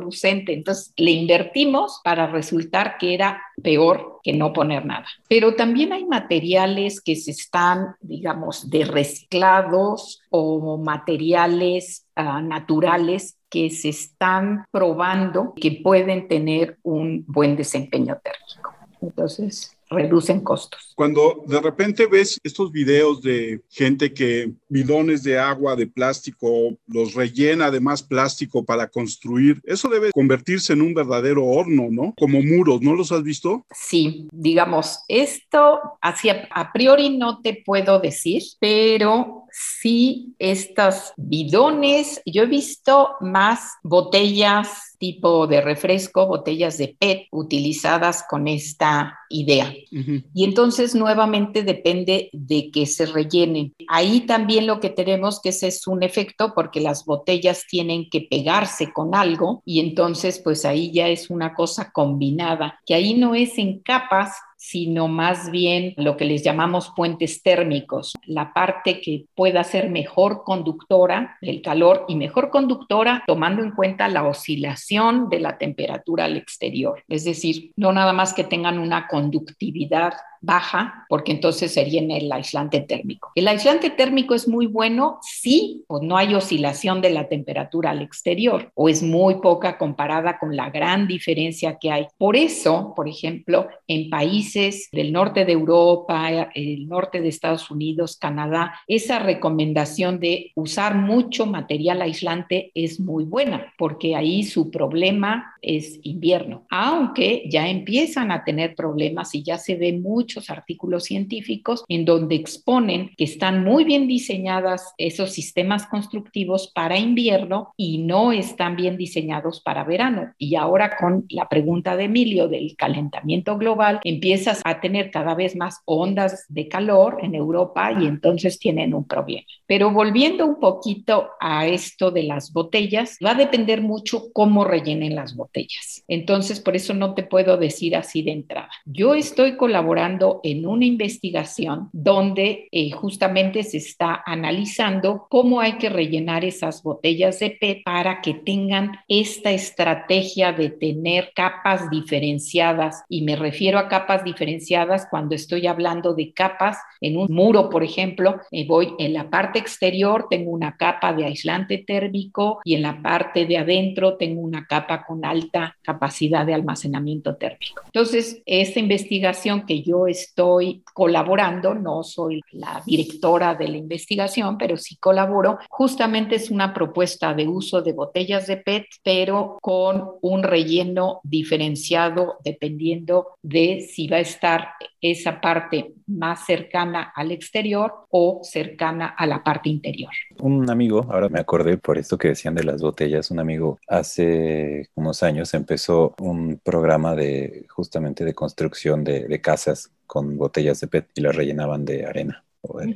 Entonces, 0.53 0.93
le 0.97 1.11
invertimos 1.11 2.01
para 2.03 2.27
resultar 2.27 2.97
que 2.97 3.13
era 3.13 3.41
peor 3.61 4.19
que 4.23 4.33
no 4.33 4.53
poner 4.53 4.85
nada. 4.85 5.05
Pero 5.27 5.55
también 5.55 5.93
hay 5.93 6.05
materiales 6.05 7.01
que 7.01 7.15
se 7.15 7.31
están, 7.31 7.95
digamos, 8.01 8.69
de 8.69 8.85
reciclados 8.85 10.21
o 10.29 10.77
materiales 10.77 12.05
uh, 12.15 12.41
naturales 12.41 13.37
que 13.49 13.69
se 13.69 13.89
están 13.89 14.65
probando 14.71 15.53
que 15.55 15.79
pueden 15.83 16.27
tener 16.27 16.79
un 16.83 17.23
buen 17.27 17.55
desempeño 17.55 18.19
térmico. 18.23 18.73
Entonces, 19.01 19.77
reducen 19.93 20.41
costos. 20.41 20.93
Cuando 20.95 21.43
de 21.47 21.59
repente 21.59 22.07
ves 22.07 22.39
estos 22.43 22.71
videos 22.71 23.21
de 23.21 23.61
gente 23.69 24.13
que 24.13 24.51
bidones 24.67 25.23
de 25.23 25.39
agua 25.39 25.75
de 25.75 25.87
plástico 25.87 26.77
los 26.87 27.13
rellena 27.13 27.71
de 27.71 27.79
más 27.79 28.03
plástico 28.03 28.65
para 28.65 28.87
construir, 28.87 29.61
eso 29.63 29.87
debe 29.89 30.11
convertirse 30.11 30.73
en 30.73 30.81
un 30.81 30.93
verdadero 30.93 31.45
horno, 31.45 31.87
¿no? 31.89 32.13
Como 32.17 32.41
muros, 32.41 32.81
¿no 32.81 32.95
los 32.95 33.11
has 33.11 33.23
visto? 33.23 33.65
Sí, 33.71 34.27
digamos, 34.31 34.99
esto 35.07 35.79
así 36.01 36.29
a 36.29 36.71
priori 36.73 37.17
no 37.17 37.41
te 37.41 37.61
puedo 37.65 37.99
decir, 37.99 38.41
pero 38.59 39.42
sí, 39.54 40.34
estos 40.39 41.14
bidones, 41.16 42.22
yo 42.26 42.43
he 42.43 42.47
visto 42.47 43.12
más 43.22 43.74
botellas 43.84 44.93
tipo 45.04 45.47
de 45.47 45.60
refresco, 45.60 46.28
botellas 46.28 46.78
de 46.78 46.95
PET 46.97 47.28
utilizadas 47.32 48.24
con 48.28 48.47
esta 48.47 49.20
idea. 49.30 49.74
Y 49.91 50.45
entonces 50.45 50.95
nuevamente 50.95 51.64
depende 51.64 52.30
de 52.32 52.72
que 52.72 52.86
se 52.86 53.06
rellenen. 53.08 53.74
Ahí 53.89 54.22
también 54.22 54.66
lo 54.66 54.80
que 54.80 54.89
tenemos 54.89 55.41
que 55.41 55.49
ese 55.49 55.68
es 55.68 55.88
un 55.88 56.04
efecto 56.04 56.54
porque 56.56 56.80
las 56.80 57.04
botellas 57.04 57.66
tienen 57.70 58.10
que 58.10 58.22
pegarse 58.22 58.93
con 58.93 59.14
algo 59.14 59.62
y 59.66 59.82
entonces 59.82 60.39
pues 60.39 60.64
ahí 60.64 60.91
ya 60.93 61.10
es 61.10 61.30
una 61.30 61.54
cosa 61.54 61.91
combinada, 61.91 62.80
que 62.86 62.95
ahí 62.95 63.14
no 63.14 63.36
es 63.36 63.58
en 63.58 63.80
capas, 63.80 64.32
sino 64.64 65.09
más 65.09 65.51
bien 65.51 65.93
lo 65.97 66.16
que 66.16 66.24
les 66.24 66.41
llamamos 66.41 66.93
puentes 66.95 67.43
térmicos, 67.43 68.14
la 68.26 68.53
parte 68.53 69.01
que 69.01 69.26
pueda 69.36 69.61
ser 69.66 69.89
mejor 69.89 70.43
conductora 70.45 71.38
del 71.41 71.61
calor 71.61 72.05
y 72.07 72.16
mejor 72.16 72.49
conductora 72.49 73.26
tomando 73.28 73.61
en 73.61 73.72
cuenta 73.72 74.07
la 74.07 74.26
oscilación 74.26 75.28
de 75.28 75.41
la 75.41 75.57
temperatura 75.57 76.24
al 76.24 76.38
exterior. 76.38 77.03
Es 77.09 77.26
decir, 77.26 77.74
no 77.76 77.91
nada 77.91 78.14
más 78.14 78.34
que 78.34 78.45
tengan 78.45 78.80
una 78.80 79.09
conductividad 79.09 80.14
baja, 80.43 81.05
porque 81.09 81.31
entonces 81.31 81.73
sería 81.73 82.01
en 82.01 82.11
el 82.11 82.31
aislante 82.31 82.81
térmico. 82.81 83.31
El 83.33 83.47
aislante 83.47 83.89
térmico 83.89 84.35
es 84.35 84.47
muy 84.47 84.67
bueno 84.67 85.19
si 85.21 85.83
o 85.87 86.01
no 86.01 86.17
hay 86.17 86.35
oscilación 86.35 87.01
de 87.01 87.09
la 87.09 87.29
temperatura 87.29 87.91
al 87.91 88.01
exterior 88.01 88.69
o 88.75 88.89
es 88.89 89.01
muy 89.01 89.35
poca 89.35 89.77
comparada 89.77 90.37
con 90.37 90.55
la 90.55 90.69
gran 90.69 91.07
diferencia 91.07 91.77
que 91.79 91.91
hay. 91.91 92.07
Por 92.17 92.35
eso, 92.35 92.93
por 92.95 93.07
ejemplo, 93.07 93.67
en 93.87 94.09
países 94.09 94.89
del 94.91 95.13
norte 95.13 95.45
de 95.45 95.53
Europa, 95.53 96.49
el 96.53 96.87
norte 96.87 97.21
de 97.21 97.29
Estados 97.29 97.71
Unidos, 97.71 98.17
Canadá, 98.17 98.73
esa 98.87 99.19
recomendación 99.19 100.19
de 100.19 100.51
usar 100.55 100.95
mucho 100.95 101.45
material 101.45 102.01
aislante 102.01 102.71
es 102.75 102.99
muy 102.99 103.23
buena, 103.23 103.73
porque 103.77 104.15
ahí 104.15 104.43
su 104.43 104.69
problema 104.69 105.55
es 105.61 105.99
invierno, 106.03 106.65
aunque 106.69 107.47
ya 107.49 107.69
empiezan 107.69 108.31
a 108.31 108.43
tener 108.43 108.75
problemas 108.75 109.33
y 109.33 109.43
ya 109.43 109.57
se 109.57 109.75
ve 109.75 109.93
mucho 109.93 110.32
artículos 110.49 111.05
científicos 111.05 111.84
en 111.88 112.05
donde 112.05 112.36
exponen 112.36 113.11
que 113.17 113.23
están 113.23 113.63
muy 113.63 113.84
bien 113.84 114.07
diseñadas 114.07 114.93
esos 114.97 115.31
sistemas 115.31 115.86
constructivos 115.88 116.71
para 116.73 116.97
invierno 116.97 117.73
y 117.77 117.99
no 117.99 118.31
están 118.31 118.75
bien 118.75 118.97
diseñados 118.97 119.61
para 119.61 119.84
verano. 119.84 120.34
Y 120.38 120.55
ahora 120.55 120.95
con 120.97 121.25
la 121.29 121.47
pregunta 121.49 121.95
de 121.95 122.05
Emilio 122.05 122.47
del 122.47 122.75
calentamiento 122.75 123.57
global, 123.57 123.99
empiezas 124.03 124.61
a 124.63 124.79
tener 124.79 125.11
cada 125.11 125.36
vez 125.36 125.55
más 125.55 125.81
ondas 125.86 126.45
de 126.49 126.67
calor 126.67 127.17
en 127.21 127.36
Europa 127.36 127.91
y 127.99 128.05
entonces 128.05 128.59
tienen 128.59 128.93
un 128.93 129.07
problema. 129.07 129.43
Pero 129.65 129.91
volviendo 129.91 130.45
un 130.45 130.59
poquito 130.59 131.31
a 131.39 131.67
esto 131.67 132.11
de 132.11 132.23
las 132.23 132.51
botellas, 132.53 133.17
va 133.23 133.31
a 133.31 133.36
depender 133.36 133.81
mucho 133.81 134.31
cómo 134.34 134.63
rellenen 134.63 135.15
las 135.15 135.36
botellas. 135.36 136.03
Entonces, 136.07 136.59
por 136.59 136.75
eso 136.75 136.93
no 136.93 137.13
te 137.13 137.23
puedo 137.23 137.57
decir 137.57 137.95
así 137.95 138.21
de 138.21 138.31
entrada. 138.31 138.69
Yo 138.86 139.15
estoy 139.15 139.57
colaborando 139.57 140.22
en 140.43 140.65
una 140.65 140.86
investigación 140.86 141.89
donde 141.91 142.67
eh, 142.71 142.91
justamente 142.91 143.63
se 143.63 143.78
está 143.78 144.24
analizando 144.26 145.28
cómo 145.30 145.59
hay 145.59 145.74
que 145.74 145.89
rellenar 145.89 146.45
esas 146.45 146.84
botellas 146.84 147.39
de 147.39 147.51
PET 147.51 147.84
para 147.84 148.21
que 148.21 148.34
tengan 148.34 148.91
esta 149.07 149.51
estrategia 149.51 150.51
de 150.51 150.69
tener 150.69 151.32
capas 151.36 151.89
diferenciadas. 151.89 153.03
Y 153.09 153.21
me 153.24 153.36
refiero 153.36 153.80
a 153.80 153.88
capas 153.88 154.24
diferenciadas 154.24 155.07
cuando 155.09 155.36
estoy 155.36 155.67
hablando 155.67 156.13
de 156.13 156.34
capas 156.34 156.78
en 157.01 157.17
un 157.17 157.28
muro, 157.30 157.69
por 157.69 157.84
ejemplo, 157.84 158.39
me 158.51 158.65
voy 158.65 158.93
en 158.97 159.13
la 159.13 159.30
parte 159.30 159.59
exterior, 159.59 160.28
tengo 160.30 160.51
una 160.51 160.78
capa 160.78 161.13
de 161.13 161.26
aislante 161.26 161.80
térmico 161.80 162.61
y 162.63 162.76
en 162.76 162.82
la 162.82 163.01
parte 163.01 163.45
de 163.45 163.57
adentro 163.57 164.15
tengo 164.15 164.41
una 164.41 164.65
capa 164.65 165.03
con 165.05 165.26
alta 165.26 165.76
capacidad 165.82 166.45
de 166.45 166.53
almacenamiento 166.53 167.36
térmico. 167.36 167.82
Entonces, 167.86 168.41
esta 168.45 168.80
investigación 168.80 169.65
que 169.65 169.82
yo 169.82 170.07
estoy 170.14 170.84
colaborando, 170.93 171.74
no 171.74 172.03
soy 172.03 172.41
la 172.51 172.82
directora 172.86 173.55
de 173.55 173.68
la 173.68 173.78
investigación, 173.78 174.57
pero 174.57 174.78
sí 174.78 174.95
colaboro. 174.97 175.59
Justamente 175.70 176.36
es 176.36 176.49
una 176.49 176.74
propuesta 176.74 177.34
de 177.34 177.47
uso 177.47 177.82
de 177.82 177.93
botellas 177.93 178.47
de 178.47 178.57
PET, 178.57 178.86
pero 179.03 179.57
con 179.61 180.14
un 180.22 180.43
relleno 180.43 181.20
diferenciado 181.24 182.38
dependiendo 182.43 183.28
de 183.41 183.82
si 183.82 184.07
va 184.07 184.18
a 184.18 184.22
estar 184.22 184.70
esa 185.01 185.41
parte 185.41 185.93
más 186.07 186.45
cercana 186.45 187.11
al 187.16 187.32
exterior 187.32 187.93
o 188.09 188.41
cercana 188.43 189.07
a 189.18 189.26
la 189.26 189.43
parte 189.43 189.70
interior. 189.70 190.11
Un 190.39 190.70
amigo, 190.70 191.05
ahora 191.09 191.30
me 191.30 191.39
acordé 191.39 191.78
por 191.78 191.97
esto 191.97 192.18
que 192.18 192.30
decían 192.30 192.55
de 192.55 192.64
las 192.64 192.82
botellas, 192.82 193.32
un 193.32 193.39
amigo 193.39 193.80
hace 193.88 194.89
unos 194.95 195.24
años 195.24 195.53
empezó 195.53 196.16
un 196.20 196.59
programa 196.64 197.16
de 197.16 197.66
justamente 197.70 198.24
de 198.24 198.34
construcción 198.34 199.03
de, 199.03 199.28
de 199.28 199.41
casas 199.41 199.91
con 200.14 200.38
botellas 200.38 200.80
de 200.80 200.86
PET 200.86 201.09
y 201.16 201.22
las 201.22 201.36
rellenaban 201.36 201.86
de 201.86 202.05
arena 202.05 202.45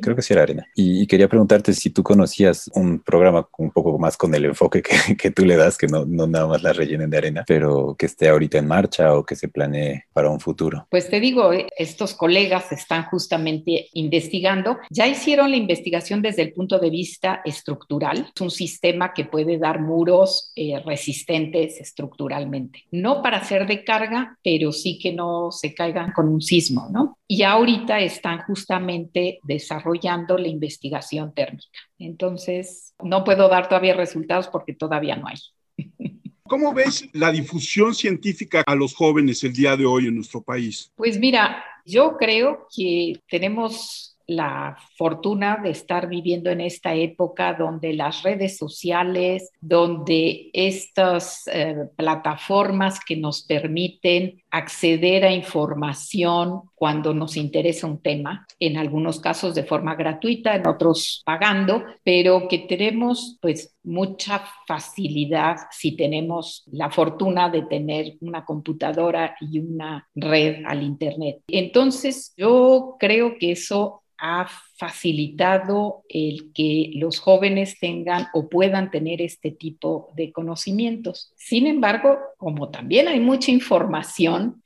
creo 0.01 0.15
que 0.15 0.21
sí 0.21 0.33
era 0.33 0.43
arena. 0.43 0.67
Y, 0.75 1.05
quería 1.07 1.27
preguntarte 1.27 1.73
si 1.73 1.89
tú 1.89 2.03
conocías 2.03 2.69
un 2.73 2.99
programa 2.99 3.47
un 3.57 3.71
poco 3.71 3.97
más 3.97 4.17
con 4.17 4.33
el 4.35 4.45
enfoque 4.45 4.81
que, 4.81 5.15
que 5.17 5.31
tú 5.31 5.45
le 5.45 5.55
das, 5.55 5.77
que 5.77 5.87
no, 5.87 6.05
no, 6.05 6.27
nada 6.27 6.47
más 6.47 6.63
la 6.63 6.73
rellenen 6.73 7.09
de 7.09 7.17
arena, 7.17 7.43
pero 7.47 7.95
que 7.97 8.05
esté 8.05 8.29
ahorita 8.29 8.57
en 8.57 8.67
marcha 8.67 9.13
o 9.15 9.25
que 9.25 9.35
se 9.35 9.47
planee 9.47 10.05
para 10.13 10.29
un 10.29 10.39
futuro. 10.39 10.87
Pues 10.89 11.09
te 11.09 11.19
digo, 11.19 11.53
eh, 11.53 11.67
estos 11.77 12.13
colegas 12.13 12.71
están 12.71 13.05
justamente 13.05 13.87
investigando, 13.93 14.77
ya 14.89 15.07
hicieron 15.07 15.51
la 15.51 15.57
investigación 15.57 16.21
desde 16.21 16.41
el 16.41 16.53
punto 16.53 16.79
de 16.79 16.89
vista 16.89 17.41
estructural, 17.45 18.31
es 18.33 18.41
un 18.41 18.51
sistema 18.51 19.13
que 19.13 19.25
puede 19.25 19.57
dar 19.57 19.79
muros 19.79 20.51
eh, 20.55 20.79
resistentes 20.85 21.79
estructuralmente, 21.79 22.85
no 22.91 23.21
para 23.21 23.37
hacer 23.37 23.67
de 23.67 23.83
carga, 23.83 24.37
pero 24.43 24.71
sí 24.71 24.99
que 24.99 25.13
no 25.13 25.51
se 25.51 25.73
caigan 25.73 26.11
con 26.11 26.27
un 26.27 26.41
sismo, 26.41 26.87
¿no? 26.91 27.17
Y 27.27 27.43
ahorita 27.43 27.99
están 27.99 28.43
justamente 28.43 29.39
de 29.43 29.56
desarrollando 29.57 30.37
la 30.37 30.47
investigación 30.47 31.33
térmica. 31.33 31.79
Entonces, 31.99 32.93
no 33.03 33.23
puedo 33.23 33.49
dar 33.49 33.67
todavía 33.67 33.95
resultados 33.95 34.47
porque 34.47 34.73
todavía 34.73 35.15
no 35.15 35.27
hay. 35.27 35.37
¿Cómo 36.43 36.73
ves 36.73 37.07
la 37.13 37.31
difusión 37.31 37.93
científica 37.93 38.63
a 38.65 38.75
los 38.75 38.95
jóvenes 38.95 39.43
el 39.43 39.53
día 39.53 39.75
de 39.75 39.85
hoy 39.85 40.07
en 40.07 40.15
nuestro 40.15 40.41
país? 40.41 40.91
Pues 40.95 41.19
mira, 41.19 41.63
yo 41.85 42.15
creo 42.17 42.67
que 42.73 43.19
tenemos 43.29 44.16
la 44.27 44.77
fortuna 44.97 45.57
de 45.63 45.69
estar 45.69 46.07
viviendo 46.07 46.49
en 46.49 46.61
esta 46.61 46.93
época 46.93 47.53
donde 47.53 47.93
las 47.93 48.23
redes 48.23 48.57
sociales, 48.57 49.51
donde 49.61 50.49
estas 50.53 51.47
eh, 51.47 51.87
plataformas 51.95 52.99
que 52.99 53.15
nos 53.15 53.43
permiten 53.43 54.43
acceder 54.51 55.23
a 55.23 55.31
información 55.31 56.63
cuando 56.75 57.13
nos 57.13 57.37
interesa 57.37 57.87
un 57.87 58.01
tema, 58.01 58.45
en 58.59 58.77
algunos 58.77 59.19
casos 59.19 59.55
de 59.55 59.63
forma 59.63 59.95
gratuita, 59.95 60.55
en 60.55 60.67
otros 60.67 61.23
pagando, 61.25 61.83
pero 62.03 62.47
que 62.47 62.59
tenemos 62.59 63.37
pues 63.41 63.76
mucha 63.87 64.43
facilidad 64.67 65.57
si 65.71 65.95
tenemos 65.95 66.63
la 66.71 66.89
fortuna 66.89 67.49
de 67.49 67.63
tener 67.63 68.17
una 68.21 68.45
computadora 68.45 69.35
y 69.39 69.59
una 69.59 70.07
red 70.13 70.63
al 70.65 70.83
internet. 70.83 71.41
Entonces, 71.47 72.33
yo 72.37 72.97
creo 72.99 73.37
que 73.39 73.53
eso 73.53 74.03
ha 74.19 74.47
facilitado 74.77 76.03
el 76.09 76.51
que 76.53 76.91
los 76.95 77.19
jóvenes 77.19 77.79
tengan 77.79 78.27
o 78.33 78.49
puedan 78.49 78.89
tener 78.91 79.21
este 79.21 79.51
tipo 79.51 80.11
de 80.15 80.31
conocimientos. 80.31 81.33
Sin 81.35 81.67
embargo, 81.67 82.17
como 82.37 82.69
también 82.69 83.07
hay 83.07 83.19
mucha 83.19 83.51
información, 83.51 84.63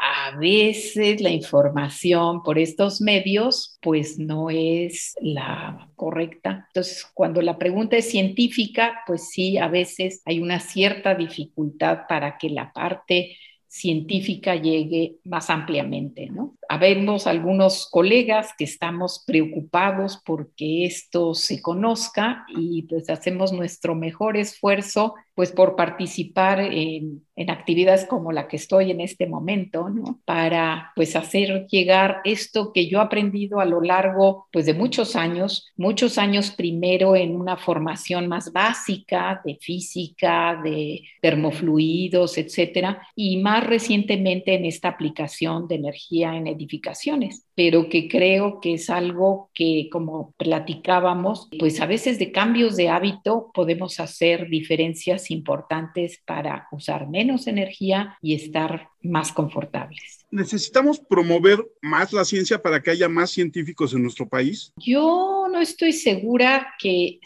a 0.00 0.36
veces 0.36 1.20
la 1.20 1.30
información 1.30 2.42
por 2.42 2.58
estos 2.58 3.02
medios 3.02 3.78
pues 3.82 4.18
no 4.18 4.48
es 4.48 5.14
la 5.20 5.90
correcta. 5.94 6.66
Entonces, 6.68 7.06
cuando 7.12 7.42
la 7.42 7.58
pregunta 7.58 7.96
es 7.96 8.10
científica, 8.10 9.02
pues 9.06 9.28
sí, 9.28 9.58
a 9.58 9.68
veces 9.68 10.22
hay 10.24 10.40
una 10.40 10.58
cierta 10.58 11.14
dificultad 11.14 12.00
para 12.08 12.38
que 12.38 12.48
la 12.48 12.72
parte 12.72 13.36
científica 13.70 14.56
llegue 14.56 15.18
más 15.24 15.48
ampliamente, 15.48 16.26
¿no? 16.26 16.56
Habemos 16.68 17.28
algunos 17.28 17.88
colegas 17.88 18.50
que 18.58 18.64
estamos 18.64 19.22
preocupados 19.24 20.20
porque 20.24 20.86
esto 20.86 21.34
se 21.34 21.62
conozca 21.62 22.44
y 22.48 22.82
pues 22.82 23.08
hacemos 23.10 23.52
nuestro 23.52 23.94
mejor 23.94 24.36
esfuerzo 24.36 25.14
pues 25.34 25.52
por 25.52 25.76
participar 25.76 26.60
en, 26.60 27.24
en, 27.36 27.50
actividades 27.50 28.04
como 28.04 28.32
la 28.32 28.48
que 28.48 28.56
estoy 28.56 28.90
en 28.90 29.00
este 29.00 29.26
momento, 29.26 29.88
¿no? 29.88 30.20
Para 30.24 30.92
pues 30.94 31.16
hacer 31.16 31.66
llegar 31.68 32.20
esto 32.24 32.72
que 32.72 32.88
yo 32.88 32.98
he 32.98 33.02
aprendido 33.02 33.60
a 33.60 33.64
lo 33.64 33.80
largo 33.80 34.48
pues 34.52 34.66
de 34.66 34.74
muchos 34.74 35.16
años, 35.16 35.70
muchos 35.76 36.18
años 36.18 36.50
primero 36.50 37.16
en 37.16 37.36
una 37.36 37.56
formación 37.56 38.28
más 38.28 38.52
básica 38.52 39.40
de 39.44 39.56
física, 39.60 40.60
de 40.62 41.02
termofluidos, 41.22 42.36
etcétera, 42.38 43.06
y 43.14 43.38
más 43.38 43.66
recientemente 43.66 44.54
en 44.54 44.64
esta 44.64 44.88
aplicación 44.88 45.68
de 45.68 45.76
energía 45.76 46.36
en 46.36 46.46
identificaciones, 46.46 47.46
pero 47.60 47.90
que 47.90 48.08
creo 48.08 48.58
que 48.58 48.72
es 48.72 48.88
algo 48.88 49.50
que, 49.52 49.90
como 49.92 50.32
platicábamos, 50.38 51.50
pues 51.58 51.78
a 51.82 51.84
veces 51.84 52.18
de 52.18 52.32
cambios 52.32 52.74
de 52.74 52.88
hábito 52.88 53.50
podemos 53.52 54.00
hacer 54.00 54.48
diferencias 54.48 55.30
importantes 55.30 56.22
para 56.24 56.68
usar 56.72 57.06
menos 57.06 57.46
energía 57.46 58.16
y 58.22 58.34
estar 58.34 58.88
más 59.02 59.30
confortables. 59.32 60.24
¿Necesitamos 60.30 61.00
promover 61.00 61.58
más 61.82 62.14
la 62.14 62.24
ciencia 62.24 62.62
para 62.62 62.80
que 62.80 62.92
haya 62.92 63.10
más 63.10 63.30
científicos 63.30 63.92
en 63.92 64.04
nuestro 64.04 64.26
país? 64.26 64.72
Yo 64.78 65.39
no 65.50 65.60
estoy 65.60 65.92
segura 65.92 66.74
que, 66.78 67.20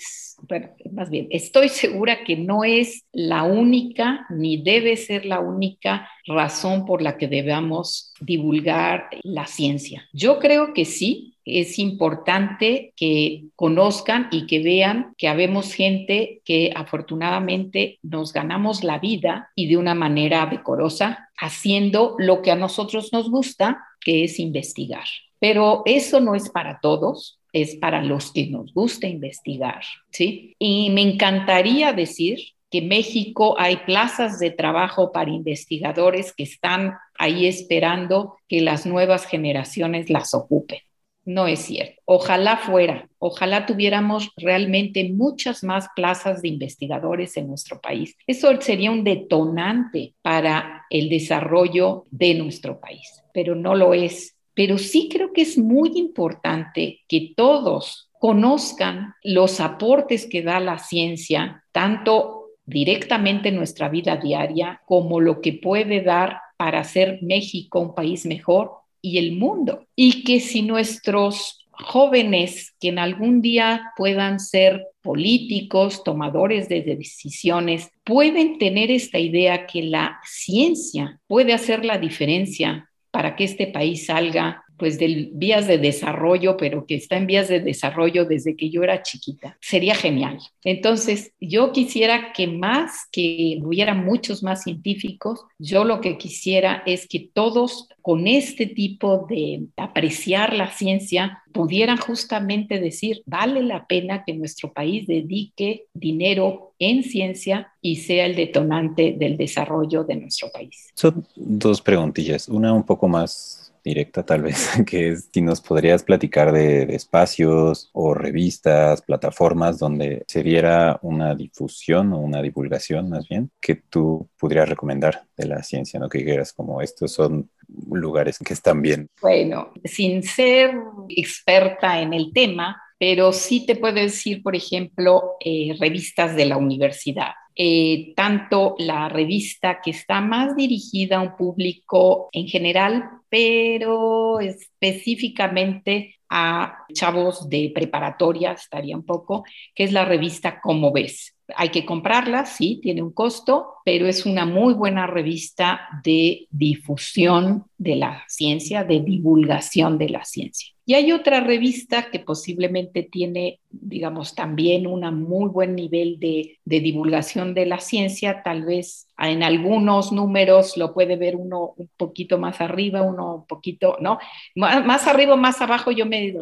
bueno, 0.49 0.71
más 0.93 1.11
bien, 1.11 1.29
estoy 1.31 1.69
segura 1.69 2.25
que 2.25 2.37
no 2.37 2.65
es 2.65 3.05
la 3.13 3.45
única 3.45 4.27
ni 4.31 4.63
debe 4.63 4.97
ser 4.97 5.27
la 5.27 5.41
única 5.41 6.09
razón 6.27 6.85
por 6.85 7.03
la 7.03 7.17
que 7.17 7.29
debamos 7.29 8.13
divulgar 8.21 9.09
la 9.23 9.47
ciencia. 9.47 10.09
Yo 10.13 10.39
creo 10.39 10.75
que 10.75 10.85
sí, 10.85 11.35
es 11.45 11.79
importante 11.79 12.95
que 12.97 13.45
conozcan 13.55 14.29
y 14.31 14.47
que 14.47 14.63
vean 14.63 15.15
que 15.19 15.29
habemos 15.29 15.75
gente 15.75 16.41
que 16.45 16.73
afortunadamente 16.75 17.99
nos 18.03 18.33
ganamos 18.33 18.83
la 18.83 18.99
vida 18.99 19.51
y 19.55 19.69
de 19.69 19.77
una 19.77 19.95
manera 19.95 20.47
decorosa 20.47 21.29
haciendo 21.37 22.17
lo 22.19 22.41
que 22.41 22.51
a 22.51 22.57
nosotros 22.57 23.13
nos 23.13 23.31
gusta, 23.31 23.85
que 24.01 24.25
es 24.25 24.39
investigar. 24.39 25.05
Pero 25.39 25.83
eso 25.85 26.21
no 26.21 26.35
es 26.35 26.49
para 26.49 26.81
todos, 26.81 27.39
es 27.55 27.77
para 27.77 28.03
los 28.03 28.33
que 28.33 28.49
nos 28.49 28.75
gusta 28.75 29.07
investigar, 29.07 29.83
¿sí? 30.11 30.55
Y 30.59 30.91
me 30.91 31.01
encantaría 31.01 31.95
decir 31.95 32.39
que 32.71 32.79
en 32.79 32.89
México 32.89 33.55
hay 33.59 33.79
plazas 33.87 34.39
de 34.39 34.51
trabajo 34.51 35.13
para 35.13 35.31
investigadores 35.31 36.35
que 36.35 36.43
están 36.43 36.95
ahí 37.17 37.47
esperando 37.47 38.37
que 38.49 38.61
las 38.61 38.85
nuevas 38.85 39.25
generaciones 39.25 40.11
las 40.11 40.35
ocupen 40.35 40.81
no 41.25 41.47
es 41.47 41.61
cierto. 41.61 42.01
Ojalá 42.05 42.57
fuera, 42.57 43.09
ojalá 43.19 43.67
tuviéramos 43.67 44.31
realmente 44.37 45.11
muchas 45.11 45.65
más 45.65 45.89
plazas 45.97 46.43
de 46.43 46.49
investigadores 46.49 47.37
en 47.37 47.49
nuestro 47.49 47.81
país. 47.81 48.17
Eso 48.27 48.61
sería 48.61 48.91
un 48.91 49.05
detonante 49.05 50.15
para 50.23 50.85
el 50.91 51.09
desarrollo 51.09 52.05
de 52.11 52.35
nuestro 52.35 52.79
país, 52.79 53.23
pero 53.33 53.55
no 53.55 53.75
lo 53.75 53.95
es. 53.95 54.34
Pero 54.55 54.79
sí 54.79 55.09
creo 55.11 55.33
que 55.33 55.43
es 55.43 55.59
muy 55.59 55.93
importante 55.97 57.01
que 57.09 57.33
todos 57.37 58.11
conozcan 58.19 59.15
los 59.23 59.61
aportes 59.61 60.27
que 60.27 60.43
da 60.43 60.61
la 60.61 60.79
ciencia, 60.79 61.65
tanto 61.73 62.53
directamente 62.65 63.51
en 63.51 63.57
nuestra 63.57 63.89
vida 63.89 64.17
diaria 64.17 64.81
como 64.87 65.21
lo 65.21 65.41
que 65.41 65.53
puede 65.53 66.01
dar 66.01 66.39
para 66.57 66.81
hacer 66.81 67.19
México 67.21 67.81
un 67.81 67.95
país 67.95 68.25
mejor 68.25 68.73
y 69.03 69.19
el 69.19 69.33
mundo. 69.33 69.87
Y 69.95 70.25
que 70.25 70.41
si 70.41 70.63
nuestros 70.63 71.67
jóvenes 71.73 72.75
que 72.81 72.89
en 72.89 72.99
algún 72.99 73.43
día 73.43 73.93
puedan 73.97 74.41
ser 74.41 74.87
políticos, 75.03 76.03
tomadores 76.05 76.69
de 76.69 76.83
decisiones, 76.83 77.91
pueden 78.05 78.59
tener 78.59 78.91
esta 78.91 79.19
idea 79.19 79.67
que 79.67 79.83
la 79.83 80.21
ciencia 80.25 81.21
puede 81.27 81.53
hacer 81.53 81.85
la 81.85 81.99
diferencia 81.99 82.89
para 83.15 83.37
que 83.37 83.45
este 83.45 83.69
país 83.69 84.07
salga 84.07 84.64
pues 84.77 84.99
de 84.99 85.31
vías 85.33 85.67
de 85.67 85.79
desarrollo, 85.79 86.57
pero 86.57 86.87
que 86.87 86.97
está 86.97 87.17
en 87.17 87.27
vías 87.27 87.49
de 87.49 87.61
desarrollo 87.61 88.25
desde 88.25 88.57
que 88.57 88.71
yo 88.71 88.83
era 88.83 89.03
chiquita. 89.03 89.57
Sería 89.61 89.95
genial. 89.95 90.39
Entonces, 90.63 91.33
yo 91.41 91.73
quisiera 91.73 92.33
que 92.33 92.47
más, 92.47 93.09
que 93.13 93.59
hubiera 93.63 93.95
muchos 93.95 94.43
más 94.43 94.63
científicos, 94.63 95.45
yo 95.59 95.85
lo 95.85 96.01
que 96.01 96.19
quisiera 96.19 96.83
es 96.87 97.07
que 97.07 97.31
todos 97.33 97.89
con 98.03 98.27
este 98.27 98.67
tipo 98.67 99.27
de 99.29 99.67
apreciar 99.77 100.53
la 100.55 100.71
ciencia 100.71 101.43
pudieran 101.53 101.97
justamente 101.97 102.81
decir, 102.81 103.23
vale 103.27 103.63
la 103.63 103.87
pena 103.87 104.25
que 104.27 104.35
nuestro 104.35 104.73
país 104.73 105.07
dedique 105.07 105.87
dinero 105.95 106.75
en 106.79 107.05
ciencia 107.05 107.73
y 107.81 107.97
sea 107.97 108.27
el 108.27 108.35
detonante 108.35 109.15
del 109.17 109.37
desarrollo 109.37 110.05
de 110.05 110.17
nuestro 110.17 110.51
país. 110.53 110.91
Son 110.95 111.25
dos 111.37 111.81
preguntillas, 111.81 112.49
una 112.49 112.73
un 112.73 112.83
poco 112.83 113.07
más 113.09 113.64
directa 113.85 114.25
tal 114.25 114.43
vez, 114.43 114.71
que 114.87 115.11
es 115.11 115.29
si 115.33 115.43
nos 115.43 115.61
podrías 115.61 116.03
platicar 116.03 116.53
de, 116.53 116.95
espacios 116.95 117.91
o 117.93 118.15
revistas, 118.15 119.03
plataformas 119.03 119.79
donde 119.79 120.25
se 120.27 120.43
diera 120.43 120.99
una 121.03 121.35
difusión 121.35 122.13
o 122.13 122.19
una 122.19 122.41
divulgación 122.41 123.11
más 123.11 123.29
bien 123.29 123.51
que 123.61 123.77
tú 123.77 124.29
pudieras 124.39 124.69
recomendar 124.69 125.25
de 125.37 125.47
la 125.47 125.63
ciencia, 125.63 126.01
¿no? 126.01 126.09
Que 126.09 126.19
dijeras 126.19 126.53
como 126.53 126.81
estos 126.81 127.13
son 127.13 127.51
lugares 127.91 128.39
que 128.39 128.55
están 128.55 128.81
bien. 128.83 129.09
Bueno, 129.21 129.73
sin 129.85 130.23
ser 130.23 130.75
experta 131.09 132.01
en 132.01 132.13
el 132.13 132.33
tema, 132.33 132.81
pero 132.99 133.33
sí 133.33 133.67
te 133.67 133.77
puedo 133.77 133.95
decir, 133.95 134.43
por 134.43 134.57
ejemplo, 134.57 135.37
eh, 135.41 135.77
revistas 135.79 136.37
de 136.37 136.47
la 136.47 136.57
universidad. 136.57 137.33
Eh, 137.57 138.15
tanto 138.17 138.75
la 138.79 139.09
revista 139.09 139.81
que 139.81 139.93
está 139.93 140.21
más 140.21 140.57
dirigida 140.57 141.19
a 141.19 141.21
un 141.21 141.37
público 141.37 142.29
en 142.33 142.49
general, 142.49 143.05
pero 143.29 144.41
específicamente 144.41 146.17
a 146.29 146.85
chavos 146.93 147.49
de 147.49 147.71
preparatoria, 147.73 148.53
estaría 148.53 148.97
un 148.97 149.05
poco, 149.05 149.45
que 149.73 149.85
es 149.85 149.93
la 149.93 150.05
revista 150.05 150.61
Cómo 150.61 150.91
ves. 150.93 151.37
Hay 151.55 151.69
que 151.69 151.85
comprarla, 151.85 152.45
sí, 152.45 152.81
tiene 152.83 153.03
un 153.03 153.13
costo, 153.13 153.75
pero 153.85 154.09
es 154.09 154.27
una 154.27 154.47
muy 154.47 154.75
buena 154.75 155.07
revista 155.07 155.89
de 156.03 156.49
difusión 156.51 157.67
de 157.79 157.97
la 157.97 158.25
ciencia, 158.29 158.83
de 158.83 159.01
divulgación 159.01 159.97
de 159.97 160.09
la 160.09 160.25
ciencia. 160.25 160.74
Y 160.87 160.95
hay 160.95 161.13
otra 161.13 161.41
revista 161.41 162.11
que 162.11 162.21
posiblemente 162.21 163.03
tiene, 163.03 163.61
digamos, 163.71 164.35
también 164.35 164.87
un 164.87 165.01
muy 165.23 165.49
buen 165.49 165.75
nivel 165.75 166.21
de, 166.21 166.59
divulgación 166.65 167.55
de 167.55 167.65
la 167.65 167.81
ciencia, 167.81 168.43
tal 168.43 168.65
vez 168.65 169.09
en 169.17 169.43
algunos 169.43 170.13
números 170.13 170.77
lo 170.77 170.93
puede 170.93 171.17
ver 171.17 171.37
uno 171.37 171.73
un 171.77 171.89
poquito 171.97 172.37
más 172.37 172.61
arriba, 172.61 173.01
uno 173.01 173.37
un 173.37 173.47
poquito, 173.47 173.97
¿no? 174.01 174.19
Más, 174.55 175.07
arriba 175.07 175.35
o 175.35 175.39
más 175.39 175.63
abajo 175.63 175.91
yo 175.91 176.05
me 176.05 176.35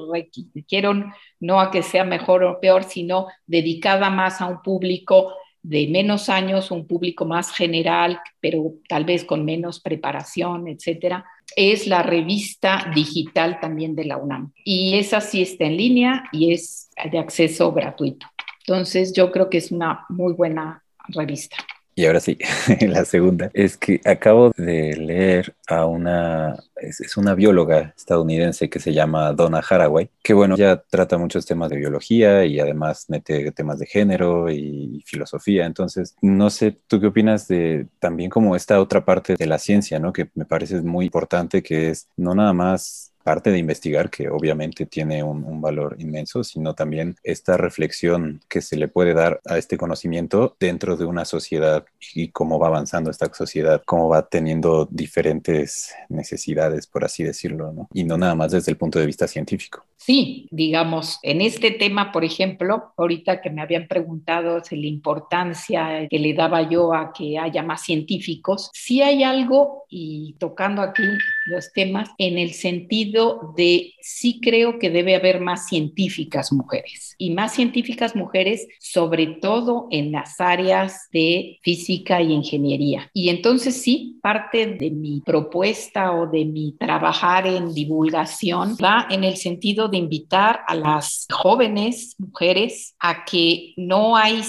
quiero 0.66 0.95
no 1.38 1.61
a 1.61 1.70
que 1.70 1.82
sea 1.82 2.05
mejor 2.05 2.43
o 2.43 2.61
peor, 2.61 2.84
sino 2.84 3.26
dedicada 3.47 4.11
más 4.11 4.40
a 4.40 4.47
un 4.47 4.62
público 4.62 5.34
de 5.62 5.86
menos 5.88 6.28
años, 6.28 6.70
un 6.70 6.86
público 6.86 7.24
más 7.24 7.52
general, 7.52 8.20
pero 8.40 8.74
tal 8.88 9.04
vez 9.04 9.24
con 9.24 9.44
menos 9.44 9.80
preparación, 9.80 10.68
etcétera, 10.68 11.24
es 11.56 11.86
la 11.86 12.02
revista 12.02 12.90
digital 12.94 13.60
también 13.60 13.94
de 13.94 14.04
la 14.04 14.16
UNAM. 14.16 14.52
Y 14.64 14.96
esa 14.96 15.20
sí 15.20 15.42
está 15.42 15.64
en 15.64 15.76
línea 15.76 16.24
y 16.32 16.52
es 16.52 16.90
de 17.10 17.18
acceso 17.18 17.72
gratuito. 17.72 18.26
Entonces, 18.66 19.12
yo 19.12 19.30
creo 19.30 19.50
que 19.50 19.58
es 19.58 19.72
una 19.72 20.04
muy 20.08 20.32
buena 20.32 20.82
revista. 21.08 21.56
Y 21.95 22.07
ahora 22.07 22.20
sí, 22.20 22.38
la 22.80 23.05
segunda 23.05 23.51
es 23.53 23.76
que 23.76 24.01
acabo 24.05 24.51
de 24.57 24.97
leer 24.97 25.55
a 25.68 25.84
una, 25.84 26.57
es, 26.76 27.16
una 27.16 27.34
bióloga 27.34 27.93
estadounidense 27.97 28.70
que 28.70 28.80
se 28.80 28.95
llama 28.95 29.32
Donna 29.32 29.62
Haraway, 29.68 30.09
que 30.22 30.32
bueno, 30.32 30.57
ya 30.57 30.82
trata 30.88 31.18
muchos 31.18 31.45
temas 31.45 31.70
de 31.70 31.76
biología 31.76 32.45
y 32.47 32.61
además 32.61 33.07
mete 33.09 33.53
temas 33.53 33.78
de 33.78 33.86
género 33.86 34.51
y 34.51 35.03
filosofía. 35.07 35.66
Entonces, 35.66 36.16
no 36.22 36.49
sé, 36.49 36.78
¿tú 36.86 37.01
qué 37.01 37.09
opinas 37.09 37.47
de 37.49 37.86
también 37.99 38.30
como 38.30 38.57
esta 38.57 38.80
otra 38.80 39.05
parte 39.05 39.34
de 39.36 39.47
la 39.47 39.59
ciencia, 39.59 39.99
¿no? 39.99 40.12
Que 40.12 40.30
me 40.34 40.47
parece 40.47 40.80
muy 40.80 41.07
importante, 41.07 41.62
que 41.62 41.90
es 41.90 42.09
no 42.16 42.34
nada 42.34 42.55
más 42.55 43.11
parte 43.23 43.51
de 43.51 43.59
investigar, 43.59 44.11
que 44.11 44.29
obviamente 44.29 44.87
tiene 44.87 45.23
un, 45.23 45.43
valor 45.62 45.97
inmenso, 46.01 46.43
sino 46.43 46.75
también 46.75 47.14
esta 47.23 47.57
reflexión 47.57 48.41
que 48.49 48.61
se 48.61 48.77
le 48.77 48.89
puede 48.89 49.14
dar 49.14 49.41
a 49.47 49.59
este 49.59 49.77
conocimiento 49.77 50.57
dentro 50.59 50.97
de 50.97 51.05
una 51.05 51.25
sociedad 51.25 51.85
y 52.14 52.29
cómo 52.29 52.59
va 52.59 52.66
avanzando 52.66 53.11
esta 53.11 53.33
sociedad, 53.33 53.83
cómo 53.87 54.09
va 54.09 54.29
teniendo 54.29 54.89
diferentes 54.91 55.95
necesidades, 56.09 56.87
por 56.87 57.05
así 57.05 57.23
decirlo. 57.23 57.89
Y 57.93 58.05
no 58.05 58.18
nada 58.18 58.35
más 58.35 58.53
desde 58.53 58.73
el 58.73 58.77
punto 58.77 58.99
de 58.99 59.07
vista 59.07 59.29
científico. 59.29 59.85
Sí, 59.97 60.49
digamos, 60.51 61.20
en 61.23 61.41
este 61.41 61.70
tema, 61.70 62.11
por 62.11 62.25
ejemplo, 62.25 62.93
ahorita 62.97 63.41
que 63.41 63.51
me 63.51 63.62
habían 63.62 63.87
preguntado 63.87 64.64
si 64.64 64.77
la 64.77 64.89
importancia 64.89 66.09
que 66.11 66.18
le 66.18 66.35
daba 66.35 66.68
yo 66.68 66.93
a 66.93 67.12
que 67.12 67.39
haya 67.39 67.62
más 67.62 67.83
científicos, 67.83 68.68
sí 68.73 69.01
hay 69.01 69.23
algo, 69.23 69.85
y 69.89 70.35
tocando 70.41 70.83
aquí 70.83 71.05
los 71.47 71.73
temas, 71.73 72.11
en 72.18 72.37
el 72.39 72.53
sentido 72.53 73.11
de 73.56 73.94
sí 74.00 74.40
creo 74.40 74.78
que 74.78 74.90
debe 74.90 75.14
haber 75.14 75.40
más 75.40 75.66
científicas 75.66 76.52
mujeres 76.52 77.14
y 77.18 77.30
más 77.30 77.54
científicas 77.54 78.16
mujeres, 78.16 78.66
sobre 78.80 79.26
todo 79.26 79.88
en 79.90 80.12
las 80.12 80.40
áreas 80.40 81.08
de 81.12 81.58
física 81.62 82.20
y 82.20 82.32
ingeniería. 82.32 83.10
Y 83.12 83.28
entonces 83.28 83.80
sí, 83.80 84.18
parte 84.22 84.66
de 84.66 84.90
mi 84.90 85.20
propuesta 85.20 86.12
o 86.12 86.26
de 86.26 86.44
mi 86.44 86.72
trabajar 86.72 87.46
en 87.46 87.74
divulgación 87.74 88.76
va 88.82 89.06
en 89.10 89.24
el 89.24 89.36
sentido 89.36 89.88
de 89.88 89.98
invitar 89.98 90.60
a 90.66 90.74
las 90.74 91.26
jóvenes 91.30 92.14
mujeres 92.18 92.94
a 92.98 93.24
que 93.24 93.74
no 93.76 94.16
hay 94.16 94.42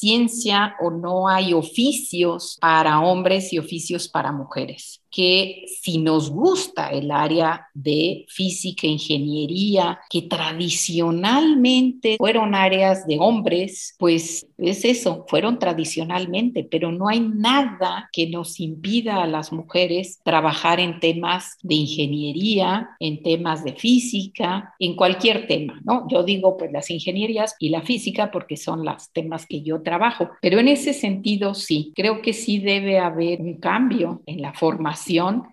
ciencia 0.00 0.76
o 0.80 0.90
no 0.90 1.28
hay 1.28 1.52
oficios 1.52 2.56
para 2.60 3.00
hombres 3.00 3.52
y 3.52 3.58
oficios 3.58 4.08
para 4.08 4.32
mujeres. 4.32 4.99
Que 5.10 5.64
si 5.82 5.98
nos 5.98 6.30
gusta 6.30 6.88
el 6.88 7.10
área 7.10 7.68
de 7.74 8.26
física, 8.28 8.86
ingeniería, 8.86 10.00
que 10.08 10.22
tradicionalmente 10.22 12.16
fueron 12.18 12.54
áreas 12.54 13.06
de 13.06 13.18
hombres, 13.18 13.94
pues 13.98 14.46
es 14.58 14.84
eso, 14.84 15.24
fueron 15.28 15.58
tradicionalmente, 15.58 16.64
pero 16.70 16.92
no 16.92 17.08
hay 17.08 17.20
nada 17.20 18.08
que 18.12 18.28
nos 18.28 18.60
impida 18.60 19.22
a 19.22 19.26
las 19.26 19.52
mujeres 19.52 20.20
trabajar 20.22 20.80
en 20.80 21.00
temas 21.00 21.56
de 21.62 21.74
ingeniería, 21.76 22.90
en 23.00 23.22
temas 23.22 23.64
de 23.64 23.72
física, 23.72 24.74
en 24.78 24.94
cualquier 24.94 25.46
tema, 25.46 25.80
¿no? 25.84 26.06
Yo 26.08 26.22
digo 26.22 26.56
pues 26.56 26.70
las 26.72 26.90
ingenierías 26.90 27.56
y 27.58 27.70
la 27.70 27.82
física 27.82 28.30
porque 28.30 28.56
son 28.56 28.84
los 28.84 29.10
temas 29.10 29.46
que 29.46 29.62
yo 29.62 29.82
trabajo, 29.82 30.30
pero 30.40 30.58
en 30.58 30.68
ese 30.68 30.92
sentido 30.92 31.54
sí, 31.54 31.92
creo 31.96 32.22
que 32.22 32.32
sí 32.32 32.58
debe 32.58 32.98
haber 32.98 33.40
un 33.40 33.54
cambio 33.54 34.22
en 34.26 34.42
la 34.42 34.52
formación, 34.52 34.99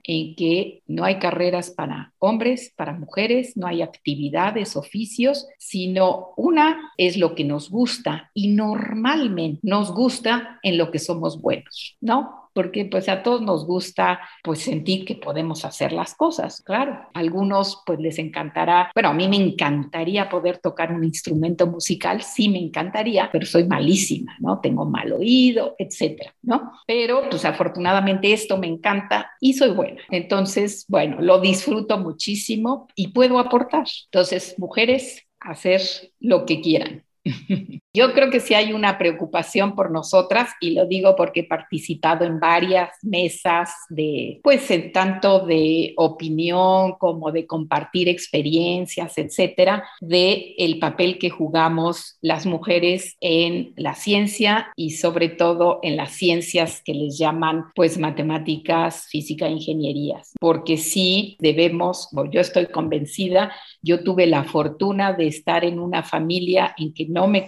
en 0.04 0.36
que 0.36 0.82
no 0.88 1.04
hay 1.04 1.20
carreras 1.20 1.72
para 1.72 2.14
hombres, 2.20 2.74
para 2.76 2.94
mujeres, 2.94 3.56
no 3.56 3.68
hay 3.68 3.82
actividades, 3.82 4.76
oficios, 4.76 5.48
sino 5.58 6.34
una 6.36 6.92
es 6.98 7.18
lo 7.18 7.36
que 7.36 7.44
nos 7.44 7.70
gusta 7.70 8.32
y 8.34 8.50
normalmente 8.50 9.60
nos 9.64 9.94
gusta 9.94 10.60
en 10.64 10.78
lo 10.78 10.92
que 10.92 11.00
somos 11.00 11.42
buenos, 11.42 11.98
¿no? 12.02 12.47
Porque 12.58 12.86
pues 12.86 13.08
a 13.08 13.22
todos 13.22 13.44
nos 13.44 13.68
gusta 13.68 14.20
pues 14.44 14.64
sentir 14.64 15.06
que 15.06 15.14
podemos 15.14 15.64
hacer 15.64 15.92
las 15.92 16.16
cosas, 16.16 16.64
claro. 16.64 17.08
algunos 17.14 17.84
pues 17.86 18.00
les 18.00 18.18
encantará, 18.18 18.90
bueno, 18.96 19.10
a 19.10 19.14
mí 19.14 19.28
me 19.28 19.36
encantaría 19.36 20.28
poder 20.28 20.58
tocar 20.58 20.92
un 20.92 21.04
instrumento 21.04 21.68
musical, 21.68 22.24
sí 22.24 22.50
me 22.50 22.58
encantaría, 22.58 23.30
pero 23.32 23.46
soy 23.46 23.66
malísima, 23.68 24.36
¿no? 24.40 24.60
Tengo 24.60 24.86
mal 24.86 25.14
oído, 25.14 25.76
etcétera, 25.78 26.34
¿no? 26.42 26.72
Pero 26.88 27.30
pues 27.30 27.46
afortunadamente 27.46 28.34
esto 28.34 28.58
me 28.58 28.66
encanta 28.66 29.30
y 29.40 29.54
soy 29.54 29.70
buena. 29.70 30.02
Entonces, 30.10 30.84
bueno, 30.88 31.18
lo 31.22 31.40
disfruto 31.40 32.00
muchísimo 32.00 32.88
y 32.96 33.10
puedo 33.10 33.38
aportar. 33.38 33.86
Entonces, 34.06 34.56
mujeres, 34.58 35.28
hacer 35.40 35.82
lo 36.20 36.48
que 36.48 36.60
quieran. 36.62 37.04
Yo 37.98 38.14
creo 38.14 38.30
que 38.30 38.40
sí 38.40 38.54
hay 38.54 38.74
una 38.74 39.00
preocupación 39.00 39.74
por 39.74 39.90
nosotras 39.90 40.52
y 40.62 40.70
lo 40.76 40.86
digo 40.86 41.16
porque 41.16 41.40
he 41.40 41.44
participado 41.44 42.26
en 42.26 42.40
varias 42.40 42.92
mesas 43.02 43.72
de, 43.90 44.40
pues, 44.44 44.70
en 44.70 44.92
tanto 44.92 45.40
de 45.40 45.96
opinión 45.98 46.94
como 47.00 47.32
de 47.32 47.48
compartir 47.48 48.08
experiencias, 48.08 49.18
etcétera, 49.18 49.84
de 50.00 50.54
el 50.60 50.78
papel 50.78 51.18
que 51.18 51.32
jugamos 51.32 52.20
las 52.22 52.46
mujeres 52.46 53.18
en 53.20 53.74
la 53.78 53.96
ciencia 53.96 54.72
y 54.76 54.92
sobre 54.92 55.30
todo 55.30 55.80
en 55.82 55.98
las 55.98 56.12
ciencias 56.12 56.84
que 56.86 56.94
les 56.94 57.18
llaman, 57.18 57.66
pues, 57.74 57.98
matemáticas, 57.98 59.08
física, 59.10 59.50
ingenierías, 59.50 60.34
porque 60.40 60.78
sí 60.78 61.36
debemos, 61.40 62.10
yo 62.32 62.42
estoy 62.42 62.68
convencida, 62.68 63.52
yo 63.82 64.04
tuve 64.04 64.28
la 64.28 64.44
fortuna 64.44 65.14
de 65.14 65.26
estar 65.26 65.66
en 65.66 65.80
una 65.80 66.04
familia 66.04 66.76
en 66.78 66.94
que 66.94 67.08
no 67.08 67.28
me 67.28 67.48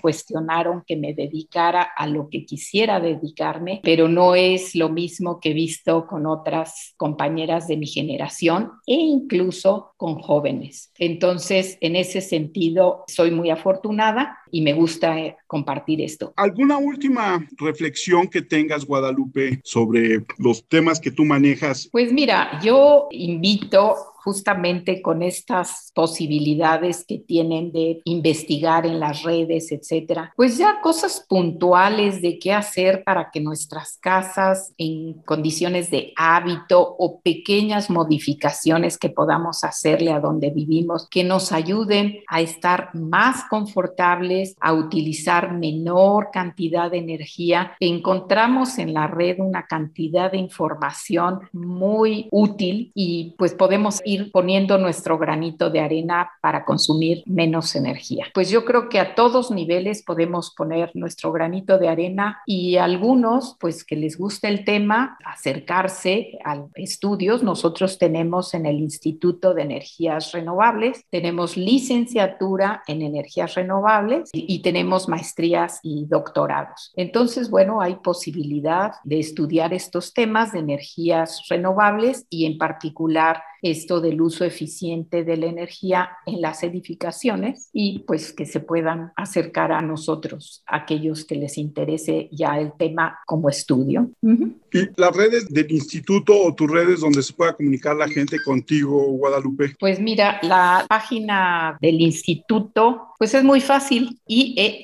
que 0.86 0.96
me 0.96 1.14
dedicara 1.14 1.82
a 1.96 2.08
lo 2.08 2.30
que 2.30 2.46
quisiera 2.46 3.00
dedicarme, 3.00 3.82
pero 3.84 4.08
no 4.08 4.36
es 4.36 4.76
lo 4.76 4.90
mismo 4.90 5.40
que 5.40 5.52
he 5.52 5.54
visto 5.54 6.08
con 6.08 6.26
otras 6.26 6.94
compañeras 6.98 7.68
de 7.68 7.78
mi 7.78 7.88
generación 7.88 8.72
e 8.86 8.94
incluso 8.94 9.94
con 9.98 10.20
jóvenes. 10.20 10.92
Entonces, 10.98 11.78
en 11.82 11.96
ese 11.96 12.22
sentido, 12.22 13.04
soy 13.08 13.32
muy 13.32 13.50
afortunada 13.50 14.38
y 14.52 14.62
me 14.62 14.74
gusta 14.74 15.20
eh, 15.20 15.38
compartir 15.48 16.02
esto. 16.02 16.34
¿Alguna 16.36 16.78
última 16.78 17.46
reflexión 17.58 18.28
que 18.28 18.42
tengas, 18.42 18.86
Guadalupe, 18.86 19.60
sobre 19.64 20.26
los 20.38 20.68
temas 20.68 21.00
que 21.00 21.12
tú 21.12 21.26
manejas? 21.26 21.90
Pues 21.92 22.12
mira, 22.12 22.60
yo 22.64 23.08
invito 23.12 23.96
justamente 24.30 25.02
con 25.02 25.24
estas 25.24 25.92
posibilidades 25.96 27.04
que 27.04 27.18
tienen 27.18 27.72
de 27.72 28.00
investigar 28.04 28.86
en 28.86 29.00
las 29.00 29.24
redes, 29.24 29.72
etcétera, 29.72 30.34
pues 30.36 30.56
ya 30.60 30.82
cosas 30.82 31.26
puntuales 31.28 32.22
de 32.22 32.38
qué 32.38 32.54
hacer 32.54 33.04
para 33.04 33.32
que 33.32 33.40
nuestras 33.42 33.98
casas 34.00 34.76
en 34.78 35.14
condiciones 35.24 35.90
de 35.90 36.14
hábito 36.16 36.96
o 37.00 37.22
pequeñas 37.22 37.90
modificaciones 37.90 39.00
que 39.00 39.10
podamos 39.10 39.64
hacerle 39.64 40.12
a 40.12 40.20
donde 40.20 40.52
vivimos, 40.52 41.08
que 41.10 41.24
nos 41.24 41.52
ayuden 41.52 42.20
a 42.28 42.42
estar 42.42 42.92
más 42.94 43.46
confortables, 43.50 44.56
a 44.62 44.74
utilizar 44.74 45.54
menor 45.54 46.30
cantidad 46.32 46.92
de 46.92 47.00
energía. 47.00 47.72
Encontramos 47.80 48.78
en 48.78 48.94
la 48.94 49.08
red 49.08 49.40
una 49.40 49.66
cantidad 49.66 50.32
de 50.32 50.38
información 50.38 51.40
muy 51.52 52.28
útil 52.30 52.92
y 52.94 53.34
pues 53.40 53.56
podemos 53.56 54.02
ir 54.06 54.19
poniendo 54.32 54.78
nuestro 54.78 55.18
granito 55.18 55.70
de 55.70 55.80
arena 55.80 56.32
para 56.42 56.66
consumir 56.66 57.24
menos 57.26 57.76
energía. 57.76 58.28
Pues 58.34 58.50
yo 58.50 58.66
creo 58.66 58.90
que 58.90 59.00
a 59.00 59.16
todos 59.16 59.52
niveles 59.52 60.04
podemos 60.04 60.54
poner 60.56 60.92
nuestro 60.94 61.32
granito 61.32 61.78
de 61.78 61.90
arena 61.90 62.42
y 62.46 62.78
algunos, 62.78 63.56
pues 63.60 63.84
que 63.84 63.96
les 63.96 64.18
guste 64.18 64.48
el 64.48 64.66
tema, 64.66 65.18
acercarse 65.26 66.40
a 66.44 66.64
estudios. 66.76 67.44
Nosotros 67.44 67.98
tenemos 67.98 68.54
en 68.54 68.66
el 68.66 68.80
Instituto 68.80 69.54
de 69.54 69.64
Energías 69.64 70.32
Renovables, 70.32 71.06
tenemos 71.10 71.58
licenciatura 71.58 72.84
en 72.88 73.02
energías 73.02 73.56
renovables 73.56 74.30
y 74.34 74.62
tenemos 74.62 75.08
maestrías 75.08 75.80
y 75.84 76.06
doctorados. 76.06 76.92
Entonces, 76.96 77.50
bueno, 77.50 77.82
hay 77.82 77.96
posibilidad 77.96 78.94
de 79.04 79.20
estudiar 79.20 79.74
estos 79.74 80.14
temas 80.14 80.52
de 80.52 80.60
energías 80.60 81.44
renovables 81.50 82.26
y 82.30 82.46
en 82.46 82.58
particular 82.58 83.42
esto 83.62 84.02
del 84.02 84.22
uso 84.22 84.46
eficiente 84.46 85.24
de 85.24 85.38
la 85.38 85.48
energía 85.48 86.10
en 86.26 86.42
las 86.42 86.64
edificaciones 86.64 87.70
y 87.74 88.00
pues 88.00 88.34
que 88.34 88.46
se 88.46 88.60
puedan 88.60 89.12
acercar 89.16 89.72
a 89.72 89.82
nosotros, 89.82 90.64
aquellos 90.66 91.26
que 91.26 91.36
les 91.36 91.58
interese 91.58 92.30
ya 92.32 92.60
el 92.60 92.74
tema 92.78 93.20
como 93.26 93.50
estudio. 93.50 94.12
¿Y 94.22 94.80
las 94.96 95.16
redes 95.16 95.48
del 95.50 95.72
instituto 95.72 96.34
o 96.40 96.54
tus 96.54 96.70
redes 96.70 97.02
donde 97.02 97.24
se 97.24 97.34
pueda 97.34 97.54
comunicar 97.54 97.96
la 97.96 98.08
gente 98.08 98.38
contigo, 98.44 99.04
Guadalupe? 99.14 99.76
Pues 99.80 100.00
mira, 100.00 100.40
la 100.44 100.86
página 100.88 101.78
del 101.82 102.02
instituto 102.02 103.09
pues 103.20 103.34
es 103.34 103.44
muy 103.44 103.60
fácil, 103.60 104.18
ier.unam.mx. 104.28 104.82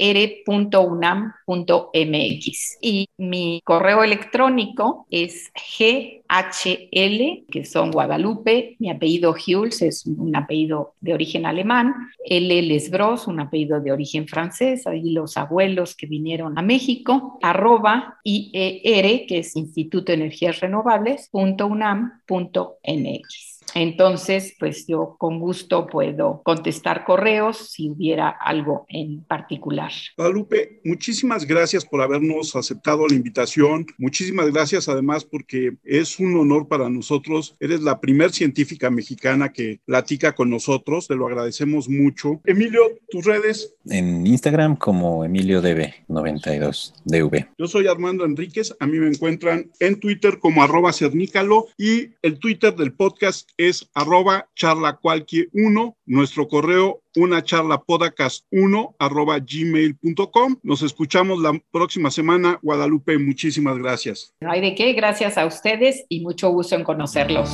Y 2.82 3.08
mi 3.18 3.62
correo 3.64 4.04
electrónico 4.04 5.08
es 5.10 5.54
ghl, 5.56 7.46
que 7.50 7.64
son 7.64 7.92
Guadalupe, 7.92 8.76
mi 8.80 8.90
apellido 8.90 9.34
Hules 9.34 9.82
es 9.82 10.06
un 10.06 10.36
apellido 10.36 10.96
de 11.00 11.14
origen 11.14 11.46
alemán, 11.46 11.94
L. 12.26 12.62
Lesbros, 12.62 13.28
un 13.28 13.40
apellido 13.40 13.80
de 13.80 13.94
origen 13.94 14.28
francés, 14.28 14.86
ahí 14.86 15.12
los 15.12 15.38
abuelos 15.38 15.96
que 15.96 16.06
vinieron 16.06 16.60
a 16.60 16.62
México, 16.62 17.40
arroba 17.42 18.20
IER, 18.26 19.28
que 19.28 19.38
es 19.40 19.56
Instituto 19.56 20.08
de 20.08 20.16
Energías 20.16 20.60
Renovables, 20.60 21.30
punto 21.32 21.68
unam, 21.68 22.22
punto 22.26 22.80
mx. 22.84 23.55
Entonces, 23.76 24.56
pues 24.58 24.88
yo 24.88 25.18
con 25.20 25.38
gusto 25.38 25.86
puedo 25.86 26.42
contestar 26.46 27.04
correos 27.04 27.72
si 27.74 27.90
hubiera 27.90 28.30
algo 28.30 28.86
en 28.88 29.26
particular. 29.26 29.92
Guadalupe, 30.16 30.80
muchísimas 30.86 31.46
gracias 31.46 31.84
por 31.84 32.02
habernos 32.02 32.56
aceptado 32.56 33.06
la 33.06 33.16
invitación. 33.16 33.86
Muchísimas 33.98 34.54
gracias 34.54 34.88
además 34.88 35.26
porque 35.26 35.76
es 35.84 36.22
un 36.22 36.38
honor 36.38 36.70
para 36.70 36.90
nosotros. 36.90 37.58
Eres 37.60 37.82
la 37.82 38.00
primer 38.00 38.32
científica 38.32 38.90
mexicana 38.90 39.52
que 39.52 39.82
platica 39.84 40.34
con 40.34 40.50
nosotros. 40.50 41.10
Te 41.10 41.16
lo 41.16 41.28
agradecemos 41.28 41.90
mucho. 41.90 42.40
Emilio, 42.46 42.82
tus 43.10 43.26
redes. 43.26 43.76
En 43.90 44.26
Instagram 44.26 44.78
como 44.78 45.26
Emilio 45.26 45.62
DB92DV. 45.62 47.50
Yo 47.58 47.68
soy 47.68 47.88
Armando 47.88 48.24
Enríquez. 48.24 48.74
A 48.80 48.88
mí 48.88 49.00
me 49.00 49.10
encuentran 49.10 49.70
en 49.82 50.00
Twitter 50.00 50.40
como 50.40 50.64
arroba 50.64 50.94
cernícalo 50.94 51.68
y 51.78 52.12
el 52.22 52.40
Twitter 52.40 52.74
del 52.74 52.94
podcast 52.94 53.50
es 53.58 53.65
arroba 53.94 54.48
charla 54.56 54.98
cualquier 54.98 55.50
uno, 55.54 55.98
nuestro 56.06 56.48
correo 56.48 57.02
una 57.16 57.44
charla 57.44 57.82
podcast 57.82 58.46
1 58.52 58.96
arroba 59.00 59.40
gmail.com. 59.40 60.58
Nos 60.64 60.82
escuchamos 60.82 61.42
la 61.42 61.60
próxima 61.72 62.12
semana. 62.12 62.60
Guadalupe, 62.62 63.18
muchísimas 63.18 63.78
gracias. 63.78 64.34
No 64.42 64.52
hay 64.52 64.62
de 64.62 64.76
qué, 64.76 64.94
gracias 64.94 65.38
a 65.38 65.46
ustedes 65.46 66.06
y 66.10 66.22
mucho 66.22 66.50
gusto 66.50 66.76
en 66.76 66.84
conocerlos. 66.84 67.50